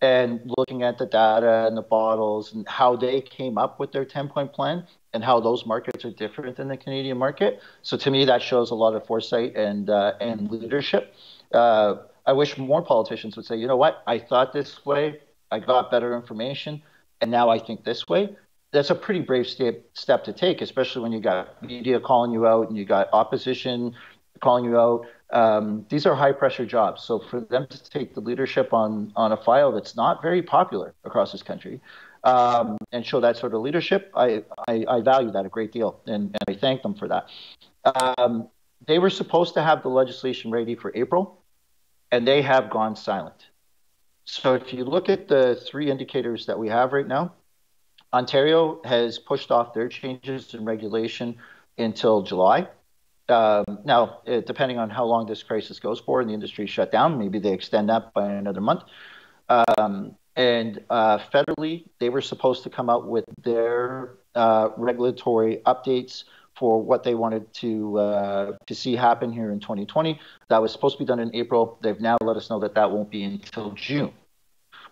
and 0.00 0.52
looking 0.58 0.82
at 0.82 0.98
the 0.98 1.06
data 1.06 1.66
and 1.66 1.76
the 1.76 1.82
bottles 1.82 2.52
and 2.52 2.68
how 2.68 2.96
they 2.96 3.20
came 3.20 3.56
up 3.56 3.80
with 3.80 3.92
their 3.92 4.04
10 4.04 4.28
point 4.28 4.52
plan 4.52 4.86
and 5.12 5.24
how 5.24 5.40
those 5.40 5.64
markets 5.64 6.04
are 6.04 6.10
different 6.10 6.56
than 6.56 6.68
the 6.68 6.76
Canadian 6.76 7.16
market. 7.16 7.60
So 7.82 7.96
to 7.96 8.10
me, 8.10 8.24
that 8.26 8.42
shows 8.42 8.70
a 8.70 8.74
lot 8.74 8.94
of 8.94 9.06
foresight 9.06 9.56
and 9.56 9.88
uh, 9.88 10.14
and 10.20 10.50
leadership. 10.50 11.14
Uh, 11.52 11.96
I 12.26 12.32
wish 12.32 12.58
more 12.58 12.82
politicians 12.82 13.36
would 13.36 13.46
say, 13.46 13.56
you 13.56 13.66
know 13.66 13.76
what, 13.76 14.02
I 14.06 14.18
thought 14.18 14.52
this 14.52 14.84
way, 14.84 15.20
I 15.50 15.60
got 15.60 15.90
better 15.90 16.16
information, 16.16 16.82
and 17.20 17.30
now 17.30 17.48
I 17.48 17.58
think 17.58 17.84
this 17.84 18.08
way. 18.08 18.36
That's 18.72 18.90
a 18.90 18.94
pretty 18.94 19.20
brave 19.20 19.46
step 19.46 19.84
step 19.92 20.24
to 20.24 20.32
take, 20.32 20.60
especially 20.60 21.02
when 21.02 21.12
you 21.12 21.20
got 21.20 21.62
media 21.62 22.00
calling 22.00 22.32
you 22.32 22.46
out 22.46 22.68
and 22.68 22.76
you 22.76 22.84
got 22.84 23.08
opposition 23.12 23.94
calling 24.42 24.64
you 24.64 24.78
out. 24.78 25.06
Um, 25.34 25.84
these 25.88 26.06
are 26.06 26.14
high 26.14 26.32
pressure 26.32 26.64
jobs. 26.64 27.02
So 27.02 27.18
for 27.18 27.40
them 27.40 27.66
to 27.68 27.90
take 27.90 28.14
the 28.14 28.20
leadership 28.20 28.72
on 28.72 29.12
on 29.16 29.32
a 29.32 29.36
file 29.36 29.72
that's 29.72 29.96
not 29.96 30.22
very 30.22 30.42
popular 30.42 30.94
across 31.04 31.32
this 31.32 31.42
country 31.42 31.80
um, 32.24 32.78
and 32.92 33.04
show 33.04 33.20
that 33.20 33.36
sort 33.36 33.52
of 33.54 33.60
leadership, 33.60 34.10
I, 34.14 34.44
I, 34.66 34.84
I 34.88 35.00
value 35.02 35.30
that 35.32 35.44
a 35.44 35.48
great 35.48 35.72
deal, 35.72 36.00
and, 36.06 36.34
and 36.34 36.44
I 36.48 36.54
thank 36.54 36.82
them 36.82 36.94
for 36.94 37.08
that. 37.08 37.28
Um, 38.18 38.48
they 38.86 38.98
were 38.98 39.10
supposed 39.10 39.54
to 39.54 39.62
have 39.62 39.82
the 39.82 39.90
legislation 39.90 40.50
ready 40.50 40.74
for 40.74 40.90
April, 40.94 41.42
and 42.10 42.26
they 42.26 42.42
have 42.42 42.70
gone 42.70 42.96
silent. 42.96 43.46
So 44.24 44.54
if 44.54 44.72
you 44.72 44.84
look 44.84 45.10
at 45.10 45.28
the 45.28 45.54
three 45.54 45.90
indicators 45.90 46.46
that 46.46 46.58
we 46.58 46.68
have 46.68 46.92
right 46.92 47.06
now, 47.06 47.34
Ontario 48.12 48.80
has 48.84 49.18
pushed 49.18 49.50
off 49.50 49.74
their 49.74 49.88
changes 49.88 50.54
in 50.54 50.64
regulation 50.64 51.36
until 51.76 52.22
July. 52.22 52.68
Um, 53.28 53.80
now, 53.84 54.20
it, 54.26 54.46
depending 54.46 54.78
on 54.78 54.90
how 54.90 55.04
long 55.04 55.26
this 55.26 55.42
crisis 55.42 55.78
goes 55.78 56.00
for 56.00 56.20
and 56.20 56.28
the 56.28 56.34
industry 56.34 56.66
shut 56.66 56.92
down, 56.92 57.18
maybe 57.18 57.38
they 57.38 57.52
extend 57.52 57.88
that 57.88 58.12
by 58.12 58.30
another 58.30 58.60
month. 58.60 58.82
Um, 59.48 60.16
and 60.36 60.82
uh, 60.90 61.18
federally, 61.32 61.88
they 62.00 62.08
were 62.08 62.20
supposed 62.20 62.64
to 62.64 62.70
come 62.70 62.90
out 62.90 63.06
with 63.06 63.24
their 63.42 64.16
uh, 64.34 64.70
regulatory 64.76 65.62
updates 65.64 66.24
for 66.56 66.80
what 66.82 67.02
they 67.02 67.14
wanted 67.14 67.52
to 67.54 67.98
uh, 67.98 68.52
to 68.66 68.74
see 68.74 68.94
happen 68.94 69.32
here 69.32 69.50
in 69.50 69.60
2020. 69.60 70.20
That 70.48 70.60
was 70.60 70.72
supposed 70.72 70.98
to 70.98 71.04
be 71.04 71.06
done 71.06 71.20
in 71.20 71.34
April. 71.34 71.78
They've 71.82 72.00
now 72.00 72.16
let 72.20 72.36
us 72.36 72.50
know 72.50 72.60
that 72.60 72.74
that 72.74 72.90
won't 72.90 73.10
be 73.10 73.24
until 73.24 73.72
June, 73.72 74.12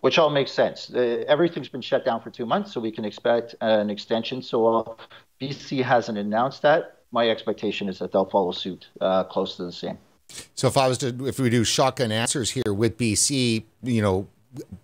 which 0.01 0.19
all 0.19 0.31
makes 0.31 0.53
sense. 0.53 0.91
Uh, 0.93 1.25
everything's 1.29 1.69
been 1.69 1.83
shut 1.83 2.05
down 2.05 2.21
for 2.21 2.31
two 2.31 2.47
months, 2.47 2.73
so 2.73 2.81
we 2.81 2.91
can 2.91 3.05
expect 3.05 3.55
an 3.61 3.91
extension. 3.91 4.43
So 4.43 4.97
BC 5.41 5.83
hasn't 5.83 6.19
announced 6.19 6.63
that 6.63 7.02
my 7.13 7.29
expectation 7.29 7.89
is 7.89 7.99
that 7.99 8.11
they'll 8.11 8.29
follow 8.29 8.51
suit 8.53 8.89
uh, 9.01 9.25
close 9.25 9.57
to 9.57 9.65
the 9.65 9.73
same. 9.73 9.99
So 10.55 10.67
if 10.67 10.77
I 10.77 10.89
was 10.89 10.99
to, 10.99 11.27
if 11.27 11.39
we 11.39 11.51
do 11.51 11.63
shotgun 11.63 12.11
answers 12.11 12.51
here 12.51 12.73
with 12.73 12.97
BC, 12.97 13.65
you 13.83 14.03
know, 14.03 14.27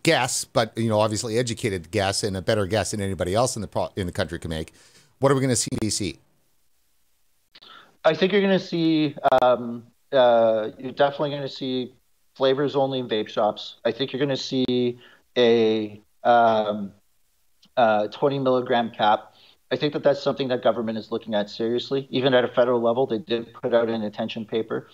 guess, 0.03 0.45
but 0.45 0.77
you 0.77 0.89
know, 0.89 1.01
obviously 1.01 1.39
educated 1.39 1.91
guess 1.91 2.23
and 2.23 2.37
a 2.37 2.43
better 2.43 2.67
guess 2.67 2.91
than 2.91 3.01
anybody 3.01 3.35
else 3.35 3.57
in 3.57 3.63
the 3.63 3.69
pro- 3.69 3.91
in 3.97 4.07
the 4.07 4.13
country 4.13 4.39
can 4.39 4.51
make. 4.51 4.73
What 5.21 5.33
are 5.33 5.35
we 5.35 5.41
going 5.41 5.51
to 5.51 5.57
see 5.57 5.69
in 5.73 5.79
BC? 5.89 6.19
I 8.05 8.15
think 8.15 8.33
you're 8.33 8.43
going 8.43 8.59
to 8.59 8.65
see. 8.65 9.17
Um, 9.43 9.85
uh, 10.13 10.71
you're 10.79 10.93
definitely 10.93 11.31
going 11.31 11.43
to 11.43 11.49
see 11.49 11.95
flavors 12.35 12.77
only 12.77 13.01
in 13.01 13.09
vape 13.09 13.29
shops. 13.29 13.77
I 13.85 13.93
think 13.93 14.13
you're 14.13 14.25
going 14.25 14.29
to 14.31 14.37
see 14.37 14.99
a 15.37 16.01
um, 16.25 16.93
uh, 17.77 18.09
20 18.09 18.39
milligram 18.39 18.91
cap 18.91 19.35
I 19.71 19.77
think 19.77 19.93
that 19.93 20.03
that's 20.03 20.23
something 20.23 20.49
that 20.49 20.63
government 20.63 20.99
is 20.99 21.11
looking 21.11 21.35
at 21.35 21.51
seriously. 21.51 22.07
Even 22.11 22.35
at 22.35 22.45
a 22.45 22.49
federal 22.49 22.81
level, 22.81 23.07
they 23.07 23.19
did 23.19 23.53
put 23.53 23.75
out 23.75 23.89
an 23.89 24.03
intention 24.03 24.45
paper. 24.45 24.89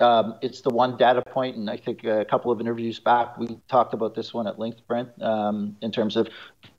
Um, 0.00 0.34
it's 0.42 0.60
the 0.60 0.70
one 0.70 0.96
data 0.96 1.22
point, 1.22 1.56
and 1.56 1.70
I 1.70 1.76
think 1.76 2.04
a 2.04 2.24
couple 2.24 2.50
of 2.50 2.60
interviews 2.60 2.98
back, 2.98 3.38
we 3.38 3.58
talked 3.68 3.94
about 3.94 4.14
this 4.14 4.34
one 4.34 4.46
at 4.46 4.58
length, 4.58 4.80
Brent, 4.86 5.10
um, 5.22 5.76
in 5.80 5.90
terms 5.90 6.16
of 6.16 6.28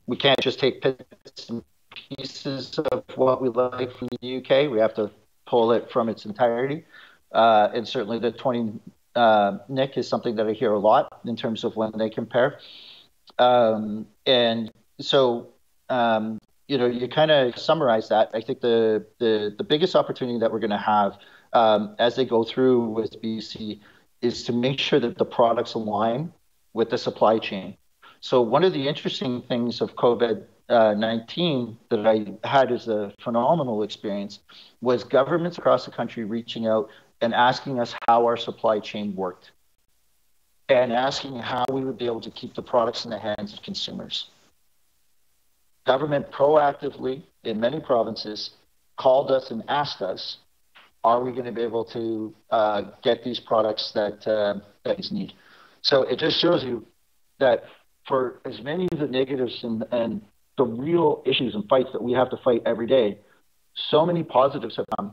we 0.06 0.16
can't 0.16 0.38
just 0.40 0.60
take 0.60 0.82
bits 0.82 1.48
and 1.48 1.64
pieces 1.90 2.78
of 2.78 3.04
what 3.16 3.42
we 3.42 3.48
like 3.48 3.92
from 3.96 4.08
the 4.20 4.36
UK. 4.36 4.70
We 4.70 4.78
have 4.78 4.94
to 4.94 5.10
pull 5.46 5.72
it 5.72 5.90
from 5.90 6.08
its 6.08 6.26
entirety. 6.26 6.84
Uh, 7.32 7.68
and 7.74 7.86
certainly 7.88 8.18
the 8.18 8.30
20 8.30 8.78
uh, 9.16 9.58
nic 9.68 9.96
is 9.96 10.08
something 10.08 10.36
that 10.36 10.46
I 10.46 10.52
hear 10.52 10.72
a 10.72 10.78
lot 10.78 11.20
in 11.24 11.36
terms 11.36 11.64
of 11.64 11.76
when 11.76 11.92
they 11.96 12.10
compare. 12.10 12.60
Um, 13.38 14.06
and 14.26 14.70
so 15.00 15.48
um, 15.88 16.38
you 16.68 16.76
know, 16.76 16.86
you 16.86 17.08
kind 17.08 17.30
of 17.30 17.58
summarize 17.58 18.08
that. 18.10 18.30
I 18.34 18.40
think 18.40 18.60
the 18.60 19.04
the 19.18 19.54
the 19.56 19.64
biggest 19.64 19.96
opportunity 19.96 20.38
that 20.38 20.52
we're 20.52 20.60
going 20.60 20.70
to 20.70 20.76
have 20.76 21.18
um, 21.54 21.96
as 21.98 22.14
they 22.14 22.26
go 22.26 22.44
through 22.44 22.90
with 22.90 23.20
BC 23.22 23.80
is 24.20 24.44
to 24.44 24.52
make 24.52 24.78
sure 24.78 25.00
that 25.00 25.16
the 25.16 25.24
products 25.24 25.74
align 25.74 26.32
with 26.74 26.90
the 26.90 26.98
supply 26.98 27.38
chain. 27.38 27.76
So 28.20 28.42
one 28.42 28.64
of 28.64 28.72
the 28.72 28.86
interesting 28.86 29.42
things 29.42 29.80
of 29.80 29.94
COVID 29.94 30.44
uh, 30.68 30.92
19 30.94 31.78
that 31.88 32.06
I 32.06 32.46
had 32.46 32.70
as 32.70 32.88
a 32.88 33.14
phenomenal 33.20 33.82
experience 33.82 34.40
was 34.82 35.04
governments 35.04 35.56
across 35.56 35.86
the 35.86 35.90
country 35.90 36.24
reaching 36.24 36.66
out 36.66 36.90
and 37.22 37.32
asking 37.32 37.80
us 37.80 37.94
how 38.06 38.26
our 38.26 38.36
supply 38.36 38.80
chain 38.80 39.14
worked 39.16 39.52
and 40.68 40.92
asking 40.92 41.38
how 41.38 41.64
we 41.72 41.82
would 41.82 41.96
be 41.96 42.04
able 42.04 42.20
to 42.20 42.30
keep 42.30 42.54
the 42.54 42.62
products 42.62 43.06
in 43.06 43.10
the 43.10 43.18
hands 43.18 43.54
of 43.54 43.62
consumers. 43.62 44.28
Government 45.92 46.30
proactively 46.30 47.22
in 47.44 47.58
many 47.58 47.80
provinces 47.80 48.50
called 48.98 49.30
us 49.30 49.50
and 49.50 49.60
asked 49.68 50.02
us, 50.02 50.22
are 51.02 51.20
we 51.24 51.30
going 51.32 51.48
to 51.52 51.56
be 51.60 51.62
able 51.62 51.86
to 51.86 52.34
uh, 52.50 52.82
get 53.02 53.24
these 53.24 53.40
products 53.40 53.84
that 53.94 54.18
uh, 54.36 54.54
that 54.84 54.98
need? 55.10 55.32
So 55.80 56.02
it 56.02 56.18
just 56.18 56.36
shows 56.44 56.62
you 56.68 56.86
that 57.38 57.58
for 58.06 58.40
as 58.44 58.60
many 58.62 58.86
of 58.92 58.98
the 58.98 59.06
negatives 59.06 59.56
and, 59.62 59.84
and 59.90 60.20
the 60.60 60.64
real 60.64 61.22
issues 61.24 61.54
and 61.54 61.64
fights 61.68 61.90
that 61.94 62.02
we 62.02 62.12
have 62.12 62.28
to 62.34 62.38
fight 62.44 62.60
every 62.66 62.86
day, 62.86 63.18
so 63.90 64.04
many 64.04 64.22
positives 64.24 64.76
have 64.76 64.86
come 64.96 65.08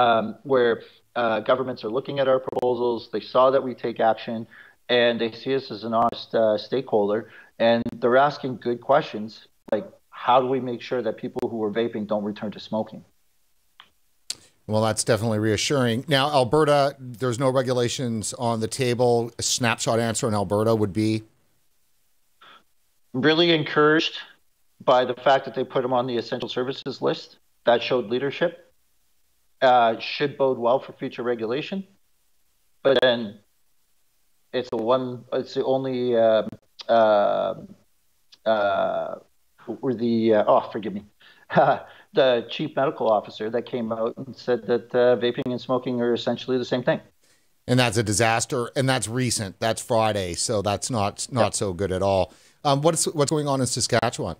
um, 0.00 0.36
where 0.44 0.82
uh, 1.16 1.40
governments 1.40 1.84
are 1.84 1.90
looking 1.90 2.18
at 2.18 2.28
our 2.28 2.40
proposals, 2.48 3.10
they 3.12 3.20
saw 3.20 3.50
that 3.50 3.62
we 3.62 3.74
take 3.74 3.98
action, 4.00 4.46
and 4.88 5.20
they 5.20 5.32
see 5.32 5.54
us 5.54 5.70
as 5.70 5.84
an 5.84 5.92
honest 5.92 6.34
uh, 6.34 6.56
stakeholder, 6.56 7.20
and 7.58 7.82
they're 8.00 8.16
asking 8.30 8.56
good 8.68 8.80
questions 8.80 9.48
like, 9.72 9.90
how 10.10 10.40
do 10.40 10.46
we 10.46 10.60
make 10.60 10.80
sure 10.82 11.02
that 11.02 11.16
people 11.16 11.48
who 11.48 11.62
are 11.64 11.70
vaping 11.72 12.06
don't 12.06 12.22
return 12.22 12.52
to 12.52 12.60
smoking? 12.60 13.04
Well, 14.66 14.82
that's 14.82 15.02
definitely 15.02 15.40
reassuring. 15.40 16.04
Now, 16.06 16.30
Alberta, 16.30 16.94
there's 17.00 17.38
no 17.38 17.50
regulations 17.50 18.32
on 18.34 18.60
the 18.60 18.68
table. 18.68 19.32
A 19.38 19.42
snapshot 19.42 19.98
answer 19.98 20.28
in 20.28 20.34
Alberta 20.34 20.74
would 20.74 20.92
be 20.92 21.24
really 23.12 23.50
encouraged 23.50 24.18
by 24.84 25.04
the 25.04 25.14
fact 25.14 25.44
that 25.46 25.54
they 25.54 25.64
put 25.64 25.82
them 25.82 25.92
on 25.92 26.06
the 26.06 26.16
essential 26.16 26.48
services 26.48 27.02
list. 27.02 27.38
That 27.64 27.82
showed 27.82 28.06
leadership. 28.06 28.72
Uh, 29.60 29.98
should 29.98 30.36
bode 30.36 30.58
well 30.58 30.78
for 30.78 30.92
future 30.92 31.22
regulation. 31.22 31.86
But 32.82 32.98
then 33.02 33.38
it's 34.52 34.70
the 34.70 34.76
one. 34.76 35.24
It's 35.32 35.54
the 35.54 35.64
only. 35.64 36.16
Uh, 36.16 36.44
uh, 36.88 37.54
uh, 38.44 39.14
or 39.80 39.94
the 39.94 40.34
uh, 40.34 40.44
oh, 40.46 40.68
forgive 40.70 40.94
me. 40.94 41.04
the 42.14 42.46
chief 42.48 42.74
medical 42.76 43.10
officer 43.10 43.50
that 43.50 43.66
came 43.66 43.92
out 43.92 44.14
and 44.16 44.34
said 44.36 44.66
that 44.66 44.94
uh, 44.94 45.16
vaping 45.16 45.46
and 45.46 45.60
smoking 45.60 46.00
are 46.00 46.14
essentially 46.14 46.58
the 46.58 46.64
same 46.64 46.82
thing. 46.82 47.00
And 47.66 47.78
that's 47.78 47.96
a 47.96 48.02
disaster, 48.02 48.70
and 48.74 48.88
that's 48.88 49.06
recent. 49.06 49.60
That's 49.60 49.80
Friday, 49.80 50.34
so 50.34 50.62
that's 50.62 50.90
not 50.90 51.28
not 51.30 51.54
so 51.54 51.72
good 51.72 51.92
at 51.92 52.02
all. 52.02 52.32
Um, 52.64 52.82
what's 52.82 53.06
what's 53.06 53.30
going 53.30 53.46
on 53.46 53.60
in 53.60 53.66
Saskatchewan? 53.66 54.36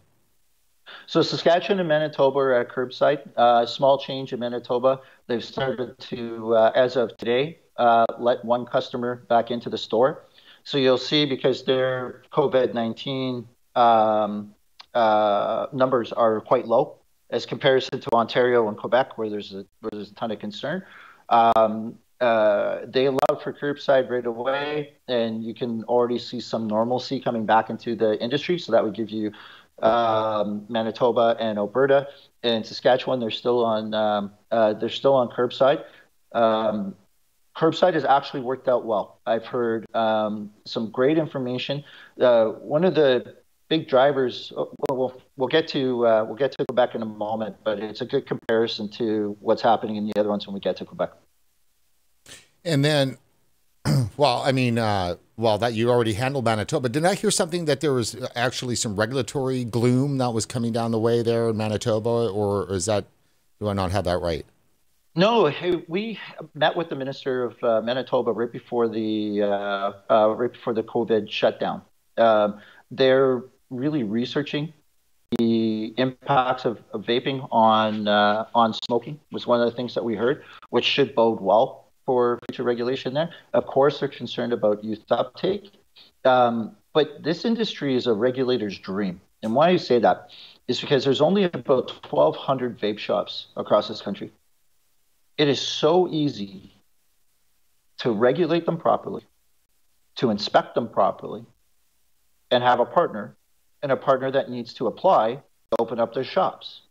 So 1.07 1.23
Saskatchewan 1.23 1.79
and 1.79 1.89
Manitoba 1.89 2.39
are 2.39 2.61
at 2.61 2.69
curbside. 2.69 3.21
Uh, 3.37 3.65
small 3.67 3.99
change 3.99 4.33
in 4.33 4.41
Manitoba. 4.41 5.01
They've 5.27 5.45
started 5.45 5.99
to, 5.99 6.55
uh, 6.55 6.73
as 6.75 6.97
of 6.97 7.17
today, 7.17 7.61
uh, 7.77 8.05
let 8.19 8.45
one 8.45 8.67
customer 8.67 9.25
back 9.29 9.51
into 9.51 9.71
the 9.71 9.79
store. 9.79 10.25
So 10.65 10.79
you'll 10.79 10.99
see 10.99 11.25
because 11.25 11.65
their 11.65 12.23
COVID 12.33 12.75
nineteen 12.75 13.49
um, 13.75 14.55
uh, 14.95 15.67
numbers 15.73 16.13
are 16.13 16.41
quite 16.41 16.67
low 16.67 16.99
as 17.31 17.47
comparison 17.47 18.01
to 18.01 18.13
Ontario 18.13 18.69
and 18.69 18.77
Quebec, 18.77 19.17
where 19.17 19.31
there's 19.31 19.53
a 19.53 19.65
where 19.81 19.91
there's 19.93 20.11
a 20.11 20.15
ton 20.15 20.31
of 20.31 20.39
concern. 20.39 20.85
Um, 21.29 21.99
uh, 22.21 22.83
they 22.87 23.07
allowed 23.07 23.43
for 23.43 23.53
curbside 23.53 24.09
right 24.09 24.27
away, 24.27 24.95
and 25.09 25.43
you 25.43 25.55
can 25.55 25.83
already 25.85 26.19
see 26.19 26.41
some 26.41 26.69
normalcy 26.69 27.19
coming 27.19 27.45
back 27.47 27.69
into 27.69 27.97
the 27.97 28.21
industry. 28.23 28.59
So 28.59 28.71
that 28.73 28.85
would 28.85 28.95
give 28.95 29.11
you 29.11 29.33
um, 29.83 30.67
Manitoba 30.69 31.37
and 31.41 31.59
Alberta. 31.59 32.07
And 32.45 32.65
Saskatchewan, 32.65 33.19
they're 33.19 33.31
still 33.31 33.65
on 33.65 33.93
um, 33.95 34.33
uh, 34.51 34.75
they're 34.75 34.89
still 34.89 35.15
on 35.15 35.31
curbside. 35.31 35.85
Um, 36.33 36.95
curbside 37.57 37.95
has 37.95 38.05
actually 38.05 38.41
worked 38.43 38.69
out 38.69 38.85
well. 38.85 39.21
I've 39.27 39.47
heard 39.47 39.87
um, 39.95 40.51
some 40.65 40.91
great 40.91 41.19
information. 41.19 41.83
Uh, 42.21 42.47
one 42.47 42.85
of 42.85 42.95
the 42.95 43.37
big 43.73 43.89
drivers. 43.89 44.53
Uh, 44.55 44.67
we'll, 44.91 45.19
we'll 45.39 45.49
get 45.49 45.67
to 45.67 46.07
uh, 46.07 46.25
we'll 46.25 46.37
get 46.37 46.53
to 46.53 46.65
Quebec 46.67 46.95
in 46.95 47.01
a 47.01 47.07
moment, 47.07 47.57
but 47.65 47.79
it's 47.79 48.03
a 48.03 48.05
good 48.05 48.27
comparison 48.27 48.87
to 48.91 49.35
what's 49.41 49.63
happening 49.63 49.97
in 49.97 50.07
the 50.07 50.13
other 50.21 50.29
ones 50.29 50.47
when 50.47 50.53
we 50.53 50.61
get 50.61 50.77
to 50.77 50.85
Quebec. 50.85 51.11
And 52.67 52.85
then, 52.85 53.17
well, 54.19 54.43
I 54.45 54.53
mean, 54.53 54.77
uh, 54.77 55.17
well, 55.39 55.57
that 55.57 55.73
you 55.73 55.89
already 55.89 56.13
handled 56.13 56.45
Manitoba. 56.45 56.91
Did 56.91 57.07
I 57.07 57.15
hear 57.15 57.31
something 57.31 57.65
that 57.65 57.81
there 57.81 57.95
was 57.95 58.15
actually 58.37 58.77
some 58.77 58.95
regulatory 58.95 59.65
gloom 59.65 60.19
that 60.19 60.33
was 60.33 60.45
coming 60.45 60.75
down 60.75 60.91
the 60.91 61.01
way 61.01 61.23
there 61.23 61.49
in 61.49 61.57
Manitoba, 61.57 62.29
or 62.29 62.71
is 62.71 62.85
that 62.85 63.07
do 63.59 63.69
I 63.69 63.73
not 63.73 63.91
have 63.91 64.05
that 64.05 64.19
right? 64.19 64.45
No, 65.15 65.47
hey, 65.47 65.83
we 65.89 66.19
met 66.55 66.77
with 66.77 66.91
the 66.91 66.97
minister 66.97 67.45
of 67.45 67.65
uh, 67.65 67.81
Manitoba 67.81 68.33
right 68.33 68.53
before 68.53 68.87
the 68.87 69.43
uh, 69.43 69.93
uh, 70.11 70.35
right 70.37 70.53
before 70.53 70.75
the 70.75 70.83
COVID 70.83 71.31
shutdown. 71.31 71.81
Um, 72.19 72.61
they're 72.91 73.43
really 73.73 74.03
researching 74.03 74.73
the 75.39 75.95
impacts 75.97 76.65
of, 76.65 76.81
of 76.93 77.05
vaping 77.05 77.47
on 77.51 78.07
uh, 78.07 78.47
on 78.55 78.75
smoking 78.75 79.19
was 79.31 79.47
one 79.47 79.61
of 79.61 79.71
the 79.71 79.75
things 79.75 79.95
that 79.95 80.05
we 80.05 80.15
heard, 80.15 80.45
which 80.71 80.85
should 80.85 81.15
bode 81.15 81.41
well 81.41 81.89
for 82.05 82.39
future 82.49 82.63
regulation. 82.63 83.15
There, 83.15 83.31
of 83.55 83.67
course, 83.67 84.01
they're 84.01 84.09
concerned 84.09 84.53
about 84.53 84.85
youth 84.85 85.05
uptake, 85.11 85.71
um, 86.25 86.77
but 86.93 87.23
this 87.23 87.45
industry 87.45 87.95
is 87.95 88.07
a 88.07 88.13
regulator's 88.13 88.79
dream. 88.79 89.21
And 89.43 89.55
why 89.55 89.71
I 89.71 89.77
say 89.77 89.99
that 90.01 90.31
is 90.69 90.81
because 90.81 91.05
there's 91.05 91.21
only 91.21 91.45
about 91.45 91.91
1,200 92.11 92.79
vape 92.79 92.99
shops 92.99 93.49
across 93.57 93.89
this 93.89 94.01
country. 94.01 94.31
It 95.39 95.49
is 95.49 95.61
so 95.61 96.09
easy 96.09 96.73
to 97.99 98.13
regulate 98.13 98.67
them 98.67 98.77
properly, 98.77 99.25
to 100.17 100.31
inspect 100.31 100.75
them 100.75 100.89
properly, 100.89 101.45
and 102.51 102.63
have 102.63 102.81
a 102.81 102.85
partner 102.85 103.35
and 103.83 103.93
a 103.93 103.97
partner 103.97 104.31
that 104.31 104.51
needs 104.51 104.75
to 104.75 104.87
apply 104.87 105.35
to 105.35 105.77
open 105.79 105.99
up 105.99 106.15
their 106.15 106.25
shops. 106.25 106.83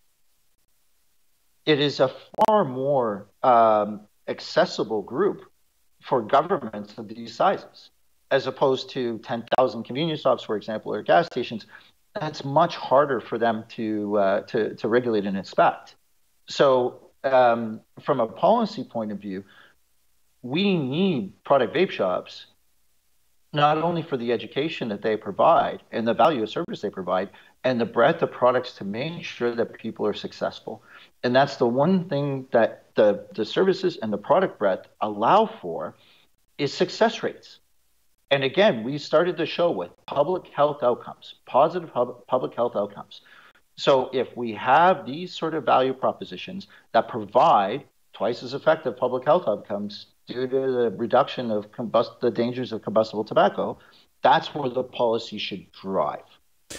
It 1.66 1.80
is 1.80 2.00
a 2.00 2.12
far 2.48 2.66
more 2.66 3.28
um, 3.44 4.02
accessible 4.28 5.02
group 5.02 5.44
for 6.02 6.22
governments 6.22 6.98
of 6.98 7.08
these 7.08 7.36
sizes, 7.36 7.92
as 8.32 8.48
opposed 8.48 8.89
to 8.92 9.20
10,000 9.20 9.84
convenience 9.84 10.22
shops, 10.22 10.44
for 10.44 10.56
example, 10.58 10.94
or 10.94 11.04
gas 11.04 11.28
stations. 11.28 11.68
That's 12.20 12.44
much 12.44 12.76
harder 12.76 13.22
for 13.22 13.38
them 13.38 13.64
to 13.70 14.18
uh, 14.18 14.42
to, 14.42 14.76
to 14.76 14.88
regulate 14.88 15.26
and 15.26 15.38
inspect. 15.38 15.96
So, 16.48 17.12
um, 17.24 17.82
from 18.02 18.20
a 18.20 18.28
policy 18.28 18.84
point 18.84 19.12
of 19.12 19.20
view, 19.20 19.46
we 20.42 20.78
need 20.78 21.42
product 21.44 21.74
vape 21.74 21.92
shops 21.92 22.48
not 23.54 23.78
only 23.78 24.02
for 24.02 24.18
the 24.18 24.32
education 24.32 24.88
that 24.89 25.02
they 25.02 25.18
provide 25.18 25.84
and 25.91 26.08
the 26.08 26.14
value 26.14 26.43
of 26.43 26.49
service 26.49 26.82
they 26.82 26.89
provide 26.89 27.30
and 27.64 27.80
the 27.80 27.86
breadth 27.86 28.22
of 28.22 28.32
products 28.32 28.74
to 28.74 28.86
make 28.86 29.24
sure 29.24 29.54
that 29.54 29.74
people 29.74 30.06
are 30.08 30.14
successful. 30.14 30.82
And 31.24 31.36
that's 31.36 31.58
the 31.58 31.68
one 31.68 32.08
thing 32.08 32.47
that 32.52 32.86
the, 32.95 33.26
the 33.36 33.45
services 33.45 33.97
and 34.02 34.12
the 34.12 34.18
product 34.18 34.58
breadth 34.58 34.88
allow 35.02 35.45
for 35.45 35.95
is 36.58 36.74
success 36.74 37.24
rates. 37.24 37.60
And 38.30 38.43
again 38.43 38.84
we 38.84 38.97
started 38.97 39.36
the 39.36 39.45
show 39.45 39.72
with 39.72 39.91
public 40.06 40.47
health 40.47 40.82
outcomes 40.82 41.36
positive 41.45 41.91
public 42.28 42.56
health 42.56 42.76
outcomes. 42.76 43.22
So 43.76 44.10
if 44.14 44.36
we 44.38 44.54
have 44.54 45.06
these 45.06 45.34
sort 45.34 45.56
of 45.56 45.66
value 45.66 45.93
propositions 45.93 46.68
that 46.93 47.10
provide 47.10 47.84
twice 48.14 48.43
as 48.43 48.54
effective 48.54 48.95
public 48.95 49.26
health 49.26 49.43
outcomes 49.47 50.08
due 50.32 50.48
to 50.48 50.72
the 50.72 50.94
reduction 50.98 51.52
of 51.52 51.72
combust- 51.72 52.20
the 52.22 52.32
dangers 52.32 52.72
of 52.72 52.82
combustible 52.82 53.24
tobacco, 53.24 53.78
that's 54.22 54.54
where 54.54 54.70
the 54.70 54.84
policy 54.84 55.38
should 55.38 55.72
drive. 55.72 56.24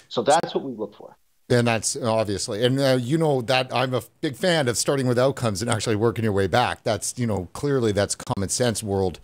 So 0.09 0.21
that's 0.21 0.55
what 0.55 0.63
we 0.63 0.73
look 0.73 0.95
for. 0.95 1.15
And 1.49 1.67
that's 1.67 1.95
obviously, 1.97 2.65
and 2.65 2.79
uh, 2.79 2.97
you 2.99 3.17
know 3.17 3.41
that 3.41 3.73
I'm 3.73 3.93
a 3.93 4.01
big 4.21 4.35
fan 4.35 4.67
of 4.67 4.77
starting 4.77 5.07
with 5.07 5.19
outcomes 5.19 5.61
and 5.61 5.69
actually 5.69 5.97
working 5.97 6.23
your 6.23 6.33
way 6.33 6.47
back. 6.47 6.83
That's 6.83 7.13
you 7.17 7.27
know 7.27 7.49
clearly 7.53 7.91
that's 7.91 8.15
common 8.15 8.49
sense 8.49 8.81
world 8.81 9.19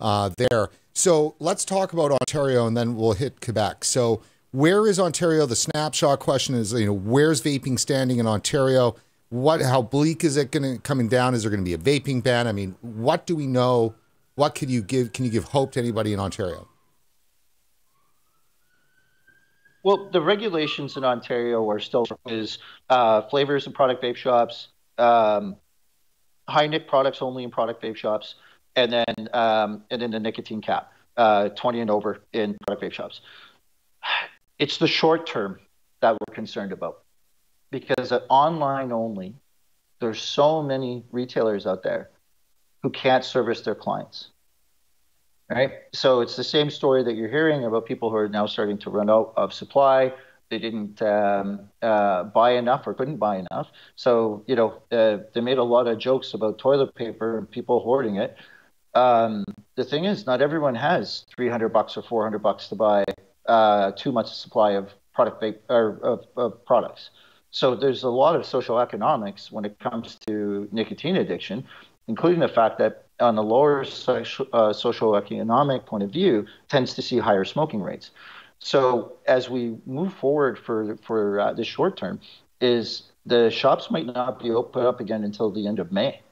uh, 0.00 0.30
there. 0.36 0.70
So 0.92 1.34
let's 1.40 1.64
talk 1.64 1.92
about 1.92 2.12
Ontario 2.12 2.66
and 2.66 2.76
then 2.76 2.94
we'll 2.94 3.12
hit 3.12 3.40
Quebec. 3.40 3.84
So 3.84 4.22
where 4.52 4.86
is 4.86 5.00
Ontario? 5.00 5.46
The 5.46 5.56
snapshot 5.56 6.20
question 6.20 6.54
is 6.54 6.72
you 6.72 6.86
know 6.86 6.92
where's 6.92 7.42
vaping 7.42 7.78
standing 7.78 8.18
in 8.18 8.26
Ontario? 8.26 8.94
What 9.34 9.60
how 9.60 9.82
bleak 9.82 10.22
is 10.22 10.36
it 10.36 10.52
going 10.52 10.76
to 10.76 10.80
coming 10.80 11.08
down? 11.08 11.34
Is 11.34 11.42
there 11.42 11.50
going 11.50 11.64
to 11.64 11.64
be 11.64 11.74
a 11.74 11.78
vaping 11.78 12.22
ban? 12.22 12.46
I 12.46 12.52
mean, 12.52 12.76
what 12.82 13.26
do 13.26 13.34
we 13.34 13.48
know? 13.48 13.96
What 14.36 14.54
can 14.54 14.68
you 14.68 14.80
give? 14.80 15.12
Can 15.12 15.24
you 15.24 15.30
give 15.30 15.44
hope 15.44 15.72
to 15.72 15.80
anybody 15.80 16.12
in 16.12 16.20
Ontario? 16.20 16.68
Well, 19.82 20.08
the 20.12 20.20
regulations 20.20 20.96
in 20.96 21.04
Ontario 21.04 21.68
are 21.68 21.80
still 21.80 22.06
is 22.26 22.58
uh, 22.88 23.22
flavors 23.22 23.66
and 23.66 23.74
product 23.74 24.04
vape 24.04 24.14
shops, 24.14 24.68
um, 24.98 25.56
high 26.48 26.68
nic 26.68 26.86
products 26.86 27.20
only 27.20 27.42
in 27.42 27.50
product 27.50 27.82
vape 27.82 27.96
shops, 27.96 28.36
and 28.76 28.92
then 28.92 29.28
um, 29.32 29.82
and 29.90 30.00
then 30.00 30.12
the 30.12 30.20
nicotine 30.20 30.60
cap, 30.60 30.92
uh, 31.16 31.48
20 31.48 31.80
and 31.80 31.90
over 31.90 32.20
in 32.32 32.56
product 32.66 32.84
vape 32.84 32.92
shops. 32.92 33.20
It's 34.60 34.78
the 34.78 34.86
short 34.86 35.26
term 35.26 35.58
that 36.00 36.12
we're 36.12 36.34
concerned 36.34 36.70
about 36.70 37.03
because 37.74 38.12
online 38.28 38.92
only, 38.92 39.34
there's 39.98 40.22
so 40.22 40.62
many 40.62 41.04
retailers 41.10 41.66
out 41.66 41.82
there 41.82 42.10
who 42.84 42.90
can't 42.90 43.24
service 43.24 43.62
their 43.62 43.74
clients. 43.74 44.28
Right? 45.50 45.72
So 45.92 46.20
it's 46.20 46.36
the 46.36 46.44
same 46.44 46.70
story 46.70 47.02
that 47.02 47.14
you're 47.16 47.28
hearing 47.28 47.64
about 47.64 47.84
people 47.84 48.10
who 48.10 48.16
are 48.16 48.28
now 48.28 48.46
starting 48.46 48.78
to 48.78 48.90
run 48.90 49.10
out 49.10 49.32
of 49.36 49.52
supply. 49.52 50.12
They 50.50 50.58
didn't 50.60 51.02
um, 51.02 51.68
uh, 51.82 52.24
buy 52.24 52.52
enough 52.52 52.86
or 52.86 52.94
couldn't 52.94 53.16
buy 53.16 53.38
enough. 53.38 53.66
So, 53.96 54.44
you 54.46 54.54
know, 54.54 54.80
uh, 54.92 55.24
they 55.32 55.40
made 55.40 55.58
a 55.58 55.64
lot 55.64 55.88
of 55.88 55.98
jokes 55.98 56.32
about 56.32 56.58
toilet 56.58 56.94
paper 56.94 57.38
and 57.38 57.50
people 57.50 57.80
hoarding 57.80 58.16
it. 58.16 58.36
Um, 58.94 59.44
the 59.74 59.84
thing 59.84 60.04
is, 60.04 60.26
not 60.26 60.40
everyone 60.40 60.76
has 60.76 61.26
300 61.34 61.70
bucks 61.70 61.96
or 61.96 62.02
400 62.02 62.38
bucks 62.38 62.68
to 62.68 62.76
buy 62.76 63.04
uh, 63.46 63.90
too 63.96 64.12
much 64.12 64.32
supply 64.32 64.72
of 64.72 64.90
product 65.12 65.42
or 65.68 65.98
of, 66.04 66.26
of 66.36 66.64
products. 66.64 67.10
So 67.54 67.76
there's 67.76 68.02
a 68.02 68.08
lot 68.08 68.34
of 68.34 68.44
social 68.44 68.80
economics 68.80 69.52
when 69.52 69.64
it 69.64 69.78
comes 69.78 70.16
to 70.26 70.68
nicotine 70.72 71.14
addiction, 71.14 71.64
including 72.08 72.40
the 72.40 72.48
fact 72.48 72.78
that 72.78 73.04
on 73.20 73.36
the 73.36 73.44
lower 73.44 73.84
social, 73.84 74.48
uh, 74.52 75.16
economic 75.16 75.86
point 75.86 76.02
of 76.02 76.10
view, 76.10 76.46
tends 76.68 76.94
to 76.94 77.00
see 77.00 77.18
higher 77.18 77.44
smoking 77.44 77.80
rates. 77.80 78.10
So 78.58 79.12
as 79.26 79.48
we 79.48 79.76
move 79.86 80.12
forward 80.14 80.58
for 80.58 80.96
for 80.96 81.38
uh, 81.38 81.52
the 81.52 81.62
short 81.62 81.96
term, 81.96 82.18
is 82.60 83.04
the 83.24 83.50
shops 83.50 83.88
might 83.88 84.06
not 84.06 84.42
be 84.42 84.50
open 84.50 84.84
up 84.84 84.98
again 84.98 85.22
until 85.22 85.52
the 85.52 85.68
end 85.68 85.78
of 85.78 85.92
May. 85.92 86.22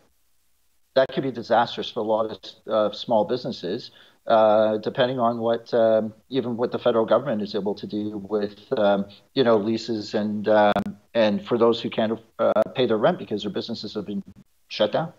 That 0.97 1.07
could 1.13 1.23
be 1.23 1.31
disastrous 1.31 1.89
for 1.89 2.01
a 2.01 2.09
lot 2.15 2.57
of 2.67 2.73
uh, 2.73 2.93
small 2.93 3.25
businesses, 3.27 3.93
uh, 4.27 4.79
depending 4.79 5.19
on 5.19 5.39
what 5.39 5.73
um, 5.75 6.13
even 6.29 6.57
what 6.57 6.73
the 6.73 6.79
federal 6.79 7.05
government 7.05 7.43
is 7.43 7.55
able 7.55 7.75
to 7.75 7.87
do 7.87 8.19
with 8.29 8.57
um, 8.77 9.07
you 9.35 9.43
know 9.43 9.57
leases 9.57 10.15
and 10.15 10.49
um, 10.49 10.73
and 11.15 11.45
for 11.47 11.59
those 11.59 11.81
who 11.81 11.91
can't 11.91 12.19
uh, 12.39 12.53
pay 12.75 12.87
their 12.87 12.99
rent 12.99 13.19
because 13.19 13.43
their 13.43 13.53
businesses 13.53 13.95
have 13.95 14.07
been 14.07 14.23
shut 14.69 14.93
down. 14.93 15.13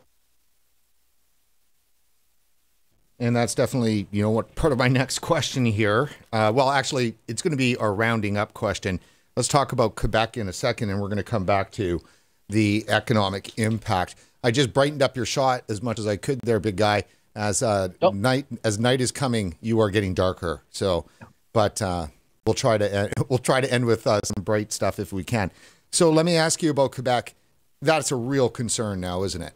And 3.19 3.35
that's 3.35 3.55
definitely, 3.55 4.07
you 4.11 4.23
know, 4.23 4.31
what 4.31 4.55
part 4.55 4.73
of 4.73 4.79
my 4.79 4.87
next 4.89 5.19
question 5.19 5.65
here. 5.65 6.09
Uh, 6.31 6.51
well, 6.53 6.69
actually, 6.69 7.15
it's 7.27 7.41
going 7.41 7.51
to 7.51 7.57
be 7.57 7.77
our 7.77 7.93
rounding 7.93 8.37
up 8.37 8.53
question. 8.53 8.99
Let's 9.35 9.47
talk 9.47 9.71
about 9.71 9.95
Quebec 9.95 10.37
in 10.37 10.47
a 10.47 10.53
second, 10.53 10.89
and 10.89 10.99
we're 10.99 11.07
going 11.07 11.17
to 11.17 11.23
come 11.23 11.45
back 11.45 11.71
to 11.73 12.01
the 12.49 12.85
economic 12.87 13.57
impact. 13.57 14.15
I 14.43 14.51
just 14.51 14.73
brightened 14.73 15.01
up 15.01 15.15
your 15.15 15.25
shot 15.25 15.63
as 15.69 15.81
much 15.81 15.99
as 15.99 16.07
I 16.07 16.17
could 16.17 16.41
there, 16.41 16.59
big 16.59 16.75
guy. 16.75 17.03
As 17.35 17.63
uh, 17.63 17.89
nope. 18.01 18.13
night 18.13 18.45
as 18.63 18.79
night 18.79 19.01
is 19.01 19.11
coming, 19.11 19.55
you 19.61 19.79
are 19.79 19.89
getting 19.89 20.13
darker. 20.13 20.61
So, 20.69 21.05
but 21.51 21.81
uh, 21.81 22.07
we'll 22.45 22.53
try 22.53 22.77
to 22.77 22.93
end, 22.93 23.13
we'll 23.29 23.39
try 23.39 23.61
to 23.61 23.71
end 23.71 23.85
with 23.85 24.05
uh, 24.05 24.21
some 24.23 24.43
bright 24.43 24.71
stuff 24.71 24.99
if 24.99 25.11
we 25.11 25.23
can. 25.23 25.51
So, 25.91 26.11
let 26.11 26.25
me 26.25 26.35
ask 26.35 26.61
you 26.61 26.69
about 26.69 26.91
Quebec. 26.91 27.33
That's 27.81 28.11
a 28.11 28.15
real 28.15 28.49
concern 28.49 29.01
now, 29.01 29.23
isn't 29.23 29.41
it? 29.41 29.53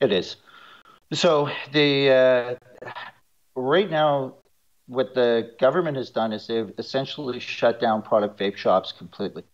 It 0.00 0.12
is. 0.12 0.36
So 1.12 1.50
the 1.72 2.10
uh, 2.10 2.90
right 3.56 3.90
now, 3.90 4.34
what 4.86 5.14
the 5.14 5.52
government 5.58 5.96
has 5.96 6.10
done 6.10 6.32
is 6.32 6.46
they've 6.46 6.72
essentially 6.78 7.40
shut 7.40 7.80
down 7.80 8.02
product 8.02 8.38
vape 8.38 8.56
shops 8.56 8.92
completely. 8.92 9.44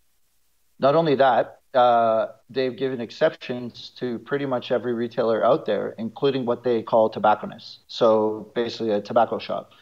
Not 0.79 0.95
only 0.95 1.14
that, 1.16 1.61
uh, 1.75 2.29
they've 2.51 2.77
given 2.77 3.01
exceptions 3.01 3.91
to 3.97 4.18
pretty 4.20 4.47
much 4.47 4.70
every 4.70 4.95
retailer 4.95 5.45
out 5.45 5.66
there, 5.66 5.95
including 5.99 6.47
what 6.47 6.64
they 6.64 6.83
call 6.83 7.11
tobacconists. 7.11 7.81
So 7.89 8.51
basically, 8.55 8.91
a 8.91 9.01
tobacco 9.01 9.39
shop. 9.39 9.72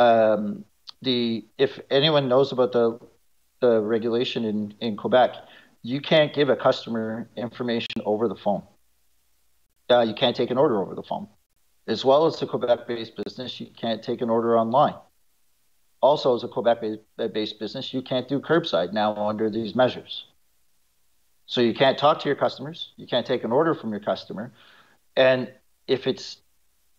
Um, 0.00 0.64
the 1.02 1.46
if 1.58 1.78
anyone 1.90 2.28
knows 2.28 2.52
about 2.52 2.72
the 2.72 2.98
the 3.60 3.80
regulation 3.80 4.44
in 4.44 4.74
in 4.80 4.96
Quebec, 4.96 5.34
you 5.82 6.00
can't 6.00 6.34
give 6.34 6.48
a 6.48 6.56
customer 6.56 7.28
information 7.36 8.02
over 8.04 8.28
the 8.28 8.36
phone 8.36 8.62
uh, 9.90 10.00
you 10.00 10.14
can't 10.14 10.36
take 10.36 10.50
an 10.50 10.58
order 10.58 10.80
over 10.80 10.94
the 10.94 11.02
phone. 11.02 11.28
As 11.86 12.04
well 12.04 12.26
as 12.26 12.40
a 12.42 12.46
Quebec 12.46 12.86
based 12.88 13.16
business, 13.16 13.60
you 13.60 13.68
can't 13.76 14.02
take 14.02 14.20
an 14.20 14.30
order 14.30 14.58
online. 14.58 14.94
Also, 16.02 16.34
as 16.34 16.44
a 16.44 16.48
Quebec 16.48 16.78
based 17.32 17.58
business, 17.58 17.94
you 17.94 18.02
can't 18.02 18.28
do 18.28 18.40
curbside 18.40 18.92
now 18.92 19.14
under 19.28 19.48
these 19.48 19.74
measures. 19.74 20.26
So 21.46 21.60
you 21.60 21.74
can't 21.74 21.96
talk 21.96 22.20
to 22.20 22.28
your 22.28 22.36
customers, 22.36 22.92
you 22.96 23.06
can't 23.06 23.26
take 23.26 23.44
an 23.44 23.52
order 23.52 23.74
from 23.74 23.90
your 23.90 24.00
customer. 24.00 24.52
And 25.16 25.52
if 25.86 26.06
it's 26.06 26.38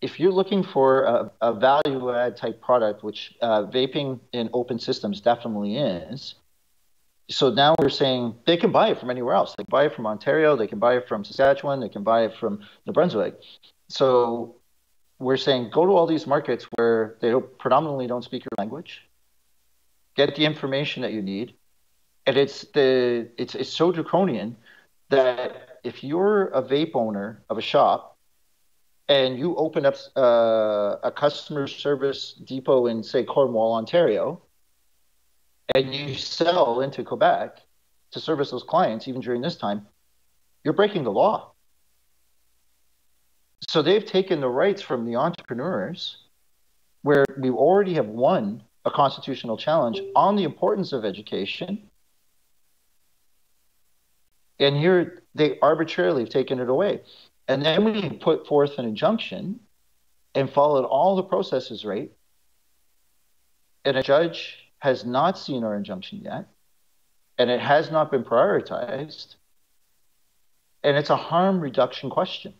if 0.00 0.20
you're 0.20 0.32
looking 0.32 0.62
for 0.62 1.02
a, 1.02 1.30
a 1.40 1.52
value 1.52 2.14
add 2.14 2.36
type 2.36 2.60
product, 2.60 3.02
which 3.02 3.34
uh, 3.42 3.64
vaping 3.64 4.20
in 4.32 4.48
open 4.52 4.78
systems 4.78 5.20
definitely 5.20 5.76
is, 5.76 6.36
so 7.28 7.50
now 7.50 7.74
we're 7.78 7.90
saying 7.90 8.36
they 8.46 8.56
can 8.56 8.72
buy 8.72 8.88
it 8.88 8.98
from 8.98 9.10
anywhere 9.10 9.34
else. 9.34 9.54
They 9.56 9.64
can 9.64 9.70
buy 9.70 9.86
it 9.86 9.94
from 9.94 10.06
Ontario, 10.06 10.56
they 10.56 10.66
can 10.66 10.78
buy 10.78 10.96
it 10.96 11.08
from 11.08 11.24
Saskatchewan, 11.24 11.80
they 11.80 11.88
can 11.88 12.02
buy 12.02 12.24
it 12.24 12.34
from 12.36 12.60
New 12.86 12.92
Brunswick. 12.92 13.38
So 13.88 14.56
we're 15.18 15.36
saying 15.36 15.70
go 15.72 15.84
to 15.84 15.92
all 15.92 16.06
these 16.06 16.26
markets 16.26 16.66
where 16.76 17.16
they 17.20 17.30
don't, 17.30 17.58
predominantly 17.58 18.06
don't 18.06 18.24
speak 18.24 18.44
your 18.44 18.56
language, 18.56 19.02
get 20.16 20.36
the 20.36 20.44
information 20.44 21.02
that 21.02 21.12
you 21.12 21.20
need, 21.20 21.54
and 22.28 22.36
it's 22.36 22.64
the 22.74 23.26
it's 23.38 23.54
it's 23.54 23.70
so 23.70 23.90
draconian 23.90 24.54
that 25.08 25.80
if 25.82 26.04
you're 26.04 26.48
a 26.48 26.62
vape 26.62 26.94
owner 26.94 27.42
of 27.48 27.56
a 27.56 27.62
shop 27.62 28.18
and 29.08 29.38
you 29.38 29.56
open 29.56 29.86
up 29.86 29.96
uh, 30.14 30.96
a 31.02 31.10
customer 31.10 31.66
service 31.66 32.34
depot 32.44 32.86
in 32.86 33.02
say 33.02 33.24
Cornwall, 33.24 33.72
Ontario 33.72 34.42
and 35.74 35.94
you 35.94 36.14
sell 36.14 36.82
into 36.82 37.02
Quebec 37.02 37.62
to 38.10 38.20
service 38.20 38.50
those 38.50 38.62
clients, 38.62 39.08
even 39.08 39.22
during 39.22 39.40
this 39.40 39.56
time, 39.56 39.86
you're 40.64 40.74
breaking 40.74 41.04
the 41.04 41.12
law. 41.12 41.52
So 43.68 43.80
they've 43.82 44.04
taken 44.04 44.40
the 44.40 44.48
rights 44.48 44.82
from 44.82 45.04
the 45.04 45.16
entrepreneurs, 45.16 46.18
where 47.02 47.24
we 47.38 47.50
already 47.50 47.94
have 47.94 48.06
won 48.06 48.62
a 48.84 48.90
constitutional 48.90 49.56
challenge 49.56 50.00
on 50.14 50.36
the 50.36 50.44
importance 50.44 50.92
of 50.92 51.04
education. 51.04 51.90
And 54.58 54.76
here 54.76 55.22
they 55.34 55.58
arbitrarily 55.60 56.22
have 56.22 56.30
taken 56.30 56.58
it 56.58 56.68
away. 56.68 57.02
And 57.46 57.64
then 57.64 57.84
we 57.84 58.10
put 58.10 58.46
forth 58.46 58.78
an 58.78 58.84
injunction 58.84 59.60
and 60.34 60.50
followed 60.50 60.84
all 60.84 61.16
the 61.16 61.22
processes 61.22 61.84
right. 61.84 62.12
And 63.84 63.96
a 63.96 64.02
judge 64.02 64.58
has 64.78 65.04
not 65.04 65.38
seen 65.38 65.64
our 65.64 65.74
injunction 65.74 66.20
yet, 66.22 66.46
and 67.38 67.50
it 67.50 67.60
has 67.60 67.90
not 67.90 68.10
been 68.10 68.22
prioritized, 68.22 69.36
and 70.84 70.96
it's 70.96 71.10
a 71.10 71.16
harm 71.16 71.60
reduction 71.60 72.10
question. 72.10 72.54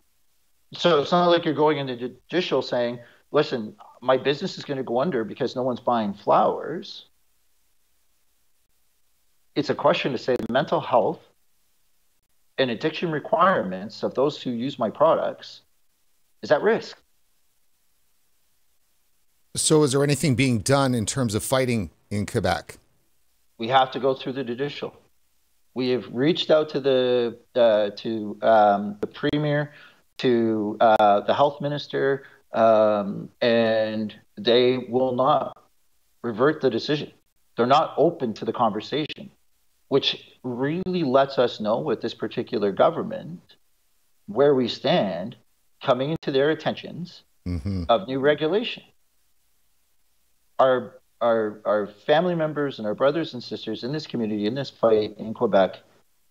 So 0.73 1.01
it's 1.01 1.11
not 1.11 1.27
like 1.27 1.45
you're 1.45 1.53
going 1.53 1.77
into 1.77 1.95
judicial 1.95 2.61
saying, 2.61 2.99
listen, 3.31 3.75
my 4.01 4.17
business 4.17 4.57
is 4.57 4.65
going 4.65 4.77
to 4.77 4.83
go 4.83 4.99
under 4.99 5.23
because 5.23 5.55
no 5.55 5.63
one's 5.63 5.79
buying 5.79 6.13
flowers. 6.13 7.05
It's 9.55 9.69
a 9.69 9.75
question 9.75 10.11
to 10.11 10.17
say 10.17 10.35
mental 10.49 10.79
health 10.79 11.19
and 12.59 12.69
addiction 12.69 13.09
requirements 13.09 14.03
of 14.03 14.13
those 14.13 14.41
who 14.41 14.51
use 14.51 14.77
my 14.77 14.89
products 14.89 15.61
is 16.43 16.51
at 16.51 16.61
risk. 16.61 16.97
So, 19.55 19.81
is 19.83 19.93
there 19.93 20.03
anything 20.03 20.35
being 20.35 20.59
done 20.59 20.93
in 20.93 21.05
terms 21.05 21.33
of 21.33 21.43
fighting 21.43 21.89
in 22.11 22.25
Quebec? 22.25 22.77
We 23.57 23.69
have 23.69 23.91
to 23.91 23.99
go 23.99 24.13
through 24.13 24.33
the 24.33 24.43
judicial. 24.43 24.95
We 25.73 25.89
have 25.89 26.05
reached 26.11 26.51
out 26.51 26.69
to 26.69 26.79
the 26.79 27.37
uh, 27.55 27.89
to 27.97 28.37
um, 28.41 28.97
the 29.01 29.07
premier, 29.07 29.73
to 30.19 30.77
uh, 30.79 31.21
the 31.21 31.33
health 31.33 31.61
minister, 31.61 32.23
um, 32.53 33.29
and 33.41 34.13
they 34.37 34.77
will 34.77 35.15
not 35.15 35.57
revert 36.21 36.61
the 36.61 36.69
decision. 36.69 37.11
They're 37.57 37.65
not 37.65 37.93
open 37.97 38.33
to 38.35 38.45
the 38.45 38.53
conversation, 38.53 39.31
which 39.89 40.33
really 40.43 41.03
lets 41.03 41.37
us 41.37 41.59
know 41.59 41.79
with 41.79 42.01
this 42.01 42.13
particular 42.13 42.71
government 42.71 43.41
where 44.27 44.55
we 44.55 44.67
stand 44.67 45.35
coming 45.83 46.11
into 46.11 46.31
their 46.31 46.51
attentions 46.51 47.23
mm-hmm. 47.47 47.83
of 47.89 48.07
new 48.07 48.19
regulation. 48.19 48.83
Our 50.57 50.95
our 51.21 51.59
our 51.65 51.87
family 52.05 52.35
members 52.35 52.79
and 52.79 52.87
our 52.87 52.95
brothers 52.95 53.33
and 53.33 53.43
sisters 53.43 53.83
in 53.83 53.91
this 53.91 54.07
community 54.07 54.45
in 54.45 54.55
this 54.55 54.69
fight 54.69 55.15
in 55.17 55.33
Quebec 55.33 55.77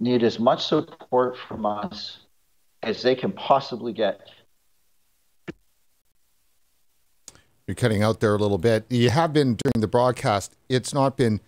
need 0.00 0.22
as 0.22 0.38
much 0.38 0.64
support 0.64 1.36
from 1.36 1.66
us 1.66 2.18
as 2.82 3.02
they 3.02 3.14
can 3.14 3.32
possibly 3.32 3.92
get. 3.92 4.30
You're 7.66 7.74
cutting 7.74 8.02
out 8.02 8.20
there 8.20 8.34
a 8.34 8.38
little 8.38 8.56
bit. 8.58 8.86
You 8.88 9.10
have 9.10 9.32
been 9.32 9.56
during 9.56 9.80
the 9.80 9.88
broadcast. 9.88 10.56
It's 10.70 10.94
not 10.94 11.18
been 11.18 11.40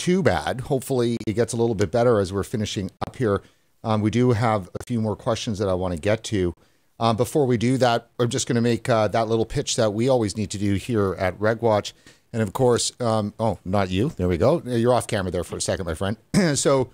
too 0.00 0.22
bad. 0.22 0.62
Hopefully, 0.62 1.18
it 1.26 1.34
gets 1.34 1.52
a 1.52 1.56
little 1.56 1.74
bit 1.74 1.90
better 1.90 2.20
as 2.20 2.32
we're 2.32 2.42
finishing 2.42 2.90
up 3.06 3.16
here. 3.16 3.42
Um, 3.84 4.00
we 4.00 4.10
do 4.10 4.32
have 4.32 4.70
a 4.80 4.84
few 4.84 4.98
more 4.98 5.14
questions 5.14 5.58
that 5.58 5.68
I 5.68 5.74
want 5.74 5.92
to 5.92 6.00
get 6.00 6.24
to. 6.24 6.54
Um, 6.98 7.16
before 7.16 7.46
we 7.46 7.58
do 7.58 7.76
that, 7.76 8.08
I'm 8.18 8.30
just 8.30 8.48
going 8.48 8.56
to 8.56 8.62
make 8.62 8.88
uh, 8.88 9.08
that 9.08 9.28
little 9.28 9.44
pitch 9.44 9.76
that 9.76 9.92
we 9.92 10.08
always 10.08 10.38
need 10.38 10.50
to 10.50 10.58
do 10.58 10.74
here 10.74 11.14
at 11.18 11.38
RegWatch. 11.38 11.92
And 12.32 12.40
of 12.40 12.54
course, 12.54 12.92
um, 12.98 13.34
oh, 13.38 13.58
not 13.64 13.90
you. 13.90 14.08
There 14.16 14.28
we 14.28 14.38
go. 14.38 14.62
You're 14.64 14.94
off 14.94 15.06
camera 15.06 15.30
there 15.30 15.44
for 15.44 15.56
a 15.56 15.60
second, 15.60 15.84
my 15.84 15.94
friend. 15.94 16.16
so 16.58 16.90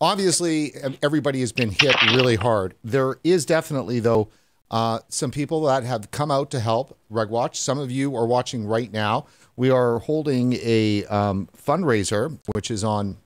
obviously, 0.00 0.72
everybody 1.00 1.40
has 1.40 1.52
been 1.52 1.70
hit 1.70 1.94
really 2.12 2.36
hard. 2.36 2.74
There 2.82 3.18
is 3.22 3.46
definitely, 3.46 4.00
though, 4.00 4.30
uh, 4.70 5.00
some 5.08 5.30
people 5.30 5.62
that 5.62 5.84
have 5.84 6.10
come 6.10 6.30
out 6.30 6.50
to 6.50 6.60
help 6.60 6.98
RegWatch. 7.10 7.56
Some 7.56 7.78
of 7.78 7.90
you 7.90 8.14
are 8.16 8.26
watching 8.26 8.66
right 8.66 8.92
now. 8.92 9.26
We 9.56 9.70
are 9.70 9.98
holding 9.98 10.54
a 10.62 11.04
um, 11.06 11.48
fundraiser, 11.56 12.38
which 12.54 12.70
is 12.70 12.84
on 12.84 13.16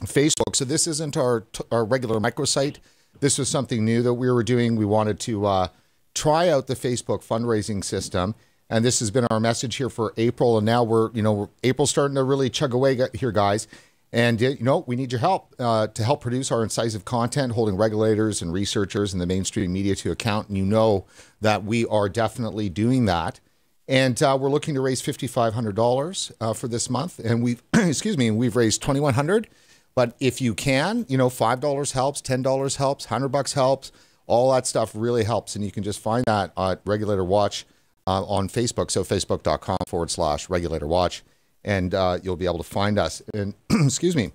Facebook. 0.00 0.56
So 0.56 0.64
this 0.64 0.86
isn't 0.86 1.16
our 1.16 1.46
our 1.70 1.84
regular 1.84 2.18
microsite. 2.18 2.78
This 3.20 3.38
was 3.38 3.48
something 3.48 3.84
new 3.84 4.02
that 4.02 4.14
we 4.14 4.30
were 4.30 4.42
doing. 4.42 4.76
We 4.76 4.86
wanted 4.86 5.20
to 5.20 5.46
uh, 5.46 5.68
try 6.14 6.48
out 6.48 6.66
the 6.66 6.74
Facebook 6.74 7.24
fundraising 7.24 7.84
system, 7.84 8.34
and 8.70 8.82
this 8.84 9.00
has 9.00 9.10
been 9.10 9.26
our 9.30 9.40
message 9.40 9.76
here 9.76 9.90
for 9.90 10.14
April. 10.16 10.56
And 10.56 10.64
now 10.64 10.82
we're 10.82 11.10
you 11.12 11.22
know 11.22 11.50
April's 11.62 11.90
starting 11.90 12.14
to 12.14 12.22
really 12.22 12.48
chug 12.48 12.72
away 12.72 12.98
here, 13.14 13.32
guys. 13.32 13.68
And 14.12 14.40
you 14.40 14.56
know, 14.60 14.84
we 14.86 14.96
need 14.96 15.12
your 15.12 15.20
help 15.20 15.54
uh, 15.58 15.86
to 15.88 16.04
help 16.04 16.20
produce 16.20 16.50
our 16.50 16.62
incisive 16.64 17.04
content, 17.04 17.52
holding 17.52 17.76
regulators 17.76 18.42
and 18.42 18.52
researchers 18.52 19.12
and 19.12 19.20
the 19.22 19.26
mainstream 19.26 19.72
media 19.72 19.94
to 19.96 20.10
account. 20.10 20.48
And 20.48 20.58
you 20.58 20.64
know 20.64 21.06
that 21.40 21.64
we 21.64 21.86
are 21.86 22.08
definitely 22.08 22.68
doing 22.68 23.04
that. 23.04 23.38
And 23.86 24.20
uh, 24.22 24.36
we're 24.40 24.50
looking 24.50 24.74
to 24.74 24.80
raise 24.80 25.00
fifty-five 25.00 25.54
hundred 25.54 25.74
dollars 25.74 26.30
uh, 26.40 26.52
for 26.52 26.68
this 26.68 26.88
month, 26.88 27.18
and 27.18 27.42
we've 27.42 27.62
excuse 27.74 28.16
me, 28.16 28.30
we've 28.30 28.54
raised 28.56 28.82
twenty-one 28.82 29.14
hundred. 29.14 29.48
But 29.96 30.14
if 30.20 30.40
you 30.40 30.54
can, 30.54 31.06
you 31.08 31.18
know, 31.18 31.28
five 31.28 31.60
dollars 31.60 31.92
helps, 31.92 32.20
ten 32.20 32.42
dollars 32.42 32.76
helps, 32.76 33.06
hundred 33.06 33.28
bucks 33.28 33.52
helps. 33.52 33.90
All 34.26 34.52
that 34.52 34.66
stuff 34.66 34.92
really 34.94 35.24
helps, 35.24 35.56
and 35.56 35.64
you 35.64 35.72
can 35.72 35.82
just 35.82 35.98
find 35.98 36.24
that 36.26 36.52
at 36.56 36.80
Regulator 36.84 37.24
Watch 37.24 37.66
uh, 38.06 38.24
on 38.24 38.48
Facebook. 38.48 38.92
So 38.92 39.02
facebook.com 39.02 39.78
forward 39.88 40.10
slash 40.10 40.48
Regulator 40.48 40.86
Watch 40.86 41.24
and 41.64 41.94
uh, 41.94 42.18
you'll 42.22 42.36
be 42.36 42.46
able 42.46 42.58
to 42.58 42.64
find 42.64 42.98
us. 42.98 43.22
And 43.34 43.54
excuse 43.70 44.16
me. 44.16 44.32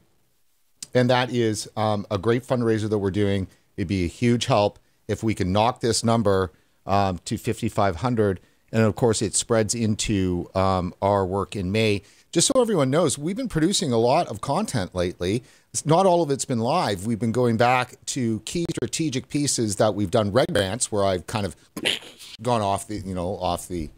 And 0.94 1.10
that 1.10 1.30
is 1.30 1.68
um, 1.76 2.08
a 2.10 2.18
great 2.18 2.44
fundraiser 2.44 2.90
that 2.90 2.98
we're 2.98 3.12
doing. 3.12 3.48
It'd 3.76 3.88
be 3.88 4.06
a 4.06 4.08
huge 4.08 4.46
help 4.46 4.80
if 5.08 5.24
we 5.24 5.36
can 5.36 5.52
knock 5.52 5.82
this 5.82 6.04
number 6.04 6.52
um, 6.86 7.20
to 7.26 7.38
5,500. 7.38 8.40
And 8.72 8.84
of 8.84 8.96
course, 8.96 9.22
it 9.22 9.36
spreads 9.36 9.76
into 9.76 10.50
um, 10.56 10.94
our 11.02 11.26
work 11.26 11.56
in 11.56 11.72
May. 11.72 12.02
Just 12.32 12.48
so 12.48 12.62
everyone 12.62 12.90
knows, 12.90 13.18
we've 13.18 13.36
been 13.36 13.50
producing 13.50 13.92
a 13.92 13.98
lot 13.98 14.28
of 14.28 14.42
content 14.42 14.94
lately. 14.94 15.44
Not 15.84 16.06
all 16.06 16.22
of 16.22 16.32
it's 16.32 16.46
been 16.46 16.60
live. 16.60 17.06
We've 17.06 17.20
been 17.20 17.32
going 17.32 17.58
back 17.58 17.96
to 18.08 18.40
key 18.42 18.66
strategic 18.72 19.30
pieces 19.30 19.76
that 19.78 19.96
we've 19.96 20.12
done 20.12 20.32
red 20.32 20.48
grants, 20.54 20.92
where 20.92 21.06
I've 21.06 21.28
kind 21.28 21.46
of 21.46 21.56
gone 22.42 22.62
off 22.62 22.88
the, 22.88 22.98
you 22.98 23.14
know, 23.14 23.36
off 23.38 23.68
the 23.68 23.90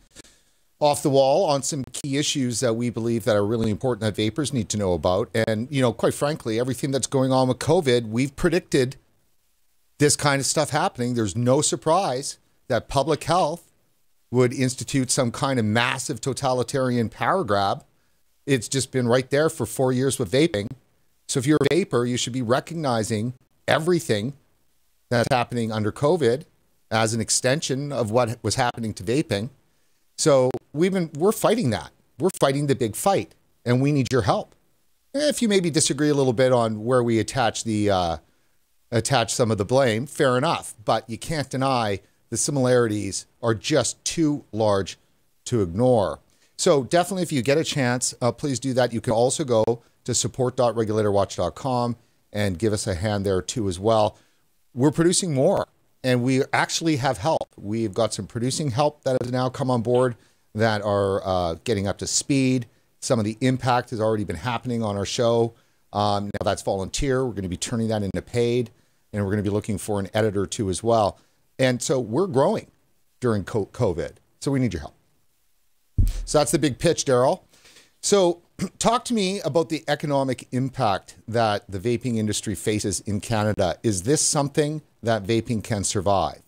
off 0.79 1.01
the 1.01 1.09
wall 1.09 1.45
on 1.45 1.63
some 1.63 1.83
key 1.91 2.17
issues 2.17 2.59
that 2.59 2.75
we 2.75 2.89
believe 2.89 3.23
that 3.25 3.35
are 3.35 3.45
really 3.45 3.71
important 3.71 4.01
that 4.01 4.15
vapers 4.15 4.53
need 4.53 4.69
to 4.69 4.77
know 4.77 4.93
about. 4.93 5.29
And, 5.33 5.67
you 5.71 5.81
know, 5.81 5.91
quite 5.91 6.13
frankly, 6.13 6.59
everything 6.59 6.91
that's 6.91 7.07
going 7.07 7.31
on 7.31 7.47
with 7.47 7.57
COVID, 7.59 8.09
we've 8.09 8.35
predicted 8.35 8.95
this 9.97 10.15
kind 10.15 10.39
of 10.39 10.45
stuff 10.45 10.69
happening. 10.69 11.15
There's 11.15 11.35
no 11.35 11.61
surprise 11.61 12.37
that 12.67 12.87
public 12.87 13.23
health 13.23 13.71
would 14.29 14.53
institute 14.53 15.09
some 15.09 15.31
kind 15.31 15.57
of 15.57 15.65
massive 15.65 16.21
totalitarian 16.21 17.09
power 17.09 17.43
grab. 17.43 17.83
It's 18.45 18.67
just 18.67 18.91
been 18.91 19.07
right 19.07 19.29
there 19.29 19.49
for 19.49 19.65
four 19.65 19.91
years 19.91 20.19
with 20.19 20.31
vaping. 20.31 20.67
So 21.27 21.39
if 21.39 21.47
you're 21.47 21.57
a 21.71 21.73
vaper, 21.73 22.07
you 22.07 22.17
should 22.17 22.33
be 22.33 22.41
recognizing 22.41 23.33
everything 23.67 24.33
that's 25.09 25.27
happening 25.31 25.71
under 25.71 25.91
COVID 25.91 26.43
as 26.91 27.13
an 27.13 27.21
extension 27.21 27.91
of 27.91 28.11
what 28.11 28.37
was 28.43 28.55
happening 28.55 28.93
to 28.93 29.03
vaping. 29.03 29.49
So 30.17 30.49
we've 30.73 30.93
been 30.93 31.11
we're 31.17 31.31
fighting 31.31 31.69
that. 31.71 31.91
We're 32.19 32.29
fighting 32.39 32.67
the 32.67 32.75
big 32.75 32.95
fight, 32.95 33.35
and 33.65 33.81
we 33.81 33.91
need 33.91 34.11
your 34.11 34.23
help. 34.23 34.55
If 35.13 35.41
you 35.41 35.47
maybe 35.47 35.69
disagree 35.69 36.09
a 36.09 36.13
little 36.13 36.33
bit 36.33 36.51
on 36.51 36.83
where 36.83 37.03
we 37.03 37.19
attach 37.19 37.63
the 37.63 37.89
uh, 37.89 38.17
attach 38.91 39.33
some 39.33 39.51
of 39.51 39.57
the 39.57 39.65
blame, 39.65 40.05
fair 40.05 40.37
enough. 40.37 40.73
But 40.83 41.09
you 41.09 41.17
can't 41.17 41.49
deny 41.49 41.99
the 42.29 42.37
similarities 42.37 43.25
are 43.41 43.53
just 43.53 44.03
too 44.03 44.43
large 44.51 44.97
to 45.45 45.61
ignore. 45.61 46.19
So 46.57 46.83
definitely, 46.83 47.23
if 47.23 47.31
you 47.31 47.41
get 47.41 47.57
a 47.57 47.63
chance, 47.63 48.15
uh, 48.21 48.31
please 48.31 48.59
do 48.59 48.73
that. 48.73 48.91
You 48.91 49.01
can 49.01 49.13
also 49.13 49.43
go 49.43 49.63
to 50.03 50.13
support.regulatorwatch.com 50.15 51.95
and 52.33 52.59
give 52.59 52.73
us 52.73 52.87
a 52.87 52.95
hand 52.95 53.25
there 53.25 53.41
too 53.41 53.69
as 53.69 53.79
well. 53.79 54.17
We're 54.73 54.91
producing 54.91 55.33
more, 55.33 55.67
and 56.03 56.23
we 56.23 56.43
actually 56.53 56.97
have 56.97 57.17
help. 57.17 57.53
We've 57.57 57.93
got 57.93 58.13
some 58.13 58.27
producing 58.27 58.71
help 58.71 59.03
that 59.03 59.17
has 59.21 59.31
now 59.31 59.49
come 59.49 59.69
on 59.69 59.81
board 59.81 60.15
that 60.55 60.81
are 60.81 61.25
uh, 61.25 61.55
getting 61.63 61.87
up 61.87 61.97
to 61.99 62.07
speed. 62.07 62.67
Some 62.99 63.19
of 63.19 63.25
the 63.25 63.37
impact 63.41 63.91
has 63.91 64.01
already 64.01 64.23
been 64.23 64.35
happening 64.35 64.83
on 64.83 64.97
our 64.97 65.05
show. 65.05 65.53
Um, 65.93 66.25
now 66.25 66.43
that's 66.43 66.61
volunteer. 66.61 67.25
We're 67.25 67.31
going 67.31 67.43
to 67.43 67.49
be 67.49 67.57
turning 67.57 67.87
that 67.89 68.03
into 68.03 68.21
paid, 68.21 68.71
and 69.13 69.23
we're 69.23 69.31
going 69.31 69.43
to 69.43 69.49
be 69.49 69.53
looking 69.53 69.77
for 69.77 69.99
an 69.99 70.09
editor 70.13 70.45
too 70.45 70.69
as 70.69 70.83
well. 70.83 71.19
And 71.59 71.81
so 71.81 71.99
we're 71.99 72.27
growing 72.27 72.71
during 73.19 73.43
COVID. 73.43 74.13
So 74.39 74.51
we 74.51 74.59
need 74.59 74.73
your 74.73 74.81
help. 74.81 74.95
So 76.25 76.37
that's 76.37 76.51
the 76.51 76.59
big 76.59 76.77
pitch, 76.77 77.05
Darryl. 77.05 77.41
So 78.01 78.41
talk 78.79 79.05
to 79.05 79.13
me 79.13 79.39
about 79.41 79.69
the 79.69 79.83
economic 79.87 80.47
impact 80.51 81.15
that 81.27 81.69
the 81.69 81.79
vaping 81.79 82.17
industry 82.17 82.55
faces 82.55 82.99
in 83.01 83.19
Canada. 83.19 83.77
Is 83.83 84.03
this 84.03 84.21
something 84.21 84.81
that 85.03 85.23
vaping 85.23 85.63
can 85.63 85.83
survive? 85.83 86.41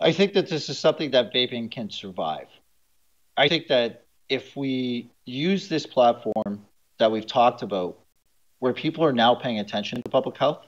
I 0.00 0.12
think 0.12 0.32
that 0.34 0.48
this 0.48 0.68
is 0.68 0.78
something 0.78 1.10
that 1.12 1.32
vaping 1.32 1.70
can 1.70 1.90
survive. 1.90 2.48
I 3.36 3.48
think 3.48 3.68
that 3.68 4.04
if 4.28 4.56
we 4.56 5.10
use 5.24 5.68
this 5.68 5.86
platform 5.86 6.66
that 6.98 7.10
we've 7.10 7.26
talked 7.26 7.62
about, 7.62 7.98
where 8.58 8.72
people 8.72 9.04
are 9.04 9.12
now 9.12 9.34
paying 9.34 9.58
attention 9.58 10.02
to 10.02 10.08
public 10.08 10.36
health, 10.36 10.64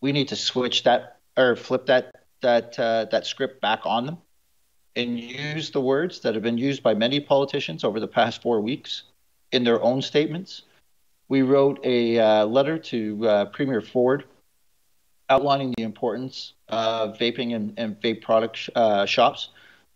we 0.00 0.12
need 0.12 0.28
to 0.28 0.36
switch 0.36 0.82
that 0.84 1.18
or 1.36 1.56
flip 1.56 1.86
that 1.86 2.14
that 2.42 2.78
uh, 2.78 3.06
that 3.10 3.26
script 3.26 3.60
back 3.60 3.80
on 3.84 4.06
them 4.06 4.18
and 4.96 5.18
use 5.18 5.70
the 5.70 5.80
words 5.80 6.20
that 6.20 6.34
have 6.34 6.42
been 6.42 6.58
used 6.58 6.82
by 6.82 6.94
many 6.94 7.20
politicians 7.20 7.84
over 7.84 7.98
the 7.98 8.08
past 8.08 8.42
four 8.42 8.60
weeks 8.60 9.04
in 9.52 9.64
their 9.64 9.82
own 9.82 10.02
statements. 10.02 10.62
We 11.28 11.42
wrote 11.42 11.80
a 11.84 12.18
uh, 12.18 12.46
letter 12.46 12.78
to 12.78 13.28
uh, 13.28 13.44
Premier 13.46 13.80
Ford 13.80 14.24
outlining 15.30 15.74
the 15.76 15.82
importance 15.82 16.52
of 16.68 17.18
vaping 17.18 17.54
and, 17.54 17.74
and 17.78 18.00
vape 18.00 18.22
product 18.22 18.56
sh- 18.56 18.70
uh, 18.74 19.06
shops 19.06 19.48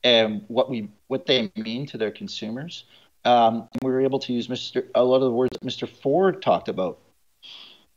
and 0.05 0.45
what 0.49 0.71
we 0.71 0.89
what 1.09 1.27
they 1.27 1.51
mean 1.57 1.87
to 1.87 1.99
their 1.99 2.11
consumers. 2.11 2.85
Um, 3.25 3.69
and 3.73 3.83
we 3.83 3.91
were 3.91 4.01
able 4.01 4.19
to 4.21 4.33
use 4.33 4.49
Mr. 4.49 4.87
a 4.95 5.03
lot 5.03 5.17
of 5.17 5.23
the 5.23 5.33
words 5.33 5.51
that 5.61 5.67
Mr. 5.67 5.89
Ford 5.89 6.41
talked 6.41 6.69
about, 6.69 6.99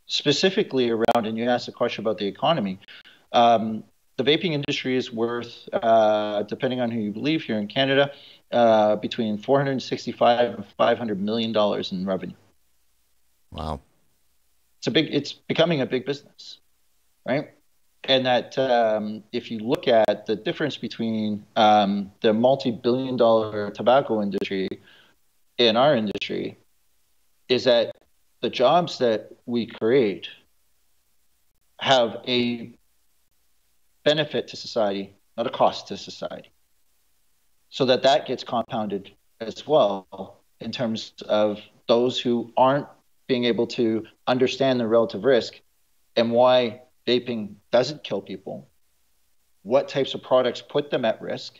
specifically 0.07 0.89
around. 0.89 1.25
And 1.25 1.37
you 1.37 1.47
asked 1.49 1.67
a 1.67 1.71
question 1.71 2.03
about 2.03 2.17
the 2.17 2.27
economy. 2.27 2.79
Um, 3.31 3.83
the 4.17 4.23
vaping 4.23 4.53
industry 4.53 4.95
is 4.95 5.11
worth, 5.11 5.67
uh, 5.73 6.43
depending 6.43 6.81
on 6.81 6.91
who 6.91 6.99
you 6.99 7.11
believe, 7.11 7.43
here 7.43 7.57
in 7.57 7.67
Canada, 7.67 8.11
uh, 8.51 8.95
between 8.97 9.37
465 9.37 10.55
and 10.55 10.65
500 10.77 11.21
million 11.21 11.51
dollars 11.51 11.91
in 11.91 12.05
revenue. 12.05 12.35
Wow, 13.51 13.79
it's 14.79 14.87
a 14.87 14.91
big. 14.91 15.13
It's 15.13 15.33
becoming 15.33 15.81
a 15.81 15.85
big 15.85 16.05
business 16.05 16.59
right? 17.25 17.51
And 18.05 18.25
that 18.25 18.57
um, 18.57 19.23
if 19.31 19.51
you 19.51 19.59
look 19.59 19.87
at 19.87 20.25
the 20.25 20.35
difference 20.35 20.77
between 20.77 21.45
um, 21.55 22.11
the 22.21 22.33
multi 22.33 22.71
billion 22.71 23.15
dollar 23.15 23.69
tobacco 23.71 24.21
industry 24.21 24.67
and 25.59 25.77
our 25.77 25.95
industry, 25.95 26.57
is 27.47 27.65
that 27.65 27.91
the 28.41 28.49
jobs 28.49 28.97
that 28.97 29.31
we 29.45 29.67
create 29.67 30.29
have 31.79 32.21
a 32.27 32.71
benefit 34.03 34.47
to 34.49 34.57
society, 34.57 35.13
not 35.37 35.47
a 35.47 35.49
cost 35.49 35.87
to 35.87 35.97
society. 35.97 36.51
So 37.69 37.85
that 37.85 38.03
that 38.03 38.25
gets 38.25 38.43
compounded 38.43 39.11
as 39.39 39.65
well 39.65 40.37
in 40.59 40.71
terms 40.71 41.13
of 41.27 41.59
those 41.87 42.19
who 42.19 42.51
aren't 42.57 42.87
being 43.27 43.45
able 43.45 43.67
to 43.67 44.05
understand 44.27 44.79
the 44.79 44.87
relative 44.87 45.23
risk 45.23 45.59
and 46.15 46.31
why 46.31 46.81
vaping 47.07 47.55
doesn't 47.71 48.03
kill 48.03 48.21
people, 48.21 48.67
what 49.63 49.87
types 49.87 50.13
of 50.13 50.21
products 50.21 50.61
put 50.61 50.91
them 50.91 51.05
at 51.05 51.21
risk. 51.21 51.59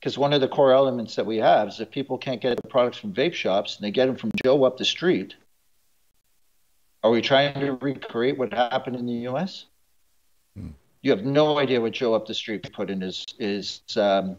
Because 0.00 0.18
one 0.18 0.32
of 0.32 0.40
the 0.40 0.48
core 0.48 0.72
elements 0.72 1.14
that 1.16 1.24
we 1.24 1.38
have 1.38 1.68
is 1.68 1.80
if 1.80 1.90
people 1.90 2.18
can't 2.18 2.40
get 2.40 2.56
the 2.60 2.68
products 2.68 2.98
from 2.98 3.14
vape 3.14 3.34
shops 3.34 3.76
and 3.76 3.84
they 3.84 3.90
get 3.90 4.06
them 4.06 4.16
from 4.16 4.30
Joe 4.42 4.64
up 4.64 4.76
the 4.76 4.84
street, 4.84 5.34
are 7.02 7.10
we 7.10 7.20
trying 7.22 7.58
to 7.60 7.72
recreate 7.72 8.38
what 8.38 8.52
happened 8.52 8.96
in 8.96 9.06
the 9.06 9.28
US? 9.28 9.66
Hmm. 10.56 10.70
You 11.04 11.10
have 11.12 11.24
no 11.24 11.58
idea 11.58 11.80
what 11.80 11.92
Joe 11.92 12.14
up 12.14 12.26
the 12.26 12.34
street 12.34 12.72
put 12.72 12.90
in 12.90 13.00
his, 13.00 13.82
um, 13.96 14.38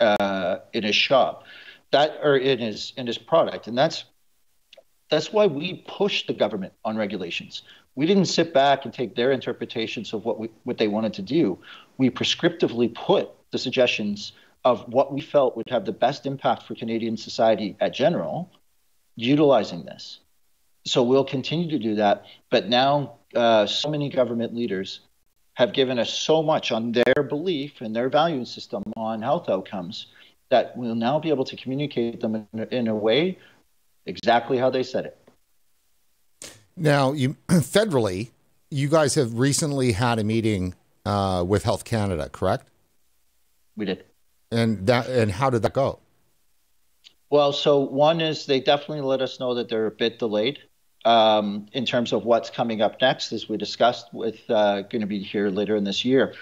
uh, 0.00 0.56
in 0.72 0.82
his 0.82 0.96
shop, 0.96 1.44
that 1.92 2.18
or 2.22 2.36
in 2.36 2.58
his 2.58 2.92
in 2.96 3.06
his 3.06 3.18
product, 3.18 3.68
and 3.68 3.78
that's 3.78 4.06
that's 5.08 5.32
why 5.32 5.46
we 5.46 5.84
push 5.86 6.26
the 6.26 6.32
government 6.32 6.72
on 6.84 6.96
regulations 6.96 7.62
we 7.96 8.06
didn't 8.06 8.26
sit 8.26 8.54
back 8.54 8.84
and 8.84 8.94
take 8.94 9.16
their 9.16 9.32
interpretations 9.32 10.12
of 10.12 10.24
what 10.24 10.38
we, 10.38 10.50
what 10.62 10.78
they 10.78 10.86
wanted 10.86 11.14
to 11.14 11.22
do. 11.22 11.58
We 11.96 12.10
prescriptively 12.10 12.94
put 12.94 13.30
the 13.50 13.58
suggestions 13.58 14.32
of 14.64 14.86
what 14.88 15.12
we 15.12 15.20
felt 15.20 15.56
would 15.56 15.68
have 15.70 15.84
the 15.84 15.92
best 15.92 16.26
impact 16.26 16.64
for 16.64 16.74
Canadian 16.74 17.16
society 17.16 17.74
at 17.80 17.94
general, 17.94 18.50
utilizing 19.16 19.84
this. 19.84 20.20
So 20.84 21.02
we'll 21.02 21.24
continue 21.24 21.70
to 21.70 21.78
do 21.78 21.94
that. 21.96 22.26
But 22.50 22.68
now, 22.68 23.14
uh, 23.34 23.66
so 23.66 23.88
many 23.88 24.10
government 24.10 24.54
leaders 24.54 25.00
have 25.56 25.72
given 25.72 25.98
us 25.98 26.12
so 26.12 26.42
much 26.42 26.70
on 26.70 26.92
their 26.92 27.22
belief 27.28 27.80
and 27.80 27.96
their 27.96 28.10
value 28.10 28.44
system 28.44 28.82
on 28.94 29.22
health 29.22 29.48
outcomes 29.48 30.08
that 30.50 30.76
we'll 30.76 30.94
now 30.94 31.18
be 31.18 31.30
able 31.30 31.44
to 31.44 31.56
communicate 31.56 32.20
them 32.20 32.46
in, 32.52 32.62
in 32.70 32.88
a 32.88 32.94
way 32.94 33.38
exactly 34.04 34.58
how 34.58 34.68
they 34.68 34.82
said 34.82 35.06
it. 35.06 35.18
Now, 36.76 37.12
you 37.12 37.36
federally, 37.48 38.30
you 38.70 38.88
guys 38.88 39.14
have 39.14 39.38
recently 39.38 39.92
had 39.92 40.18
a 40.18 40.24
meeting 40.24 40.74
uh, 41.06 41.42
with 41.46 41.64
Health 41.64 41.84
Canada, 41.84 42.28
correct? 42.28 42.68
We 43.76 43.86
did. 43.86 44.04
And 44.52 44.86
that 44.86 45.08
and 45.08 45.32
how 45.32 45.48
did 45.48 45.62
that 45.62 45.72
go? 45.72 46.00
Well, 47.30 47.52
so 47.52 47.80
one 47.80 48.20
is 48.20 48.44
they 48.44 48.60
definitely 48.60 49.00
let 49.00 49.22
us 49.22 49.40
know 49.40 49.54
that 49.54 49.68
they're 49.70 49.86
a 49.86 49.90
bit 49.90 50.18
delayed 50.18 50.58
um, 51.06 51.66
in 51.72 51.86
terms 51.86 52.12
of 52.12 52.24
what's 52.24 52.50
coming 52.50 52.82
up 52.82 53.00
next, 53.00 53.32
as 53.32 53.48
we 53.48 53.56
discussed 53.56 54.12
with 54.12 54.38
uh, 54.50 54.82
going 54.82 55.00
to 55.00 55.06
be 55.06 55.20
here 55.20 55.48
later 55.48 55.76
in 55.76 55.84
this 55.84 56.04
year. 56.04 56.34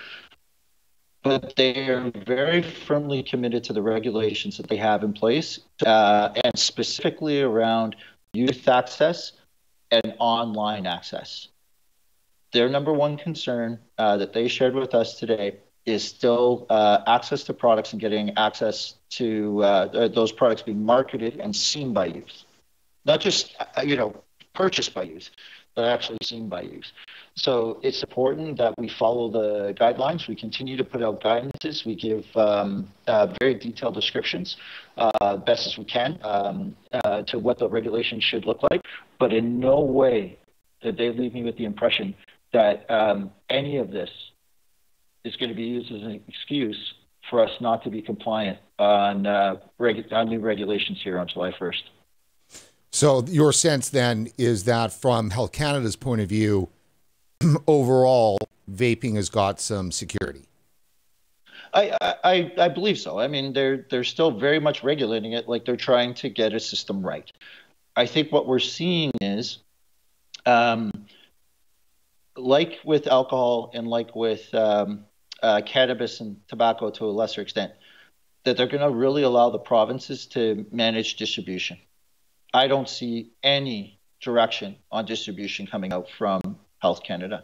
But 1.22 1.54
they 1.56 1.88
are 1.88 2.10
very 2.26 2.62
firmly 2.62 3.22
committed 3.22 3.62
to 3.64 3.72
the 3.72 3.82
regulations 3.82 4.56
that 4.56 4.68
they 4.68 4.76
have 4.76 5.04
in 5.04 5.12
place, 5.12 5.60
uh, 5.86 6.30
and 6.44 6.58
specifically 6.58 7.42
around 7.42 7.94
youth 8.32 8.66
access 8.66 9.32
and 9.90 10.14
online 10.18 10.86
access. 10.86 11.48
Their 12.52 12.68
number 12.68 12.92
one 12.92 13.16
concern 13.16 13.78
uh, 13.98 14.16
that 14.16 14.32
they 14.32 14.48
shared 14.48 14.74
with 14.74 14.94
us 14.94 15.18
today 15.18 15.56
is 15.84 16.02
still 16.02 16.66
uh, 16.70 17.00
access 17.06 17.44
to 17.44 17.52
products 17.52 17.92
and 17.92 18.00
getting 18.00 18.30
access 18.38 18.94
to 19.10 19.62
uh, 19.62 20.08
those 20.08 20.32
products 20.32 20.62
being 20.62 20.82
marketed 20.82 21.38
and 21.38 21.54
seen 21.54 21.92
by 21.92 22.06
youth, 22.06 22.44
not 23.04 23.20
just 23.20 23.54
uh, 23.60 23.82
you 23.82 23.96
know 23.96 24.14
purchased 24.54 24.94
by 24.94 25.02
youth, 25.02 25.30
but 25.74 25.84
actually 25.84 26.18
seen 26.22 26.48
by 26.48 26.62
youth. 26.62 26.86
So 27.34 27.80
it's 27.82 28.02
important 28.02 28.58
that 28.58 28.74
we 28.78 28.88
follow 28.88 29.30
the 29.30 29.74
guidelines. 29.74 30.28
We 30.28 30.36
continue 30.36 30.76
to 30.76 30.84
put 30.84 31.02
out 31.02 31.20
guidances. 31.22 31.84
We 31.84 31.96
give 31.96 32.24
um, 32.36 32.88
uh, 33.06 33.34
very 33.40 33.54
detailed 33.54 33.94
descriptions, 33.94 34.56
uh, 34.96 35.36
best 35.38 35.66
as 35.66 35.76
we 35.76 35.84
can, 35.84 36.18
um, 36.22 36.76
uh, 36.92 37.22
to 37.22 37.38
what 37.38 37.58
the 37.58 37.68
regulations 37.68 38.22
should 38.22 38.46
look 38.46 38.62
like. 38.70 38.82
But 39.18 39.32
in 39.32 39.58
no 39.58 39.80
way 39.80 40.38
did 40.82 40.96
they 40.96 41.10
leave 41.10 41.34
me 41.34 41.42
with 41.42 41.56
the 41.56 41.64
impression 41.64 42.14
that 42.52 42.88
um, 42.90 43.32
any 43.50 43.78
of 43.78 43.90
this 43.90 44.10
is 45.24 45.36
going 45.36 45.48
to 45.48 45.56
be 45.56 45.64
used 45.64 45.90
as 45.90 46.02
an 46.02 46.20
excuse 46.28 46.94
for 47.30 47.42
us 47.42 47.50
not 47.60 47.82
to 47.82 47.90
be 47.90 48.02
compliant 48.02 48.58
on, 48.78 49.26
uh, 49.26 49.56
on 50.12 50.28
new 50.28 50.40
regulations 50.40 51.00
here 51.02 51.18
on 51.18 51.26
July 51.26 51.50
1st. 51.58 51.82
So 52.94 53.24
your 53.26 53.52
sense 53.52 53.88
then 53.88 54.28
is 54.38 54.64
that 54.64 54.92
from 54.92 55.30
Health 55.30 55.50
Canada's 55.50 55.96
point 55.96 56.20
of 56.20 56.28
view, 56.28 56.68
overall, 57.66 58.38
vaping 58.70 59.16
has 59.16 59.28
got 59.28 59.58
some 59.58 59.90
security. 59.90 60.44
I, 61.74 61.96
I, 62.22 62.52
I 62.56 62.68
believe 62.68 62.96
so. 62.96 63.18
I 63.18 63.26
mean, 63.26 63.52
they're 63.52 63.84
they're 63.90 64.04
still 64.04 64.30
very 64.30 64.60
much 64.60 64.84
regulating 64.84 65.32
it, 65.32 65.48
like 65.48 65.64
they're 65.64 65.76
trying 65.76 66.14
to 66.14 66.28
get 66.28 66.54
a 66.54 66.60
system 66.60 67.04
right. 67.04 67.32
I 67.96 68.06
think 68.06 68.30
what 68.30 68.46
we're 68.46 68.60
seeing 68.60 69.10
is, 69.20 69.58
um, 70.46 70.92
like 72.36 72.78
with 72.84 73.08
alcohol 73.08 73.72
and 73.74 73.88
like 73.88 74.14
with 74.14 74.54
um, 74.54 75.04
uh, 75.42 75.62
cannabis 75.66 76.20
and 76.20 76.36
tobacco 76.46 76.90
to 76.90 77.06
a 77.06 77.10
lesser 77.10 77.40
extent, 77.40 77.72
that 78.44 78.56
they're 78.56 78.68
going 78.68 78.88
to 78.88 78.96
really 78.96 79.24
allow 79.24 79.50
the 79.50 79.58
provinces 79.58 80.26
to 80.26 80.64
manage 80.70 81.16
distribution. 81.16 81.76
I 82.54 82.68
don't 82.68 82.88
see 82.88 83.32
any 83.42 83.98
direction 84.20 84.76
on 84.92 85.04
distribution 85.04 85.66
coming 85.66 85.92
out 85.92 86.08
from 86.08 86.40
Health 86.78 87.02
Canada. 87.02 87.42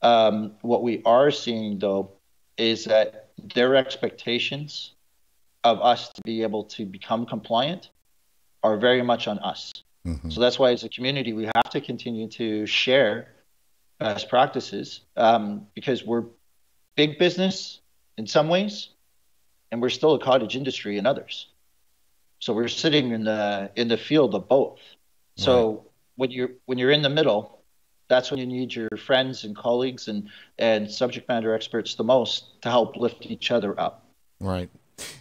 Um, 0.00 0.52
what 0.62 0.82
we 0.82 1.02
are 1.04 1.30
seeing, 1.30 1.78
though, 1.78 2.12
is 2.56 2.84
that 2.86 3.28
their 3.54 3.76
expectations 3.76 4.94
of 5.64 5.80
us 5.82 6.08
to 6.14 6.22
be 6.22 6.42
able 6.42 6.64
to 6.64 6.86
become 6.86 7.26
compliant 7.26 7.90
are 8.62 8.78
very 8.78 9.02
much 9.02 9.28
on 9.28 9.38
us. 9.40 9.72
Mm-hmm. 10.06 10.30
So 10.30 10.40
that's 10.40 10.58
why, 10.58 10.72
as 10.72 10.82
a 10.82 10.88
community, 10.88 11.34
we 11.34 11.44
have 11.44 11.70
to 11.70 11.80
continue 11.80 12.28
to 12.28 12.64
share 12.66 13.28
best 13.98 14.28
practices 14.28 15.02
um, 15.16 15.66
because 15.74 16.04
we're 16.04 16.24
big 16.96 17.18
business 17.18 17.80
in 18.16 18.26
some 18.26 18.48
ways, 18.48 18.90
and 19.70 19.82
we're 19.82 19.90
still 19.90 20.14
a 20.14 20.18
cottage 20.18 20.56
industry 20.56 20.96
in 20.96 21.06
others. 21.06 21.48
So 22.38 22.52
we're 22.52 22.68
sitting 22.68 23.12
in 23.12 23.24
the 23.24 23.70
in 23.76 23.88
the 23.88 23.96
field 23.96 24.34
of 24.34 24.48
both. 24.48 24.80
So 25.36 25.70
right. 25.70 25.80
when 26.16 26.30
you're 26.30 26.50
when 26.66 26.78
you're 26.78 26.90
in 26.90 27.02
the 27.02 27.10
middle, 27.10 27.60
that's 28.08 28.30
when 28.30 28.40
you 28.40 28.46
need 28.46 28.74
your 28.74 28.88
friends 28.96 29.44
and 29.44 29.56
colleagues 29.56 30.08
and 30.08 30.28
and 30.58 30.90
subject 30.90 31.28
matter 31.28 31.54
experts 31.54 31.94
the 31.94 32.04
most 32.04 32.60
to 32.62 32.70
help 32.70 32.96
lift 32.96 33.26
each 33.26 33.50
other 33.50 33.78
up. 33.78 34.04
Right. 34.40 34.70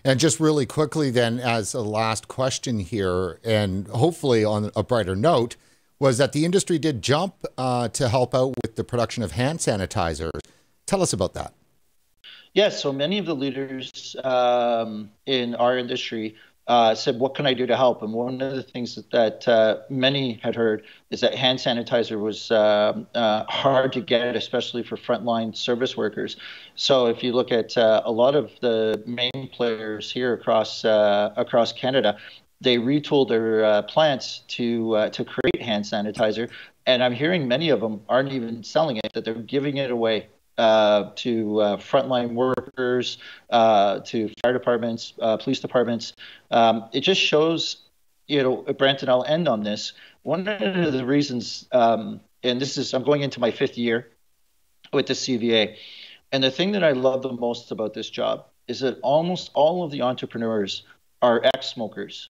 And 0.04 0.20
just 0.20 0.40
really 0.40 0.66
quickly, 0.66 1.12
then, 1.12 1.40
as 1.40 1.74
a 1.74 1.82
last 1.82 2.28
question 2.28 2.80
here, 2.80 3.40
and 3.44 3.88
hopefully 3.88 4.44
on 4.44 4.72
a 4.76 4.82
brighter 4.82 5.16
note, 5.16 5.56
was 6.00 6.18
that 6.18 6.32
the 6.32 6.46
industry 6.46 6.80
did 6.80 7.02
jump 7.02 7.46
uh, 7.58 7.88
to 7.90 8.10
help 8.10 8.34
out 8.34 8.56
with 8.64 8.76
the 8.76 8.84
production 8.84 9.24
of 9.24 9.32
hand 9.32 9.60
sanitizers. 9.60 10.40
Tell 10.86 11.02
us 11.02 11.14
about 11.14 11.34
that. 11.34 11.54
Yes, 12.54 12.82
so 12.82 12.92
many 12.92 13.20
of 13.20 13.26
the 13.26 13.36
leaders 13.36 14.16
um, 14.24 15.12
in 15.26 15.54
our 15.56 15.78
industry 15.78 16.36
uh, 16.68 16.94
said, 16.94 17.20
"What 17.20 17.36
can 17.36 17.48
I 17.48 17.54
do 17.54 17.66
to 17.66 17.76
help?" 17.76 18.02
And 18.02 18.14
one 18.14 18.42
of 18.42 18.56
the 18.56 18.64
things 18.64 18.96
that, 18.96 19.12
that 19.12 19.48
uh, 19.48 19.78
many 19.90 20.40
had 20.44 20.56
heard 20.56 20.84
is 21.10 21.22
that 21.22 21.34
hand 21.36 21.60
sanitizer 21.60 22.20
was 22.20 22.52
uh, 22.52 23.04
uh 23.16 23.46
hard 23.46 23.94
to 23.94 24.02
get, 24.02 24.36
especially 24.36 24.84
for 24.84 24.98
frontline 24.98 25.56
service 25.56 25.96
workers. 25.96 26.36
So 26.76 27.08
if 27.08 27.24
you 27.24 27.34
look 27.34 27.52
at 27.52 27.78
uh, 27.78 28.02
a 28.06 28.12
lot 28.12 28.36
of 28.36 28.52
the 28.62 29.02
main 29.06 29.50
players 29.52 30.12
here 30.12 30.34
across 30.34 30.84
uh, 30.84 31.34
across 31.38 31.72
Canada, 31.72 32.18
they 32.60 32.78
retooled 32.78 33.30
their 33.30 33.84
plants 33.84 34.44
to 34.50 35.10
to 35.12 35.26
create 35.26 35.62
hand 35.62 35.86
sanitizer. 35.86 36.50
And 36.86 37.04
I'm 37.04 37.14
hearing 37.14 37.48
many 37.48 37.70
of 37.70 37.82
them 37.82 38.02
aren't 38.08 38.32
even 38.32 38.64
selling 38.64 38.98
it; 38.98 39.14
that 39.14 39.26
they're 39.26 39.36
giving 39.36 39.78
it 39.78 39.92
away 39.92 40.28
uh, 40.58 41.12
to 41.16 41.62
uh, 41.62 41.78
frontline 41.78 42.34
workers, 42.34 43.18
uh, 43.50 44.00
to 44.00 44.30
fire 44.42 44.54
departments, 44.54 45.14
uh, 45.22 45.38
police 45.38 45.60
departments. 45.60 46.14
Um, 46.52 46.86
it 46.94 47.02
just 47.02 47.22
shows, 47.22 47.78
you 48.28 48.42
know, 48.42 48.58
Brent, 48.74 49.02
and 49.02 49.10
I'll 49.10 49.24
end 49.26 49.48
on 49.48 49.64
this. 49.64 49.94
One 50.24 50.48
of 50.48 50.94
the 50.94 51.06
reasons, 51.06 51.68
um, 51.72 52.20
and 52.44 52.60
this 52.60 52.78
is, 52.78 52.94
I'm 52.94 53.04
going 53.04 53.22
into 53.22 53.40
my 53.40 53.52
fifth 53.52 53.78
year 53.78 54.10
with 54.92 55.08
the 55.08 55.14
CVA, 55.14 55.76
and 56.32 56.44
the 56.44 56.52
thing 56.52 56.72
that 56.74 56.84
I 56.84 56.92
love 56.92 57.22
the 57.22 57.32
most 57.32 57.72
about 57.72 57.94
this 57.94 58.10
job 58.10 58.46
is 58.68 58.82
that 58.82 59.00
almost 59.02 59.52
all 59.54 59.84
of 59.84 59.92
the 59.92 60.02
entrepreneurs 60.02 60.84
are 61.22 61.42
ex-smokers 61.44 62.30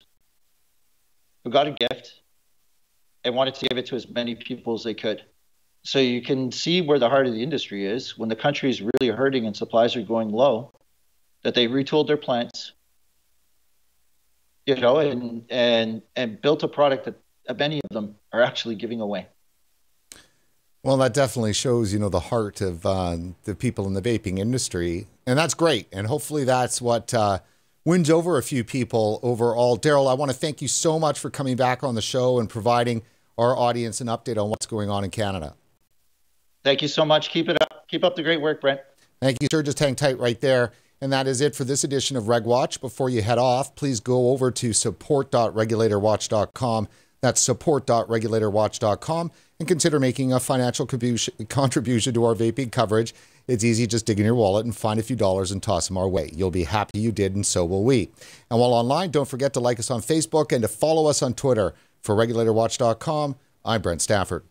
who 1.44 1.50
got 1.50 1.68
a 1.68 1.72
gift 1.72 2.22
and 3.24 3.36
wanted 3.36 3.56
to 3.56 3.68
give 3.68 3.78
it 3.78 3.88
to 3.88 3.96
as 3.96 4.08
many 4.10 4.36
people 4.36 4.74
as 4.74 4.84
they 4.84 4.94
could. 4.94 5.24
So 5.88 6.00
you 6.00 6.22
can 6.22 6.52
see 6.52 6.82
where 6.82 7.00
the 7.00 7.08
heart 7.08 7.28
of 7.28 7.34
the 7.34 7.42
industry 7.42 7.86
is 7.86 8.18
when 8.18 8.28
the 8.28 8.36
country 8.36 8.70
is 8.70 8.82
really 8.82 9.08
hurting 9.08 9.46
and 9.46 9.56
supplies 9.56 9.96
are 9.96 10.02
going 10.02 10.34
low, 10.34 10.74
that 11.44 11.56
they 11.56 11.70
retooled 11.70 12.08
their 12.08 12.18
plants, 12.18 12.74
you 14.66 14.76
know, 14.76 14.98
and 14.98 15.46
and 15.50 16.02
and 16.18 16.42
built 16.42 16.62
a 16.64 16.68
product 16.68 17.06
that 17.06 17.58
many 17.58 17.80
of 17.90 17.90
them 17.94 18.18
are 18.34 18.42
actually 18.42 18.76
giving 18.76 19.00
away. 19.00 19.28
Well, 20.84 20.98
that 20.98 21.14
definitely 21.14 21.54
shows, 21.54 21.94
you 21.94 22.00
know, 22.00 22.10
the 22.10 22.20
heart 22.20 22.60
of 22.60 22.86
uh, 22.86 23.16
the 23.46 23.56
people 23.56 23.88
in 23.88 23.94
the 23.94 24.02
vaping 24.02 24.40
industry, 24.40 25.08
and 25.26 25.40
that's 25.40 25.54
great. 25.54 25.88
And 25.94 26.06
hopefully, 26.08 26.44
that's 26.44 26.82
what 26.82 27.14
uh, 27.14 27.40
wins 27.86 28.10
over 28.10 28.38
a 28.38 28.44
few 28.44 28.66
people 28.66 29.22
overall. 29.24 29.78
Darryl, 29.78 30.12
I 30.12 30.16
want 30.16 30.32
to 30.32 30.38
thank 30.38 30.62
you 30.62 30.68
so 30.68 31.00
much 31.00 31.18
for 31.18 31.30
coming 31.30 31.56
back 31.56 31.82
on 31.82 31.96
the 31.96 32.02
show 32.02 32.40
and 32.40 32.50
providing 32.50 33.04
our 33.38 33.56
audience 33.56 34.02
an 34.02 34.08
update 34.08 34.38
on 34.38 34.50
what's 34.50 34.66
going 34.66 34.90
on 34.90 35.06
in 35.06 35.12
Canada. 35.12 35.56
Thank 36.68 36.82
you 36.82 36.90
so 36.90 37.06
much. 37.06 37.30
Keep 37.30 37.48
it 37.48 37.62
up. 37.62 37.88
Keep 37.88 38.04
up 38.04 38.18
the 38.18 38.24
great 38.24 38.42
work, 38.42 38.60
Brent. 38.60 38.82
Thank 39.22 39.42
you, 39.42 39.48
sir. 39.50 39.64
Just 39.64 39.80
hang 39.80 39.96
tight 39.96 40.20
right 40.20 40.42
there. 40.42 40.74
And 41.00 41.14
that 41.14 41.26
is 41.26 41.40
it 41.40 41.56
for 41.56 41.64
this 41.64 41.86
edition 41.86 42.18
of 42.18 42.26
RegWatch. 42.26 42.82
Before 42.82 43.10
you 43.10 43.22
head 43.22 43.38
off, 43.38 43.74
please 43.76 44.02
go 44.02 44.32
over 44.32 44.52
to 44.52 44.74
support.regulatorwatch.com. 44.74 46.90
That's 47.22 47.42
support.regulatorwatch.com 47.42 49.32
and 49.60 49.68
consider 49.68 49.98
making 49.98 50.34
a 50.34 50.42
financial 50.42 50.86
contribution 50.86 52.14
to 52.14 52.26
our 52.26 52.36
vaping 52.36 52.70
coverage. 52.70 53.16
It's 53.48 53.64
easy, 53.64 53.88
just 53.88 54.06
dig 54.06 54.20
in 54.20 54.26
your 54.26 54.36
wallet 54.36 54.66
and 54.66 54.76
find 54.76 55.00
a 55.00 55.04
few 55.04 55.16
dollars 55.16 55.54
and 55.54 55.64
toss 55.64 55.88
them 55.88 55.98
our 55.98 56.10
way. 56.10 56.32
You'll 56.34 56.52
be 56.52 56.66
happy 56.66 57.00
you 57.00 57.14
did, 57.14 57.34
and 57.34 57.46
so 57.46 57.64
will 57.64 57.86
we. 57.86 58.12
And 58.52 58.60
while 58.60 58.74
online, 58.74 59.12
don't 59.12 59.30
forget 59.30 59.54
to 59.54 59.62
like 59.62 59.80
us 59.80 59.90
on 59.90 60.02
Facebook 60.02 60.52
and 60.52 60.64
to 60.64 60.68
follow 60.68 61.08
us 61.08 61.22
on 61.22 61.34
Twitter. 61.34 61.74
For 62.02 62.14
regulatorwatch.com, 62.14 63.38
I'm 63.64 63.82
Brent 63.82 64.02
Stafford. 64.02 64.44